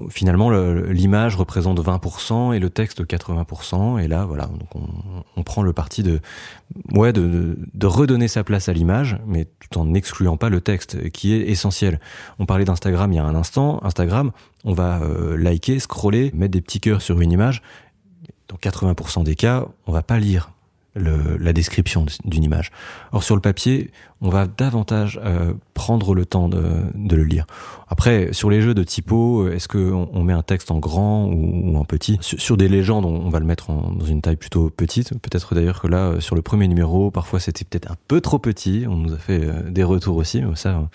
finalement 0.09 0.51
l'image 0.51 1.37
représente 1.37 1.81
20% 1.81 2.55
et 2.55 2.59
le 2.59 2.71
texte 2.71 3.05
80% 3.05 4.03
et 4.03 4.09
là 4.09 4.25
voilà 4.25 4.47
donc 4.47 4.69
on, 5.37 5.43
prend 5.43 5.63
le 5.63 5.73
parti 5.73 6.03
de 6.03 6.21
ouais 6.93 7.13
de, 7.13 7.57
redonner 7.83 8.29
sa 8.29 8.45
place 8.45 8.69
à 8.69 8.73
l'image 8.73 9.19
mais 9.27 9.47
tout 9.59 9.79
en 9.79 9.85
n'excluant 9.87 10.37
pas 10.37 10.49
le 10.49 10.61
texte 10.61 11.11
qui 11.11 11.35
est 11.35 11.49
essentiel. 11.49 12.01
On 12.39 12.47
parlait 12.47 12.65
d'Instagram 12.65 13.13
il 13.13 13.17
y 13.17 13.19
a 13.19 13.25
un 13.25 13.35
instant. 13.35 13.81
Instagram 13.83 14.31
on 14.65 14.73
va 14.73 15.01
euh, 15.01 15.37
liker 15.37 15.79
scroller 15.81 16.31
mettre 16.35 16.53
des 16.53 16.61
petits 16.61 16.81
cœurs 16.81 17.03
sur 17.03 17.21
une 17.21 17.33
image. 17.33 17.63
Dans 18.49 18.57
80% 18.57 19.25
des 19.25 19.35
cas 19.35 19.67
on 19.87 19.93
va 19.93 20.03
pas 20.03 20.19
lire 20.19 20.51
la 20.95 21.53
description 21.53 22.07
d'une 22.25 22.45
image. 22.45 22.71
Or 23.13 23.23
sur 23.23 23.35
le 23.35 23.41
papier, 23.41 23.91
on 24.21 24.31
va 24.31 24.47
davantage 24.47 25.21
euh, 25.23 25.53
prendre 25.79 26.13
le 26.13 26.27
temps 26.27 26.49
de, 26.49 27.17
le 27.17 27.23
lire. 27.23 27.47
Après, 27.87 28.33
sur 28.33 28.51
les 28.51 28.61
jeux 28.61 28.75
de 28.75 28.83
typo, 28.83 29.45
euh, 29.45 29.55
est-ce 29.55 29.69
qu'on 29.69 30.09
on 30.13 30.23
met 30.25 30.33
un 30.33 30.43
texte 30.43 30.73
en 30.73 30.79
grand 30.79 31.27
ou, 31.27 31.71
ou 31.71 31.77
en 31.77 31.85
petit? 31.85 32.19
Sur, 32.21 32.57
des 32.57 32.69
légendes, 32.69 33.05
on, 33.05 33.31
va 33.31 33.39
le 33.39 33.47
mettre 33.47 33.69
dans 33.69 34.05
une 34.05 34.21
taille 34.21 34.37
plutôt 34.37 34.71
petite. 34.71 35.11
Peut-être 35.21 35.55
d'ailleurs 35.55 35.81
que 35.81 35.87
là, 35.87 36.09
euh, 36.09 36.21
sur 36.21 36.35
le 36.35 36.43
premier 36.43 36.67
numéro, 36.67 37.13
parfois 37.13 37.39
c'était 37.39 37.65
peut-être 37.65 37.93
un 37.93 37.95
peu 38.09 38.21
trop 38.21 38.41
petit. 38.41 38.87
On 38.89 38.97
nous 38.97 39.15
a 39.15 39.19
fait 39.19 39.41
des 39.71 39.85
retours 39.85 40.17
aussi. 40.17 40.43
Ça, 40.57 40.89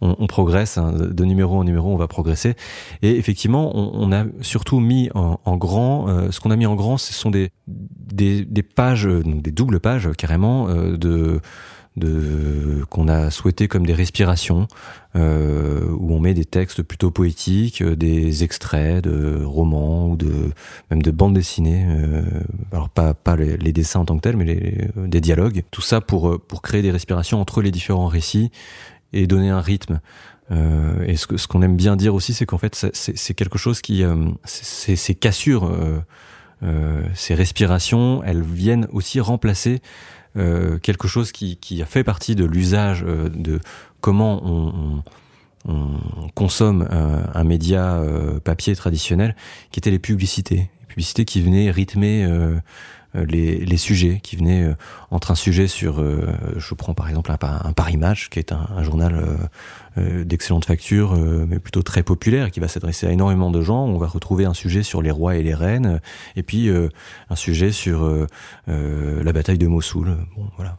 on, 0.00 0.26
progresse. 0.26 0.78
Hein. 0.78 0.92
De 0.92 1.24
numéro 1.24 1.56
en 1.56 1.62
numéro, 1.62 1.94
on 1.94 1.96
va 1.96 2.08
progresser. 2.08 2.56
Et 3.02 3.16
effectivement, 3.16 3.70
on, 3.76 4.10
a 4.10 4.24
surtout 4.40 4.80
mis 4.80 5.10
en, 5.14 5.56
grand. 5.56 6.08
Euh, 6.08 6.32
ce 6.32 6.40
qu'on 6.40 6.50
a 6.50 6.56
mis 6.56 6.66
en 6.66 6.74
grand, 6.74 6.98
ce 6.98 7.12
sont 7.12 7.30
des, 7.30 7.52
pages, 8.74 9.08
des 9.08 9.52
doubles 9.52 9.78
pages 9.78 10.10
carrément 10.18 10.66
de 10.66 11.40
de 11.96 12.84
qu'on 12.90 13.06
a 13.06 13.30
souhaité 13.30 13.68
comme 13.68 13.86
des 13.86 13.94
respirations 13.94 14.66
euh, 15.14 15.88
où 15.90 16.12
on 16.12 16.18
met 16.18 16.34
des 16.34 16.44
textes 16.44 16.82
plutôt 16.82 17.12
poétiques, 17.12 17.82
euh, 17.82 17.94
des 17.94 18.42
extraits 18.42 19.04
de 19.04 19.44
romans 19.44 20.08
ou 20.08 20.16
de 20.16 20.50
même 20.90 21.02
de 21.02 21.10
bandes 21.10 21.34
dessinées. 21.34 21.86
Euh, 21.88 22.22
alors 22.72 22.88
pas 22.88 23.14
pas 23.14 23.36
les, 23.36 23.72
dessins 23.72 24.00
en 24.00 24.04
tant 24.04 24.16
que 24.16 24.22
tels, 24.22 24.36
mais 24.36 24.44
les, 24.44 24.88
des 24.96 25.20
dialogues. 25.20 25.62
Tout 25.70 25.82
ça 25.82 26.00
pour 26.00 26.40
pour 26.40 26.62
créer 26.62 26.82
des 26.82 26.90
respirations 26.90 27.40
entre 27.40 27.62
les 27.62 27.70
différents 27.70 28.08
récits 28.08 28.50
et 29.12 29.26
donner 29.26 29.50
un 29.50 29.60
rythme. 29.60 30.00
Euh, 30.50 31.04
et 31.06 31.16
ce, 31.16 31.36
ce 31.36 31.46
qu'on 31.46 31.62
aime 31.62 31.76
bien 31.76 31.96
dire 31.96 32.14
aussi, 32.14 32.34
c'est 32.34 32.46
qu'en 32.46 32.58
fait, 32.58 32.74
c'est 32.92 33.34
quelque 33.34 33.58
chose 33.58 33.80
qui, 33.80 34.04
euh, 34.04 34.28
ces 34.44 35.14
cassures, 35.14 35.70
euh, 36.62 37.02
ces 37.14 37.34
respirations, 37.34 38.22
elles 38.24 38.42
viennent 38.42 38.86
aussi 38.92 39.20
remplacer 39.20 39.80
euh, 40.36 40.78
quelque 40.78 41.06
chose 41.06 41.32
qui, 41.32 41.56
qui, 41.56 41.80
a 41.82 41.86
fait 41.86 42.02
partie 42.02 42.34
de 42.34 42.44
l'usage 42.44 43.04
euh, 43.06 43.28
de 43.28 43.60
comment 44.00 44.42
on, 44.44 45.02
on, 45.66 45.72
on 45.72 46.28
consomme 46.34 46.88
euh, 46.90 47.22
un 47.32 47.44
média 47.44 48.02
papier 48.42 48.74
traditionnel, 48.74 49.36
qui 49.70 49.80
étaient 49.80 49.90
les 49.90 49.98
publicités. 49.98 50.70
Les 50.80 50.86
publicités 50.88 51.24
qui 51.24 51.40
venaient 51.40 51.70
rythmer 51.70 52.28
les, 53.14 53.64
les, 53.64 53.76
sujets, 53.76 54.20
qui 54.22 54.36
venaient 54.36 54.74
entre 55.10 55.30
un 55.30 55.34
sujet 55.34 55.66
sur, 55.66 56.02
je 56.56 56.74
prends 56.74 56.94
par 56.94 57.08
exemple 57.08 57.30
un, 57.30 57.38
un 57.40 57.72
Paris 57.72 57.96
Match, 57.96 58.28
qui 58.28 58.38
est 58.38 58.52
un, 58.52 58.66
un 58.76 58.82
journal 58.82 59.38
euh, 59.96 60.24
d'excellente 60.24 60.64
facture, 60.64 61.14
euh, 61.14 61.46
mais 61.48 61.60
plutôt 61.60 61.82
très 61.82 62.02
populaire, 62.02 62.50
qui 62.50 62.58
va 62.58 62.66
s'adresser 62.66 63.06
à 63.06 63.12
énormément 63.12 63.52
de 63.52 63.62
gens. 63.62 63.84
On 63.84 63.96
va 63.96 64.08
retrouver 64.08 64.44
un 64.44 64.54
sujet 64.54 64.82
sur 64.82 65.02
les 65.02 65.12
rois 65.12 65.36
et 65.36 65.42
les 65.44 65.54
reines, 65.54 66.00
et 66.34 66.42
puis 66.42 66.68
euh, 66.68 66.88
un 67.30 67.36
sujet 67.36 67.70
sur 67.70 68.10
la 68.66 69.32
bataille 69.32 69.58
de 69.58 69.68
Mossoul. 69.68 70.16
Bon, 70.36 70.48
voilà, 70.56 70.76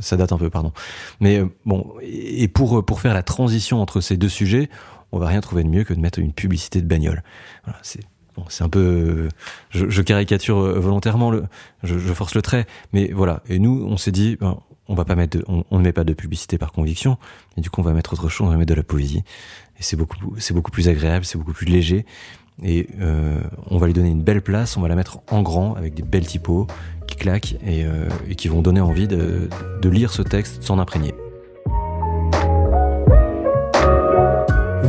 ça 0.00 0.16
date 0.18 0.32
un 0.32 0.38
peu, 0.38 0.50
pardon. 0.50 0.72
Mais 1.20 1.42
bon, 1.64 1.94
et 2.02 2.48
pour 2.48 2.84
pour 2.84 3.00
faire 3.00 3.14
la 3.14 3.22
transition 3.22 3.80
entre 3.80 4.02
ces 4.02 4.18
deux 4.18 4.28
sujets, 4.28 4.68
on 5.12 5.18
va 5.18 5.28
rien 5.28 5.40
trouver 5.40 5.64
de 5.64 5.68
mieux 5.68 5.84
que 5.84 5.94
de 5.94 6.00
mettre 6.00 6.18
une 6.18 6.34
publicité 6.34 6.82
de 6.82 6.86
bagnole. 6.86 7.22
Voilà, 7.64 7.78
c'est 7.82 8.00
C'est 8.48 8.64
un 8.64 8.68
peu, 8.68 9.28
je, 9.70 10.02
caricature 10.02 10.58
volontairement 10.80 11.30
le, 11.30 11.44
je, 11.82 11.98
force 12.12 12.34
le 12.34 12.42
trait, 12.42 12.66
mais 12.92 13.10
voilà. 13.12 13.42
Et 13.48 13.58
nous, 13.58 13.86
on 13.88 13.96
s'est 13.96 14.12
dit, 14.12 14.36
ben, 14.40 14.58
on 14.88 14.94
va 14.94 15.04
mettre, 15.14 15.38
de, 15.38 15.44
on, 15.48 15.78
ne 15.78 15.82
met 15.82 15.92
pas 15.92 16.04
de 16.04 16.14
publicité 16.14 16.58
par 16.58 16.72
conviction, 16.72 17.18
et 17.56 17.60
du 17.60 17.70
coup 17.70 17.80
on 17.80 17.84
va 17.84 17.92
mettre 17.92 18.14
autre 18.14 18.28
chose, 18.28 18.46
on 18.46 18.50
va 18.50 18.56
mettre 18.56 18.70
de 18.70 18.74
la 18.74 18.82
poésie, 18.82 19.22
et 19.78 19.82
c'est 19.82 19.96
beaucoup, 19.96 20.34
c'est 20.38 20.54
beaucoup 20.54 20.70
plus 20.70 20.88
agréable, 20.88 21.24
c'est 21.24 21.38
beaucoup 21.38 21.52
plus 21.52 21.66
léger, 21.66 22.06
et 22.62 22.88
euh, 23.00 23.40
on 23.70 23.78
va 23.78 23.86
lui 23.86 23.92
donner 23.92 24.10
une 24.10 24.22
belle 24.22 24.42
place, 24.42 24.76
on 24.76 24.80
va 24.80 24.88
la 24.88 24.96
mettre 24.96 25.20
en 25.30 25.42
grand 25.42 25.74
avec 25.74 25.94
des 25.94 26.02
belles 26.02 26.26
typos 26.26 26.66
qui 27.06 27.16
claquent 27.16 27.56
et, 27.64 27.84
euh, 27.84 28.08
qui 28.36 28.48
vont 28.48 28.62
donner 28.62 28.80
envie 28.80 29.06
de, 29.06 29.48
de 29.80 29.88
lire 29.88 30.12
ce 30.12 30.22
texte, 30.22 30.62
s'en 30.62 30.78
imprégner. 30.78 31.14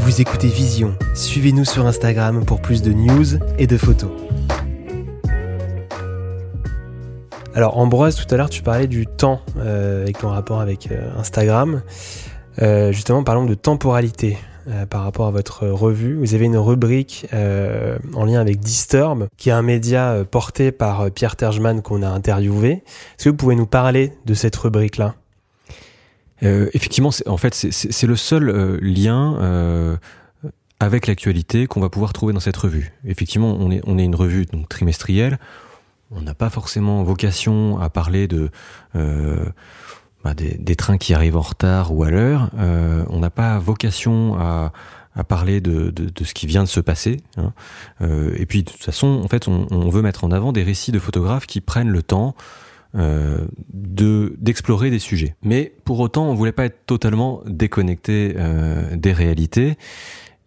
Vous 0.10 0.22
écoutez 0.22 0.48
Vision, 0.48 0.96
suivez-nous 1.14 1.66
sur 1.66 1.86
Instagram 1.86 2.44
pour 2.44 2.62
plus 2.62 2.82
de 2.82 2.92
news 2.92 3.38
et 3.60 3.68
de 3.68 3.78
photos. 3.78 4.10
Alors 7.54 7.78
Ambroise, 7.78 8.16
tout 8.16 8.26
à 8.34 8.36
l'heure 8.38 8.50
tu 8.50 8.64
parlais 8.64 8.88
du 8.88 9.06
temps 9.06 9.42
euh, 9.58 10.02
avec 10.02 10.18
ton 10.18 10.30
rapport 10.30 10.62
avec 10.62 10.92
euh, 10.92 11.12
Instagram. 11.16 11.84
Euh, 12.60 12.92
justement, 12.92 13.24
parlons 13.24 13.46
de 13.46 13.54
temporalité 13.54 14.40
par 14.90 15.04
rapport 15.04 15.28
à 15.28 15.32
votre 15.32 15.68
revue. 15.68 16.16
Vous 16.16 16.34
avez 16.34 16.46
une 16.46 16.58
rubrique 16.58 17.28
en 17.32 18.26
lien 18.26 18.40
avec 18.40 18.60
Disturb, 18.60 19.28
qui 19.38 19.50
est 19.50 19.54
un 19.54 19.62
média 19.62 20.24
porté 20.30 20.72
par 20.72 21.12
Pierre 21.12 21.36
Tergeman 21.36 21.84
qu'on 21.84 22.02
a 22.02 22.10
interviewé. 22.10 22.72
Est-ce 23.18 23.26
que 23.26 23.30
vous 23.30 23.36
pouvez 23.36 23.56
nous 23.56 23.68
parler 23.68 24.14
de 24.26 24.34
cette 24.34 24.56
rubrique-là? 24.56 25.14
Effectivement, 26.42 27.12
en 27.26 27.38
fait, 27.38 27.54
c'est 27.54 28.08
le 28.08 28.16
seul 28.16 28.80
lien 28.82 30.00
avec 30.80 31.08
l'actualité 31.08 31.68
qu'on 31.68 31.82
va 31.82 31.90
pouvoir 31.90 32.14
trouver 32.14 32.34
dans 32.34 32.40
cette 32.40 32.58
revue. 32.58 32.94
Effectivement, 33.06 33.58
on 33.60 33.72
est, 33.72 34.06
une 34.06 34.16
revue 34.16 34.46
donc, 34.46 34.70
trimestrielle 34.70 35.38
on 36.12 36.22
n'a 36.22 36.34
pas 36.34 36.50
forcément 36.50 37.04
vocation 37.04 37.80
à 37.80 37.90
parler 37.90 38.28
de 38.28 38.50
euh, 38.96 39.46
bah 40.24 40.34
des, 40.34 40.76
trains 40.76 40.98
qui 40.98 41.14
arrivent 41.14 41.38
en 41.38 41.42
retard 41.42 41.94
ou 41.94 42.04
à 42.04 42.10
l'heure. 42.10 42.50
Euh, 42.58 43.06
on 43.10 43.20
n'a 43.20 43.30
pas 43.30 43.58
vocation 43.60 44.38
à, 44.38 44.72
parler 45.28 45.60
de, 45.60 45.94
ce 46.24 46.34
qui 46.34 46.48
vient 46.48 46.64
de 46.64 46.70
se 46.70 46.80
passer. 46.80 47.18
Hein. 47.38 47.54
Euh, 48.02 48.34
et 48.38 48.46
puis 48.46 48.64
de 48.64 48.72
toute 48.72 48.84
façon, 48.84 49.22
en 49.24 49.28
fait, 49.28 49.48
on, 49.48 49.90
veut 49.90 50.02
mettre 50.02 50.24
en 50.24 50.32
avant 50.32 50.52
des 50.52 50.64
récits 50.64 50.92
de 50.92 51.00
photographes 51.00 51.46
qui 51.46 51.62
prennent 51.62 51.90
le 51.90 52.04
temps 52.04 52.36
euh, 52.96 53.46
de 53.72 54.36
d'explorer 54.40 54.90
des 54.90 54.98
sujets. 54.98 55.36
Mais 55.44 55.74
pour 55.86 56.00
autant, 56.00 56.28
on 56.28 56.34
voulait 56.34 56.52
pas 56.52 56.66
être 56.66 56.88
totalement 56.88 57.44
déconnecté 57.46 58.34
euh, 58.36 58.96
des 58.96 59.14
réalités 59.14 59.78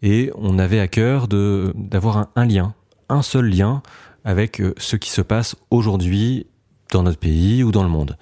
et 0.03 0.32
on 0.34 0.59
avait 0.59 0.80
à 0.80 0.88
cœur 0.88 1.28
de 1.28 1.72
d'avoir 1.76 2.30
un, 2.34 2.45
lien, 2.45 2.74
un 3.09 3.22
seul 3.22 3.49
lien 3.49 3.80
avec 4.24 4.61
euh, 4.61 4.74
ce 4.76 4.97
qui 4.97 5.11
se 5.11 5.22
passe 5.22 5.55
aujourd'hui 5.70 6.49
dans 6.90 7.05
notre 7.05 7.20
pays 7.20 7.62
ou 7.62 7.70
dans 7.70 7.84
le 7.84 7.88
monde. 7.88 8.18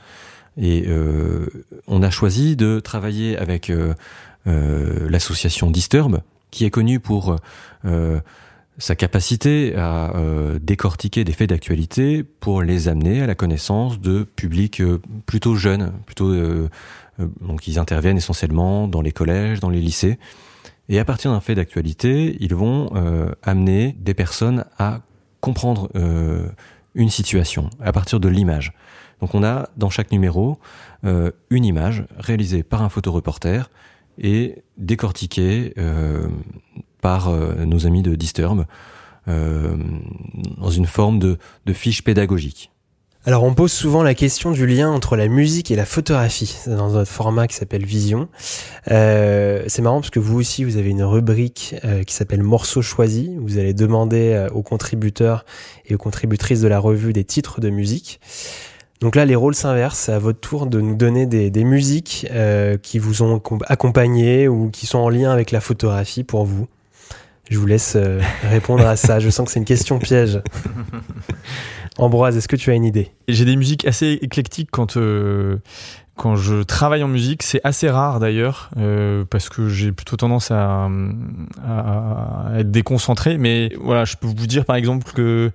Et 0.58 0.86
on 1.86 2.02
a 2.02 2.10
choisi 2.10 2.54
de 2.54 2.80
travailler 2.80 3.38
avec 3.38 3.72
l'association 4.44 5.70
Disturb, 5.70 6.20
qui 6.50 6.66
est 6.66 6.70
connue 6.70 7.00
pour 7.00 7.36
sa 8.78 8.96
capacité 8.96 9.74
à 9.76 10.14
décortiquer 10.62 11.24
des 11.24 11.32
faits 11.32 11.50
d'actualité 11.50 12.22
pour 12.22 12.62
les 12.62 12.88
amener 12.88 13.20
à 13.20 13.26
la 13.26 13.34
connaissance 13.34 14.00
de 14.00 14.22
publics 14.22 14.82
plutôt 15.26 15.54
jeunes, 15.54 15.92
plutôt 16.06 16.34
donc 17.40 17.68
ils 17.68 17.78
interviennent 17.78 18.16
essentiellement 18.16 18.88
dans 18.88 19.02
les 19.02 19.12
collèges, 19.12 19.60
dans 19.60 19.68
les 19.68 19.80
lycées. 19.80 20.18
Et 20.90 20.98
à 20.98 21.04
partir 21.04 21.30
d'un 21.30 21.40
fait 21.40 21.54
d'actualité, 21.54 22.36
ils 22.40 22.54
vont 22.54 22.90
euh, 22.96 23.30
amener 23.44 23.96
des 24.00 24.12
personnes 24.12 24.64
à 24.76 25.02
comprendre 25.40 25.88
euh, 25.94 26.48
une 26.96 27.10
situation 27.10 27.70
à 27.80 27.92
partir 27.92 28.18
de 28.18 28.28
l'image. 28.28 28.72
Donc 29.20 29.36
on 29.36 29.44
a 29.44 29.68
dans 29.76 29.88
chaque 29.88 30.10
numéro 30.10 30.58
euh, 31.04 31.30
une 31.48 31.64
image 31.64 32.04
réalisée 32.18 32.64
par 32.64 32.82
un 32.82 32.88
photoreporter 32.88 33.70
et 34.20 34.62
décortiquée 34.76 35.74
par 37.00 37.30
nos 37.30 37.86
amis 37.86 38.02
de 38.02 38.14
Disturb 38.14 38.64
dans 39.26 40.70
une 40.70 40.86
forme 40.86 41.18
de, 41.18 41.38
fiche 41.72 42.02
pédagogique. 42.04 42.70
Alors 43.26 43.44
on 43.44 43.52
pose 43.52 43.70
souvent 43.70 44.02
la 44.02 44.14
question 44.14 44.50
du 44.50 44.66
lien 44.66 44.90
entre 44.90 45.14
la 45.14 45.28
musique 45.28 45.70
et 45.70 45.76
la 45.76 45.84
photographie 45.84 46.56
dans 46.66 46.90
notre 46.90 47.10
format 47.10 47.48
qui 47.48 47.54
s'appelle 47.54 47.84
Vision. 47.84 48.30
Euh, 48.90 49.62
c'est 49.66 49.82
marrant 49.82 50.00
parce 50.00 50.08
que 50.08 50.18
vous 50.18 50.38
aussi 50.38 50.64
vous 50.64 50.78
avez 50.78 50.88
une 50.88 51.02
rubrique 51.02 51.74
euh, 51.84 52.02
qui 52.02 52.14
s'appelle 52.14 52.42
Morceaux 52.42 52.80
choisis. 52.80 53.28
Vous 53.38 53.58
allez 53.58 53.74
demander 53.74 54.32
euh, 54.32 54.48
aux 54.48 54.62
contributeurs 54.62 55.44
et 55.84 55.94
aux 55.94 55.98
contributrices 55.98 56.62
de 56.62 56.68
la 56.68 56.78
revue 56.78 57.12
des 57.12 57.24
titres 57.24 57.60
de 57.60 57.68
musique. 57.68 58.20
Donc 59.00 59.16
là 59.16 59.24
les 59.24 59.34
rôles 59.34 59.54
s'inversent. 59.54 59.98
C'est 59.98 60.12
à 60.12 60.18
votre 60.18 60.40
tour 60.40 60.66
de 60.66 60.80
nous 60.80 60.94
donner 60.94 61.26
des, 61.26 61.50
des 61.50 61.64
musiques 61.64 62.26
qui 62.82 62.98
vous 62.98 63.22
ont 63.22 63.40
accompagné 63.66 64.48
ou 64.48 64.70
qui 64.70 64.86
sont 64.86 64.98
en 64.98 65.08
lien 65.08 65.30
avec 65.30 65.50
la 65.50 65.60
photographie 65.60 66.24
pour 66.24 66.44
vous. 66.44 66.68
Je 67.50 67.58
vous 67.58 67.66
laisse 67.66 67.96
répondre 68.42 68.86
à 68.86 68.96
ça. 68.96 69.18
Je 69.18 69.30
sens 69.30 69.46
que 69.46 69.52
c'est 69.52 69.58
une 69.58 69.64
question 69.64 69.98
piège. 69.98 70.40
Ambroise, 71.98 72.36
est-ce 72.36 72.48
que 72.48 72.56
tu 72.56 72.70
as 72.70 72.74
une 72.74 72.84
idée? 72.84 73.10
J'ai 73.28 73.44
des 73.44 73.56
musiques 73.56 73.86
assez 73.86 74.18
éclectiques 74.22 74.70
quand 74.70 74.96
euh, 74.96 75.58
quand 76.20 76.36
je 76.36 76.62
travaille 76.62 77.02
en 77.02 77.08
musique, 77.08 77.42
c'est 77.42 77.62
assez 77.64 77.88
rare 77.88 78.20
d'ailleurs, 78.20 78.68
euh, 78.76 79.24
parce 79.24 79.48
que 79.48 79.70
j'ai 79.70 79.90
plutôt 79.90 80.18
tendance 80.18 80.50
à, 80.50 80.86
être 82.58 82.70
déconcentré. 82.70 83.38
Mais 83.38 83.72
voilà, 83.80 84.04
je 84.04 84.16
peux 84.16 84.26
vous 84.26 84.46
dire 84.46 84.66
par 84.66 84.76
exemple 84.76 85.10
que 85.14 85.50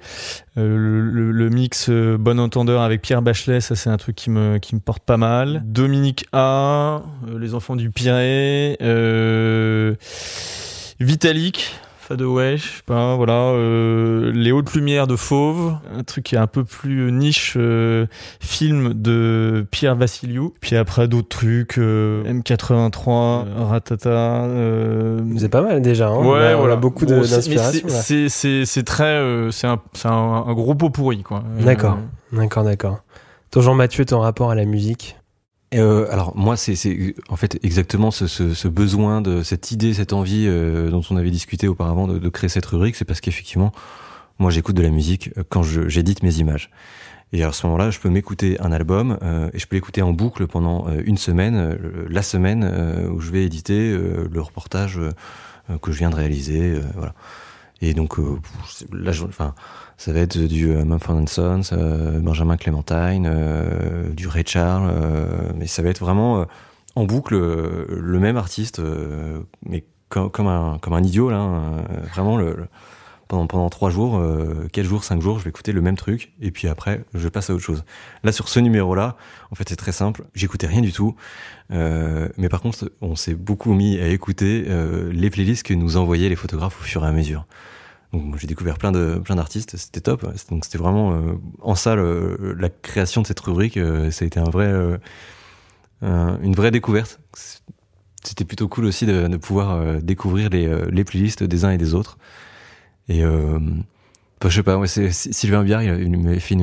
euh, 0.58 1.32
le, 1.32 1.50
mix 1.52 1.92
Bon 1.92 2.40
Entendeur 2.40 2.82
avec 2.82 3.04
Pierre 3.04 3.22
Bachelet, 3.22 3.62
ça 3.62 3.76
c'est 3.76 3.92
un 3.92 3.98
truc 3.98 4.16
qui 4.16 4.32
me, 4.32 4.58
qui 4.58 4.74
me 4.74 4.80
porte 4.80 5.04
pas 5.04 5.18
mal. 5.18 5.62
Dominique 5.66 6.26
A, 6.34 7.04
Les 7.38 7.54
Enfants 7.54 7.76
du 7.76 7.92
Pirée, 7.92 8.76
Vitalik, 11.00 11.76
Fadaway, 12.08 12.58
je 12.58 12.68
sais 12.68 12.84
pas, 12.86 13.16
voilà, 13.16 13.34
euh, 13.34 14.32
Les 14.32 14.52
Hautes 14.52 14.72
Lumières 14.76 15.08
de 15.08 15.16
Fauve, 15.16 15.74
un 15.92 16.04
truc 16.04 16.26
qui 16.26 16.36
est 16.36 16.38
un 16.38 16.46
peu 16.46 16.64
plus 16.64 17.12
niche, 17.12 17.56
euh, 17.58 18.06
film 18.40 18.94
de 18.94 19.66
Pierre 19.72 19.96
Vassiliou, 19.96 20.54
puis 20.62 20.76
après 20.76 21.08
d'autres 21.08 21.30
trucs, 21.30 21.80
euh, 21.80 22.24
M83, 22.32 23.46
Ratata. 23.58 24.46
Êtes 25.36 25.50
pas 25.50 25.64
mal 25.64 25.82
déjà, 25.82 26.10
hein 26.10 26.18
ouais, 26.20 26.54
on, 26.54 26.60
voilà. 26.60 26.76
beaucoup 26.76 27.08
d'inspiration. 27.08 27.88
c'est 27.90 28.84
très, 28.86 29.50
c'est 29.50 29.66
un, 29.66 29.82
un, 30.04 30.44
un, 30.48 30.54
gros 30.54 30.76
pot 30.76 30.92
pourri, 30.92 31.24
quoi. 31.24 31.44
D'accord, 31.60 31.98
d'accord, 32.32 32.64
d'accord. 32.64 33.00
Ton 33.50 33.62
Jean-Mathieu, 33.62 34.06
ton 34.06 34.20
rapport 34.20 34.52
à 34.52 34.56
la 34.56 34.66
musique? 34.66 35.18
Euh, 35.78 36.12
alors 36.12 36.36
moi, 36.36 36.58
c'est 36.58 36.76
en 37.30 37.36
fait 37.36 37.60
exactement 37.64 38.12
ce, 38.12 38.28
ce, 38.28 38.54
ce, 38.54 38.68
besoin 38.68 39.22
de 39.22 39.44
cette 39.44 39.72
idée, 39.72 39.94
cette 39.94 40.14
envie 40.14 40.46
euh, 40.48 40.90
dont 40.90 41.02
on 41.10 41.18
avait 41.18 41.32
discuté 41.32 41.68
auparavant 41.68 42.08
de, 42.08 42.18
de 42.18 42.30
créer 42.30 42.50
cette 42.50 42.66
rubrique, 42.66 42.96
c'est 42.96 43.06
parce 43.06 43.22
qu'effectivement, 43.22 43.72
moi 44.40 44.52
j'écoute 44.52 44.76
de 44.76 44.82
la 44.82 44.90
musique 44.90 45.32
euh, 45.38 45.44
quand 45.48 45.64
j'édite 45.64 46.24
mes 46.24 46.38
images. 46.38 46.70
Et 47.34 47.44
à 47.44 47.52
ce 47.52 47.66
moment-là, 47.68 47.90
je 47.90 48.00
peux 48.00 48.10
m'écouter 48.10 48.60
un 48.62 48.72
album 48.72 49.18
euh, 49.22 49.50
et 49.54 49.60
je 49.60 49.68
peux 49.68 49.76
l'écouter 49.76 50.02
en 50.02 50.14
boucle 50.14 50.48
pendant 50.48 50.88
une 51.06 51.18
semaine, 51.18 51.78
la 52.10 52.22
semaine 52.22 52.64
où 53.12 53.20
je 53.20 53.32
vais 53.32 53.44
éditer 53.44 53.92
le 53.92 54.42
reportage 54.42 55.00
que 55.82 55.92
je 55.92 55.98
viens 55.98 56.12
de 56.12 56.16
réaliser. 56.16 56.80
voilà. 56.96 57.14
Et 57.82 57.94
donc 57.94 58.18
là, 58.94 59.12
je, 59.12 59.26
enfin 59.26 59.54
ça 59.98 60.12
va 60.12 60.20
être 60.20 60.38
du 60.38 60.72
euh, 60.72 60.84
Mumford 60.84 61.28
Sons, 61.28 61.62
euh, 61.72 62.20
Benjamin 62.20 62.58
Clementine, 62.58 63.28
euh, 63.28 64.10
du 64.10 64.28
Ray 64.28 64.44
Charles, 64.46 64.92
mais 65.56 65.68
ça 65.68 65.82
va 65.82 65.90
être 65.90 66.00
vraiment 66.00 66.46
en 66.96 67.06
boucle 67.06 67.36
le 67.36 68.20
même 68.20 68.38
artiste, 68.38 68.82
mais 69.66 69.84
comme, 70.10 70.48
un, 70.48 70.78
comme 70.82 70.94
un 70.94 71.04
idiot 71.04 71.30
là, 71.30 71.38
hein, 71.38 71.84
vraiment 72.14 72.40
pendant 73.28 73.48
pendant 73.48 73.70
trois 73.70 73.90
jours, 73.90 74.22
quatre 74.72 74.86
jours, 74.86 75.04
cinq 75.04 75.22
jours, 75.22 75.40
je 75.40 75.46
vais 75.46 75.50
écouter 75.50 75.72
le 75.72 75.82
même 75.82 75.98
truc 75.98 76.34
et 76.42 76.52
puis 76.52 76.68
après 76.68 77.04
je 77.14 77.28
passe 77.28 77.50
à 77.50 77.54
autre 77.54 77.64
chose. 77.64 77.84
Là 78.24 78.32
sur 78.32 78.48
ce 78.48 78.60
numéro 78.60 78.96
là, 78.96 79.18
en 79.52 79.56
fait 79.56 79.68
c'est 79.68 79.76
très 79.76 79.92
simple, 79.92 80.24
j'écoutais 80.36 80.68
rien 80.68 80.82
du 80.82 80.94
tout, 80.94 81.16
mais 81.70 82.50
par 82.50 82.62
contre 82.62 82.92
on 83.02 83.16
s'est 83.16 83.36
beaucoup 83.36 83.74
mis 83.74 84.00
à 84.00 84.08
écouter 84.08 84.66
les 85.12 85.30
playlists 85.30 85.64
que 85.64 85.74
nous 85.74 85.98
envoyaient 85.98 86.30
les 86.30 86.36
photographes 86.36 86.80
au 86.80 86.84
fur 86.84 87.04
et 87.04 87.08
à 87.08 87.12
mesure 87.12 87.46
j'ai 88.38 88.48
découvert 88.48 88.78
plein 88.78 88.92
de 88.92 89.20
plein 89.24 89.36
d'artistes, 89.36 89.76
c'était 89.78 90.02
top. 90.02 90.26
Donc 90.50 90.66
c'était 90.66 90.78
vraiment 90.78 91.14
euh, 91.14 91.34
en 91.62 91.76
salle 91.76 92.00
euh, 92.00 92.56
la 92.58 92.70
création 92.70 93.22
de 93.22 93.28
cette 93.28 93.40
rubrique, 93.40 93.78
euh, 93.78 94.12
ça 94.12 94.24
a 94.24 94.28
été 94.28 94.40
un 94.40 94.50
vrai 94.50 94.72
une 96.02 96.54
vraie 96.54 96.72
découverte. 96.72 97.20
C'était 98.24 98.46
plutôt 98.46 98.68
cool 98.68 98.86
aussi 98.86 99.06
de, 99.06 99.38
pouvoir 99.38 100.02
découvrir 100.02 100.50
les, 100.50 100.68
les 100.92 101.04
playlists 101.04 101.44
des 101.44 101.66
uns 101.66 101.72
et 101.72 101.78
des 101.78 101.94
autres. 101.94 102.18
Et 103.08 103.22
je 103.22 104.50
sais 104.50 104.64
pas, 104.64 104.78
ouais, 104.78 104.88
Sylvain 104.88 105.64
Biard, 105.64 105.84
il, 105.84 106.18
m'avait 106.20 106.40
fait 106.40 106.56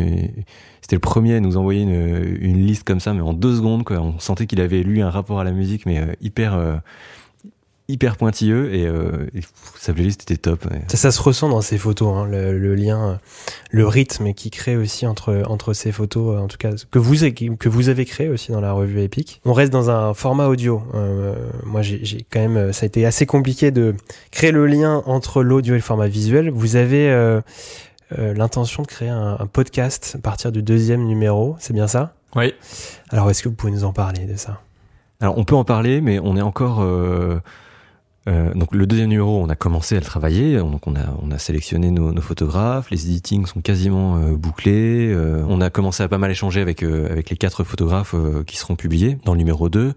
c'était 0.81 0.97
le 0.97 1.01
premier 1.01 1.37
à 1.37 1.41
nous 1.41 1.57
envoyer 1.57 1.83
une, 1.83 2.37
une, 2.41 2.67
liste 2.67 2.85
comme 2.85 3.01
ça, 3.01 3.15
mais 3.15 3.21
en 3.21 3.33
deux 3.33 3.57
secondes, 3.57 3.85
quoi. 3.85 4.01
On 4.01 4.19
sentait 4.21 4.47
qu'il 4.47 4.61
avait 4.61 4.83
lu 4.83 5.03
un 5.03 5.11
rapport 5.11 5.41
à 5.41 5.45
la 5.45 5.53
musique, 5.53 5.87
mais 5.87 6.17
hyper 6.21 6.81
hyper 7.89 8.17
pointilleux 8.17 8.75
et, 8.75 8.87
euh, 8.87 9.27
sa 9.79 9.93
playlist 9.93 10.23
était 10.23 10.37
top. 10.37 10.67
Ça, 10.89 10.97
ça, 10.97 11.11
se 11.11 11.21
ressent 11.21 11.49
dans 11.49 11.61
ces 11.61 11.79
photos, 11.79 12.15
hein, 12.17 12.27
le, 12.27 12.75
lien, 12.75 13.21
le 13.71 13.87
rythme 13.87 14.33
qui 14.33 14.51
crée 14.51 14.77
aussi 14.77 15.07
entre, 15.07 15.43
entre 15.49 15.73
ces 15.73 15.93
photos, 15.93 16.39
en 16.41 16.49
tout 16.49 16.57
cas, 16.57 16.71
que 16.91 16.99
vous, 16.99 17.15
que 17.57 17.69
vous 17.69 17.89
avez 17.89 18.05
créé 18.05 18.29
aussi 18.29 18.53
dans 18.53 18.61
la 18.61 18.73
revue 18.73 19.01
Epic. 19.01 19.41
On 19.45 19.53
reste 19.53 19.73
dans 19.73 19.91
un 19.91 20.15
format 20.15 20.47
audio. 20.47 20.83
Euh, 20.95 21.35
moi, 21.65 21.83
j'ai 21.83 22.25
quand 22.31 22.41
même, 22.41 22.73
ça 22.73 22.85
a 22.85 22.87
été 22.87 23.05
assez 23.05 23.27
compliqué 23.27 23.71
de 23.71 23.95
créer 24.31 24.53
le 24.53 24.67
lien 24.67 25.03
entre 25.07 25.43
l'audio 25.43 25.75
et 25.75 25.79
le 25.79 25.83
format 25.83 26.09
visuel. 26.09 26.51
Vous 26.51 26.77
avez 26.77 27.11
euh, 27.11 27.41
euh 28.19 28.35
l'intention 28.35 28.83
de 28.83 28.89
créer 28.89 29.09
un, 29.09 29.37
un, 29.39 29.47
podcast 29.47 30.15
à 30.17 30.19
partir 30.23 30.53
du 30.53 30.63
deuxième 30.63 31.05
numéro, 31.05 31.57
c'est 31.59 31.73
bien 31.73 31.89
ça? 31.89 32.15
Oui. 32.37 32.55
Alors, 33.11 33.31
est-ce 33.31 33.43
que 33.43 33.49
vous 33.49 33.55
pouvez 33.55 33.73
nous 33.73 33.85
en 33.85 33.93
parler 33.93 34.25
de 34.25 34.37
ça? 34.37 34.61
Alors 35.23 35.39
on 35.39 35.45
peut 35.45 35.55
en 35.55 35.65
parler, 35.65 36.01
mais 36.01 36.19
on 36.19 36.37
est 36.37 36.43
encore 36.43 36.81
euh, 36.83 37.39
euh, 38.29 38.55
donc 38.55 38.73
le 38.73 38.87
deuxième 38.87 39.09
numéro, 39.09 39.43
on 39.43 39.49
a 39.49 39.57
commencé 39.57 39.97
à 39.97 39.99
le 39.99 40.05
travailler. 40.05 40.61
On 40.61 40.75
a 40.95 41.17
on 41.21 41.31
a 41.31 41.39
sélectionné 41.39 41.91
nos, 41.91 42.13
nos 42.13 42.21
photographes. 42.21 42.91
Les 42.91 43.07
editings 43.07 43.47
sont 43.47 43.61
quasiment 43.61 44.17
euh, 44.17 44.37
bouclés. 44.37 45.13
Euh, 45.13 45.45
on 45.49 45.61
a 45.61 45.71
commencé 45.71 46.03
à 46.03 46.09
pas 46.09 46.19
mal 46.19 46.31
échanger 46.31 46.61
avec 46.61 46.83
avec 46.83 47.31
les 47.31 47.37
quatre 47.37 47.65
photographes 47.65 48.15
qui 48.47 48.57
seront 48.57 48.77
publiés 48.77 49.19
dans 49.25 49.33
le 49.33 49.39
numéro 49.39 49.69
2. 49.69 49.95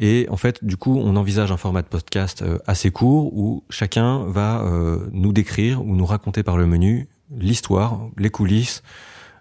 Et 0.00 0.26
en 0.30 0.36
fait, 0.36 0.64
du 0.64 0.76
coup, 0.76 0.98
on 0.98 1.16
envisage 1.16 1.52
un 1.52 1.56
format 1.56 1.82
de 1.82 1.86
podcast 1.86 2.44
assez 2.66 2.90
court 2.90 3.32
où 3.36 3.62
chacun 3.70 4.24
va 4.24 4.64
nous 5.12 5.32
décrire 5.32 5.84
ou 5.84 5.94
nous 5.94 6.06
raconter 6.06 6.42
par 6.42 6.56
le 6.56 6.66
menu 6.66 7.08
l'histoire, 7.36 8.00
les 8.18 8.30
coulisses 8.30 8.82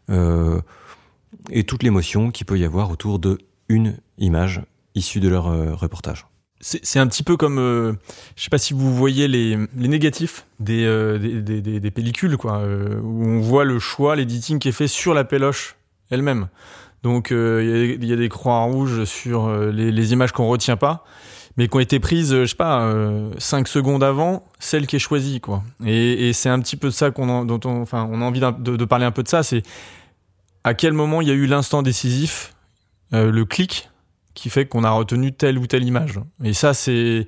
et 0.09 1.63
toute 1.63 1.81
l'émotion 1.81 2.29
qu'il 2.29 2.45
peut 2.45 2.59
y 2.59 2.65
avoir 2.65 2.91
autour 2.91 3.17
de 3.17 3.39
une 3.67 3.97
image 4.19 4.61
issue 4.93 5.19
de 5.19 5.29
leur 5.29 5.45
reportage 5.79 6.27
c'est 6.63 6.99
un 6.99 7.07
petit 7.07 7.23
peu 7.23 7.35
comme, 7.35 7.59
euh, 7.59 7.91
je 8.37 8.43
sais 8.43 8.49
pas 8.49 8.57
si 8.57 8.73
vous 8.73 8.95
voyez 8.95 9.27
les, 9.27 9.57
les 9.75 9.87
négatifs 9.89 10.45
des, 10.61 10.85
euh, 10.85 11.17
des, 11.19 11.61
des, 11.61 11.91
pellicules, 11.91 12.37
quoi, 12.37 12.59
euh, 12.59 13.01
où 13.01 13.25
on 13.25 13.41
voit 13.41 13.65
le 13.65 13.79
choix, 13.79 14.15
l'editing 14.15 14.59
qui 14.59 14.69
est 14.69 14.73
fait 14.73 14.87
sur 14.87 15.13
la 15.13 15.25
péloche 15.25 15.75
elle-même. 16.09 16.47
Donc 17.03 17.31
il 17.31 18.05
y, 18.05 18.13
a 18.13 18.15
des 18.15 18.29
croix 18.29 18.61
rouges 18.61 19.03
sur 19.03 19.53
les, 19.53 20.13
images 20.13 20.31
qu'on 20.31 20.47
retient 20.47 20.77
pas, 20.77 21.03
mais 21.57 21.67
qui 21.67 21.75
ont 21.75 21.81
été 21.81 21.99
prises, 21.99 22.33
je 22.33 22.45
sais 22.45 22.55
pas, 22.55 22.89
5 23.39 23.67
secondes 23.67 24.05
avant 24.05 24.45
celle 24.57 24.87
qui 24.87 24.95
est 24.95 24.99
choisie, 24.99 25.41
quoi. 25.41 25.63
Et, 25.85 26.31
c'est 26.31 26.47
un 26.47 26.61
petit 26.61 26.77
peu 26.77 26.87
de 26.87 26.93
ça 26.93 27.11
qu'on 27.11 27.43
dont 27.43 27.59
on, 27.65 27.81
enfin, 27.81 28.07
on 28.09 28.21
a 28.21 28.23
envie 28.23 28.39
de, 28.39 28.85
parler 28.85 29.03
un 29.03 29.11
peu 29.11 29.21
de 29.21 29.27
ça. 29.27 29.43
C'est 29.43 29.63
à 30.63 30.73
quel 30.73 30.93
moment 30.93 31.19
il 31.19 31.27
y 31.27 31.31
a 31.31 31.33
eu 31.33 31.45
l'instant 31.45 31.81
décisif, 31.81 32.53
le 33.11 33.43
clic 33.43 33.89
qui 34.33 34.49
fait 34.49 34.65
qu'on 34.65 34.83
a 34.83 34.91
retenu 34.91 35.31
telle 35.31 35.57
ou 35.57 35.67
telle 35.67 35.83
image. 35.83 36.19
Et 36.43 36.53
ça, 36.53 36.73
c'est 36.73 37.25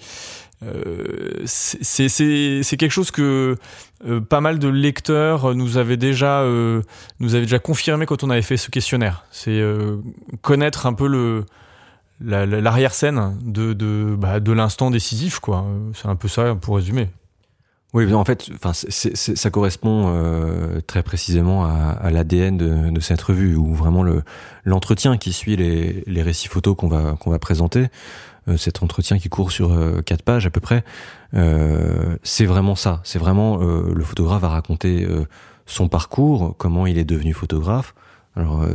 euh, 0.64 1.44
c'est 1.46 2.78
quelque 2.78 2.92
chose 2.92 3.12
que 3.12 3.58
euh, 4.06 4.22
pas 4.22 4.42
mal 4.42 4.58
de 4.58 4.68
lecteurs 4.68 5.54
nous 5.54 5.78
avaient 5.78 5.98
déjà 5.98 6.42
euh, 6.42 6.82
nous 7.20 7.30
déjà 7.30 7.60
confirmé 7.60 8.06
quand 8.06 8.24
on 8.24 8.30
avait 8.30 8.42
fait 8.42 8.58
ce 8.58 8.70
questionnaire. 8.70 9.26
C'est 9.32 9.62
connaître 10.42 10.86
un 10.86 10.94
peu 10.94 11.08
le 11.08 11.46
l'arrière-scène 12.22 13.38
de 13.44 13.74
de, 13.74 14.16
bah, 14.18 14.40
de 14.40 14.52
l'instant 14.54 14.90
décisif 14.90 15.40
quoi. 15.40 15.66
C'est 15.94 16.08
un 16.08 16.16
peu 16.16 16.28
ça 16.28 16.56
pour 16.56 16.78
résumer. 16.78 17.10
Oui, 17.96 18.14
en 18.14 18.26
fait, 18.26 18.50
enfin, 18.54 18.74
ça 18.74 19.50
correspond 19.50 20.14
euh, 20.14 20.82
très 20.86 21.02
précisément 21.02 21.66
à, 21.66 22.12
l'ADN 22.12 22.58
de, 22.58 23.00
cette 23.00 23.22
revue, 23.22 23.56
où 23.56 23.74
vraiment 23.74 24.04
le 24.04 24.22
l'entretien 24.66 25.18
qui 25.18 25.32
suit 25.32 25.56
les, 25.56 26.22
récits 26.22 26.50
photos 26.50 26.76
qu'on 26.76 26.88
va 26.90 27.40
présenter, 27.40 27.88
euh, 28.48 28.58
cet 28.58 28.84
entretien 28.84 29.18
qui 29.18 29.28
court 29.28 29.52
sur 29.52 29.74
euh, 29.74 30.02
quatre 30.04 30.22
pages 30.22 30.46
à 30.46 30.52
peu 30.52 30.60
près, 30.60 30.84
euh, 31.34 32.18
c'est 32.22 32.46
vraiment 32.46 32.76
ça. 32.76 33.02
C'est 33.04 33.18
vraiment 33.18 33.58
le 33.58 34.04
photographe 34.04 34.42
va 34.42 34.50
raconter 34.50 35.08
son 35.66 35.88
parcours, 35.88 36.56
comment 36.58 36.86
il 36.86 36.98
est 36.98 37.06
devenu 37.06 37.34
photographe. 37.34 37.96
Alors, 38.36 38.66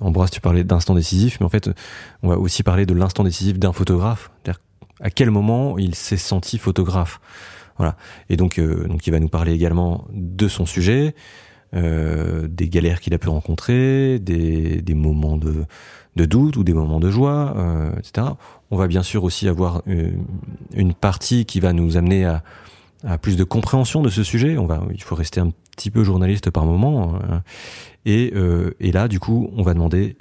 Ambroise, 0.00 0.30
tu 0.30 0.40
parlais 0.40 0.62
d'instant 0.62 0.94
décisif, 0.94 1.38
mais 1.40 1.46
en 1.46 1.48
fait, 1.48 1.70
on 2.22 2.28
va 2.28 2.38
aussi 2.38 2.62
parler 2.62 2.86
de 2.86 2.94
l'instant 2.94 3.24
décisif 3.24 3.58
d'un 3.58 3.72
photographe, 3.72 4.30
c'est-à-dire 4.42 4.60
à 5.00 5.10
quel 5.10 5.30
moment 5.30 5.78
il 5.78 5.94
s'est 5.94 6.18
senti 6.18 6.58
photographe? 6.58 7.20
Voilà. 7.80 7.96
Et 8.28 8.36
donc, 8.36 8.58
euh, 8.58 8.86
donc 8.88 9.06
il 9.06 9.10
va 9.10 9.18
nous 9.20 9.30
parler 9.30 9.54
également 9.54 10.06
de 10.12 10.48
son 10.48 10.66
sujet, 10.66 11.14
euh, 11.74 12.46
des 12.46 12.68
galères 12.68 13.00
qu'il 13.00 13.14
a 13.14 13.18
pu 13.18 13.30
rencontrer, 13.30 14.18
des, 14.18 14.82
moments 14.94 15.38
de, 15.38 15.64
doute 16.26 16.58
ou 16.58 16.62
des 16.62 16.74
moments 16.74 17.00
de 17.00 17.10
joie, 17.10 17.54
euh, 17.56 17.90
etc. 17.96 18.26
On 18.70 18.76
va 18.76 18.86
bien 18.86 19.02
sûr 19.02 19.24
aussi 19.24 19.48
avoir 19.48 19.82
une, 20.74 20.92
partie 20.92 21.46
qui 21.46 21.58
va 21.58 21.72
nous 21.72 21.96
amener 21.96 22.26
à, 22.26 22.42
plus 23.16 23.38
de 23.38 23.44
compréhension 23.44 24.02
de 24.02 24.10
ce 24.10 24.22
sujet. 24.24 24.58
Il 24.92 25.02
faut 25.02 25.14
rester 25.14 25.40
un 25.40 25.52
petit 25.74 25.90
peu 25.90 26.04
journaliste 26.04 26.50
par 26.50 26.66
moment. 26.66 27.18
Et 28.04 28.30
là, 28.92 29.08
du 29.08 29.20
coup, 29.20 29.50
on 29.56 29.62
va 29.62 29.72
demander, 29.72 30.18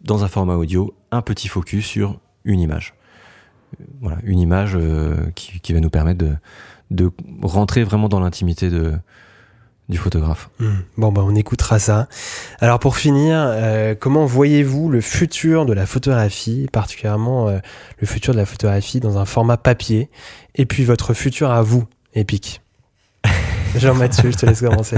dans 0.00 0.24
un 0.24 0.28
format 0.28 0.56
audio, 0.56 0.96
un 1.12 1.22
petit 1.22 1.46
focus 1.46 1.86
sur 1.86 2.18
une 2.44 2.58
image. 2.58 2.94
Voilà, 4.00 4.18
une 4.24 4.38
image 4.38 4.76
euh, 4.76 5.16
qui, 5.34 5.60
qui 5.60 5.72
va 5.72 5.80
nous 5.80 5.90
permettre 5.90 6.18
de, 6.18 6.36
de 6.90 7.10
rentrer 7.42 7.84
vraiment 7.84 8.08
dans 8.08 8.20
l'intimité 8.20 8.70
de 8.70 8.94
du 9.88 9.98
photographe. 9.98 10.48
Hmm. 10.58 10.78
Bon, 10.96 11.12
bah, 11.12 11.22
on 11.24 11.34
écoutera 11.34 11.78
ça. 11.78 12.08
Alors, 12.60 12.78
pour 12.78 12.96
finir, 12.96 13.36
euh, 13.38 13.94
comment 13.98 14.24
voyez-vous 14.24 14.88
le 14.88 15.00
futur 15.00 15.66
de 15.66 15.72
la 15.72 15.86
photographie, 15.86 16.68
particulièrement 16.72 17.48
euh, 17.48 17.58
le 17.98 18.06
futur 18.06 18.32
de 18.32 18.38
la 18.38 18.46
photographie 18.46 19.00
dans 19.00 19.18
un 19.18 19.24
format 19.24 19.56
papier, 19.56 20.08
et 20.54 20.66
puis 20.66 20.84
votre 20.84 21.14
futur 21.14 21.50
à 21.50 21.62
vous, 21.62 21.84
Epic? 22.14 22.62
Jean-Mathieu, 23.76 24.30
je 24.30 24.36
te 24.36 24.46
laisse 24.46 24.60
commencer. 24.60 24.96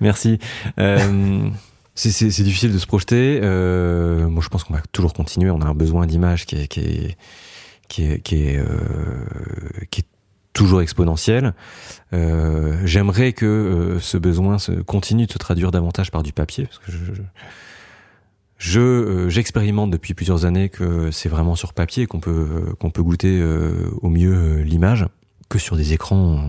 Merci. 0.00 0.38
Euh, 0.78 1.48
c'est 1.94 2.42
difficile 2.42 2.72
de 2.72 2.78
se 2.78 2.86
projeter. 2.86 3.40
Moi, 3.40 4.42
je 4.42 4.48
pense 4.48 4.64
qu'on 4.64 4.74
va 4.74 4.82
toujours 4.92 5.14
continuer. 5.14 5.50
On 5.50 5.60
a 5.60 5.66
un 5.66 5.74
besoin 5.74 6.06
d'image 6.06 6.46
qui 6.46 6.56
est, 6.56 6.68
qui 6.68 6.80
est, 6.80 7.16
qui 7.88 8.04
est, 8.04 8.20
qui 8.20 8.36
est, 8.36 8.62
toujours 10.58 10.82
exponentielle. 10.82 11.54
Euh, 12.12 12.80
J'aimerais 12.84 13.32
que 13.32 13.46
euh, 13.46 14.00
ce 14.00 14.18
besoin 14.18 14.56
continue 14.86 15.26
de 15.26 15.32
se 15.32 15.38
traduire 15.38 15.70
davantage 15.70 16.10
par 16.10 16.24
du 16.24 16.32
papier, 16.32 16.64
parce 16.64 16.78
que 16.78 16.90
je, 16.90 16.98
je 18.58 18.80
euh, 18.80 19.28
j'expérimente 19.28 19.92
depuis 19.92 20.14
plusieurs 20.14 20.44
années 20.46 20.68
que 20.68 21.12
c'est 21.12 21.28
vraiment 21.28 21.54
sur 21.54 21.72
papier 21.72 22.06
qu'on 22.06 22.18
peut 22.18 22.48
euh, 22.50 22.74
qu'on 22.74 22.90
peut 22.90 23.04
goûter 23.04 23.40
au 24.02 24.08
mieux 24.08 24.62
l'image, 24.62 25.06
que 25.48 25.60
sur 25.60 25.76
des 25.76 25.92
écrans 25.92 26.44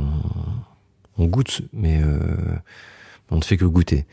on, 1.17 1.25
goûte, 1.25 1.61
mais 1.71 2.01
on 3.29 3.35
ne 3.35 3.43
fait 3.43 3.57
que 3.57 3.65
goûter. 3.65 4.05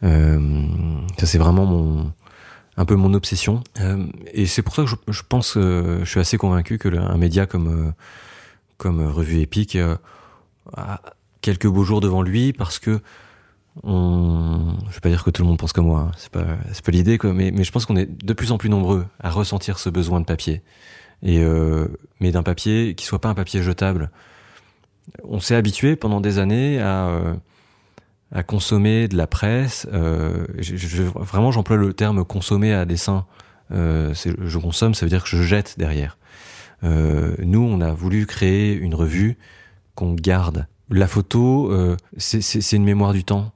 ça 0.00 1.26
c'est 1.26 1.38
vraiment 1.38 1.66
mon 1.66 2.12
un 2.76 2.84
peu 2.84 2.96
mon 2.96 3.14
obsession, 3.14 3.62
et 4.32 4.46
c'est 4.46 4.62
pour 4.62 4.74
ça 4.74 4.82
que 4.82 4.88
je, 4.88 5.22
pense, 5.28 5.54
je 5.54 6.04
suis 6.04 6.20
assez 6.20 6.36
convaincu 6.36 6.78
que 6.78 6.88
un 6.88 7.16
média 7.16 7.46
comme 7.46 7.94
comme 8.76 9.06
revue 9.06 9.40
épique 9.40 9.76
euh, 9.76 9.96
a 10.76 11.00
quelques 11.40 11.66
beaux 11.66 11.84
jours 11.84 12.00
devant 12.00 12.22
lui 12.22 12.52
parce 12.52 12.78
que 12.78 13.00
on, 13.82 14.76
je 14.88 14.94
vais 14.94 15.00
pas 15.00 15.08
dire 15.08 15.24
que 15.24 15.30
tout 15.30 15.42
le 15.42 15.48
monde 15.48 15.58
pense 15.58 15.72
comme 15.72 15.86
moi, 15.86 16.10
hein. 16.10 16.12
c'est 16.16 16.30
pas, 16.30 16.92
l'idée, 16.92 17.18
mais, 17.24 17.64
je 17.64 17.72
pense 17.72 17.86
qu'on 17.86 17.96
est 17.96 18.06
de 18.06 18.32
plus 18.32 18.52
en 18.52 18.58
plus 18.58 18.68
nombreux 18.68 19.04
à 19.18 19.30
ressentir 19.30 19.80
ce 19.80 19.90
besoin 19.90 20.20
de 20.20 20.26
papier. 20.26 20.62
Et 21.22 21.40
euh, 21.40 21.88
mais 22.20 22.30
d'un 22.30 22.44
papier 22.44 22.94
qui 22.94 23.04
soit 23.04 23.20
pas 23.20 23.30
un 23.30 23.34
papier 23.34 23.62
jetable. 23.62 24.10
On 25.24 25.40
s'est 25.40 25.56
habitué 25.56 25.96
pendant 25.96 26.20
des 26.20 26.38
années 26.38 26.80
à 26.80 27.08
euh, 27.08 27.34
à 28.32 28.42
consommer 28.42 29.08
de 29.08 29.16
la 29.16 29.26
presse. 29.26 29.86
Euh, 29.92 30.46
vraiment, 31.14 31.52
j'emploie 31.52 31.76
le 31.76 31.92
terme 31.92 32.24
consommer 32.24 32.72
à 32.72 32.84
dessein. 32.84 33.26
Euh, 33.70 34.14
je 34.14 34.58
consomme, 34.58 34.94
ça 34.94 35.06
veut 35.06 35.10
dire 35.10 35.22
que 35.22 35.28
je 35.28 35.42
jette 35.42 35.78
derrière. 35.78 36.18
Euh, 36.82 37.34
nous, 37.38 37.62
on 37.62 37.80
a 37.80 37.92
voulu 37.92 38.26
créer 38.26 38.74
une 38.74 38.94
revue 38.94 39.38
qu'on 39.94 40.14
garde. 40.14 40.66
La 40.90 41.06
photo, 41.06 41.72
c'est 42.18 42.72
une 42.72 42.84
mémoire 42.84 43.14
du 43.14 43.24
temps. 43.24 43.52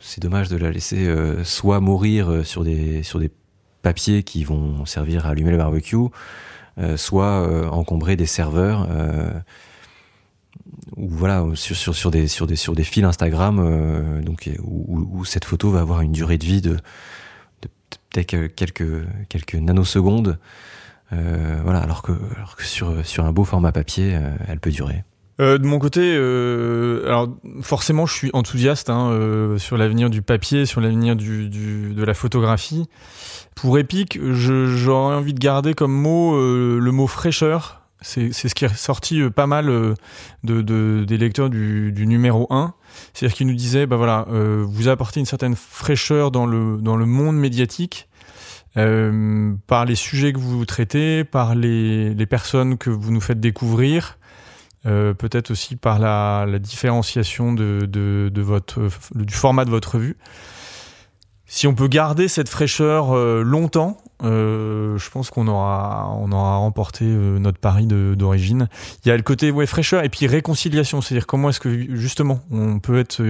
C'est 0.00 0.20
dommage 0.20 0.48
de 0.48 0.56
la 0.56 0.70
laisser 0.70 1.08
soit 1.44 1.80
mourir 1.80 2.44
sur 2.44 2.64
des 2.64 3.04
sur 3.04 3.20
des 3.20 3.30
papiers 3.82 4.24
qui 4.24 4.42
vont 4.42 4.84
servir 4.84 5.26
à 5.26 5.30
allumer 5.30 5.52
le 5.52 5.58
barbecue, 5.58 6.08
soit 6.96 7.70
encombrer 7.70 8.16
des 8.16 8.26
serveurs 8.26 8.88
ou 10.96 11.08
voilà 11.08 11.44
sur, 11.54 11.76
sur, 11.76 11.94
sur 11.94 12.10
des 12.10 12.28
sur 12.28 12.46
des 12.46 12.56
sur 12.56 12.74
des 12.74 12.84
fils 12.84 13.04
Instagram 13.04 14.22
donc 14.22 14.50
où, 14.62 15.24
cette 15.24 15.44
photo 15.44 15.70
va 15.70 15.80
avoir 15.80 16.02
une 16.02 16.12
durée 16.12 16.38
de 16.38 16.44
vie 16.44 16.60
de, 16.60 16.76
peut-être 18.10 18.54
quelques 18.54 19.06
quelques 19.28 19.54
nanosecondes 19.54 20.38
euh, 21.12 21.60
voilà, 21.62 21.80
alors 21.80 22.02
que, 22.02 22.12
sur, 22.60 23.04
sur 23.04 23.24
un 23.24 23.32
beau 23.32 23.44
format 23.44 23.72
papier, 23.72 24.14
euh, 24.14 24.30
elle 24.48 24.60
peut 24.60 24.70
durer. 24.70 25.04
Euh, 25.40 25.58
de 25.58 25.66
mon 25.66 25.78
côté, 25.78 26.00
euh, 26.16 27.06
alors 27.06 27.28
forcément, 27.60 28.06
je 28.06 28.14
suis 28.14 28.30
enthousiaste 28.32 28.88
hein, 28.88 29.10
euh, 29.10 29.58
sur 29.58 29.76
l'avenir 29.76 30.08
du 30.08 30.22
papier, 30.22 30.64
sur 30.64 30.80
l'avenir 30.80 31.16
du, 31.16 31.48
du, 31.48 31.92
de 31.92 32.04
la 32.04 32.14
photographie. 32.14 32.88
Pour 33.56 33.78
Epic, 33.78 34.18
j'aurais 34.22 35.16
envie 35.16 35.34
de 35.34 35.38
garder 35.38 35.74
comme 35.74 35.92
mot 35.92 36.36
le 36.36 36.90
mot 36.90 37.06
fraîcheur. 37.06 37.83
C'est 38.06 38.32
ce 38.32 38.54
qui 38.54 38.64
est 38.64 38.74
sorti 38.76 39.22
pas 39.30 39.46
mal 39.46 39.66
de, 39.66 40.62
de, 40.62 41.04
des 41.04 41.16
lecteurs 41.16 41.50
du, 41.50 41.92
numéro 42.06 42.46
1. 42.50 42.74
C'est-à-dire 43.12 43.36
qu'ils 43.36 43.46
nous 43.46 43.54
disaient, 43.54 43.86
bah 43.86 43.96
voilà, 43.96 44.26
vous 44.28 44.88
apportez 44.88 45.20
une 45.20 45.26
certaine 45.26 45.56
fraîcheur 45.56 46.30
dans 46.30 46.46
le, 46.46 46.78
dans 46.80 46.96
le 46.96 47.06
monde 47.06 47.36
médiatique 47.36 48.08
euh, 48.76 49.54
par 49.68 49.84
les 49.84 49.94
sujets 49.94 50.32
que 50.32 50.38
vous 50.38 50.64
traitez, 50.64 51.22
par 51.22 51.54
les, 51.54 52.12
les 52.12 52.26
personnes 52.26 52.76
que 52.76 52.90
vous 52.90 53.12
nous 53.12 53.20
faites 53.20 53.38
découvrir, 53.38 54.18
euh, 54.86 55.14
peut-être 55.14 55.52
aussi 55.52 55.76
par 55.76 56.00
la, 56.00 56.44
la 56.48 56.58
différenciation 56.58 57.52
de, 57.52 57.86
de, 57.88 58.30
de, 58.32 58.42
votre, 58.42 58.88
du 59.14 59.34
format 59.34 59.64
de 59.64 59.70
votre 59.70 59.94
revue. 59.94 60.16
Si 61.46 61.66
on 61.66 61.74
peut 61.74 61.88
garder 61.88 62.28
cette 62.28 62.48
fraîcheur 62.48 63.14
euh, 63.14 63.42
longtemps, 63.42 63.98
euh, 64.22 64.96
je 64.96 65.10
pense 65.10 65.30
qu'on 65.30 65.46
aura, 65.46 66.10
on 66.18 66.32
aura 66.32 66.56
remporté 66.56 67.04
euh, 67.04 67.38
notre 67.38 67.58
pari 67.58 67.86
d'origine. 67.86 68.68
Il 69.04 69.08
y 69.08 69.12
a 69.12 69.16
le 69.16 69.22
côté 69.22 69.50
ouais, 69.50 69.66
fraîcheur 69.66 70.04
et 70.04 70.08
puis 70.08 70.26
réconciliation, 70.26 71.00
c'est-à-dire 71.00 71.26
comment 71.26 71.50
est-ce 71.50 71.60
que 71.60 71.94
justement 71.96 72.40
on 72.50 72.78
peut 72.78 72.98
être 72.98 73.22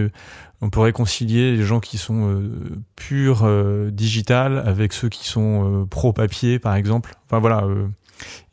on 0.64 0.70
peut 0.70 0.80
réconcilier 0.80 1.54
les 1.56 1.62
gens 1.62 1.78
qui 1.78 1.98
sont 1.98 2.30
euh, 2.30 2.82
purs 2.96 3.42
euh, 3.44 3.90
digital 3.90 4.62
avec 4.66 4.94
ceux 4.94 5.10
qui 5.10 5.28
sont 5.28 5.82
euh, 5.82 5.84
pro 5.84 6.14
papier 6.14 6.58
par 6.58 6.74
exemple. 6.74 7.14
Enfin 7.26 7.38
voilà. 7.38 7.64
Euh. 7.64 7.86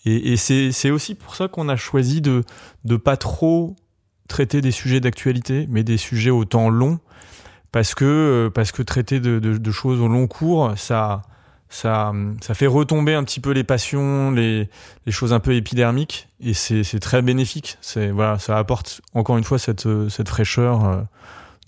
et, 0.05 0.33
et 0.33 0.37
c'est 0.37 0.91
aussi 0.91 1.15
pour 1.15 1.35
ça 1.35 1.47
qu'on 1.47 1.69
a 1.69 1.77
choisi 1.77 2.19
de 2.19 2.43
de 2.83 2.97
pas 2.97 3.15
trop 3.15 3.77
traiter 4.27 4.59
des 4.59 4.71
sujets 4.71 4.99
d'actualité, 4.99 5.67
mais 5.69 5.83
des 5.83 5.97
sujets 5.97 6.29
au 6.31 6.43
temps 6.43 6.69
long, 6.69 6.99
parce 7.71 7.95
que 7.95 8.51
parce 8.53 8.71
que 8.71 8.81
traiter 8.81 9.19
de, 9.19 9.71
choses 9.71 9.99
au 10.01 10.07
long 10.07 10.27
cours, 10.27 10.73
ça 10.77 11.23
ça, 11.69 12.11
ça 12.41 12.53
fait 12.53 12.67
retomber 12.67 13.13
un 13.13 13.23
petit 13.23 13.39
peu 13.39 13.51
les 13.51 13.63
passions, 13.63 14.31
les, 14.31 14.69
choses 15.07 15.31
un 15.31 15.39
peu 15.39 15.55
épidermiques, 15.55 16.27
et 16.41 16.53
c'est 16.53 16.99
très 16.99 17.21
bénéfique. 17.21 17.77
Voilà, 18.13 18.39
ça 18.39 18.57
apporte 18.57 19.01
encore 19.13 19.37
une 19.37 19.45
fois 19.45 19.57
cette, 19.57 19.87
cette 20.09 20.27
fraîcheur 20.27 21.05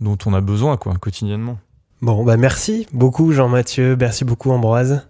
dont 0.01 0.17
on 0.25 0.33
a 0.33 0.41
besoin 0.41 0.75
quoi, 0.75 0.95
quotidiennement. 0.95 1.57
Bon, 2.01 2.25
bah 2.25 2.35
merci 2.35 2.85
beaucoup 2.91 3.31
Jean-Mathieu, 3.31 3.95
merci 3.97 4.25
beaucoup 4.25 4.51
Ambroise. 4.51 5.07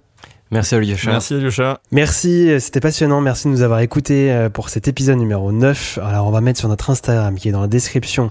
Merci 0.54 0.76
Alyosha. 0.76 1.10
Merci 1.10 1.34
Alyosha. 1.34 1.80
Merci, 1.92 2.60
c'était 2.60 2.80
passionnant. 2.80 3.22
Merci 3.22 3.48
de 3.48 3.54
nous 3.54 3.64
avoir 3.64 3.80
écoutés 3.80 4.32
euh, 4.32 4.50
pour 4.52 4.70
cet 4.70 4.88
épisode 4.88 5.18
numéro 5.18 5.52
9. 5.52 5.98
Alors 6.04 6.28
on 6.28 6.32
va 6.32 6.42
mettre 6.42 6.60
sur 6.60 6.70
notre 6.70 6.92
Instagram 6.92 7.36
qui 7.40 7.50
est 7.50 7.52
dans 7.52 7.62
la 7.62 7.68
description 7.68 8.30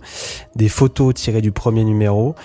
des 0.54 0.68
photos 0.68 1.14
tirées 1.14 1.40
du 1.40 1.50
premier 1.50 1.82
numéro 1.82 2.36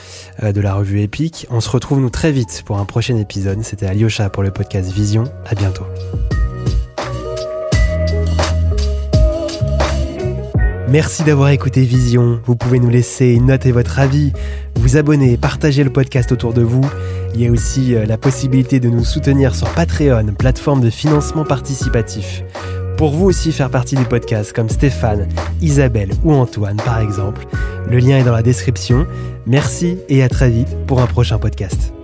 euh, 0.41 0.51
de 0.51 0.61
la 0.61 0.73
revue 0.73 1.01
Epic. 1.01 1.45
On 1.51 1.61
se 1.61 1.69
retrouve 1.69 1.99
nous 1.99 2.09
très 2.09 2.31
vite 2.31 2.63
pour 2.65 2.79
un 2.79 2.85
prochain 2.85 3.17
épisode. 3.17 3.61
C'était 3.61 3.85
Alyosha 3.85 4.31
pour 4.31 4.41
le 4.41 4.49
podcast 4.49 4.91
Vision. 4.91 5.25
À 5.45 5.53
bientôt. 5.53 5.85
Merci 10.89 11.23
d'avoir 11.23 11.49
écouté 11.49 11.81
Vision. 11.81 12.39
Vous 12.45 12.55
pouvez 12.55 12.79
nous 12.79 12.89
laisser 12.89 13.27
une 13.27 13.47
note 13.47 13.65
et 13.65 13.73
votre 13.73 13.99
avis, 13.99 14.31
vous 14.77 14.97
abonner, 14.97 15.37
partager 15.37 15.83
le 15.83 15.91
podcast 15.91 16.31
autour 16.31 16.53
de 16.53 16.61
vous. 16.61 16.85
Il 17.33 17.41
y 17.41 17.47
a 17.47 17.51
aussi 17.51 17.95
euh, 17.95 18.05
la 18.05 18.17
possibilité 18.17 18.79
de 18.79 18.89
nous 18.89 19.03
soutenir 19.03 19.55
sur 19.55 19.69
Patreon, 19.69 20.33
plateforme 20.37 20.81
de 20.81 20.89
financement 20.89 21.45
participatif. 21.45 22.43
Pour 22.97 23.11
vous 23.11 23.25
aussi 23.25 23.51
faire 23.51 23.69
partie 23.69 23.95
du 23.95 24.05
podcast, 24.05 24.53
comme 24.53 24.69
Stéphane, 24.69 25.27
Isabelle 25.61 26.11
ou 26.23 26.33
Antoine 26.33 26.77
par 26.77 26.99
exemple, 26.99 27.45
le 27.89 27.99
lien 27.99 28.17
est 28.17 28.23
dans 28.23 28.33
la 28.33 28.43
description. 28.43 29.05
Merci 29.45 29.99
et 30.09 30.23
à 30.23 30.29
très 30.29 30.49
vite 30.49 30.75
pour 30.87 31.01
un 31.01 31.07
prochain 31.07 31.37
podcast. 31.37 31.96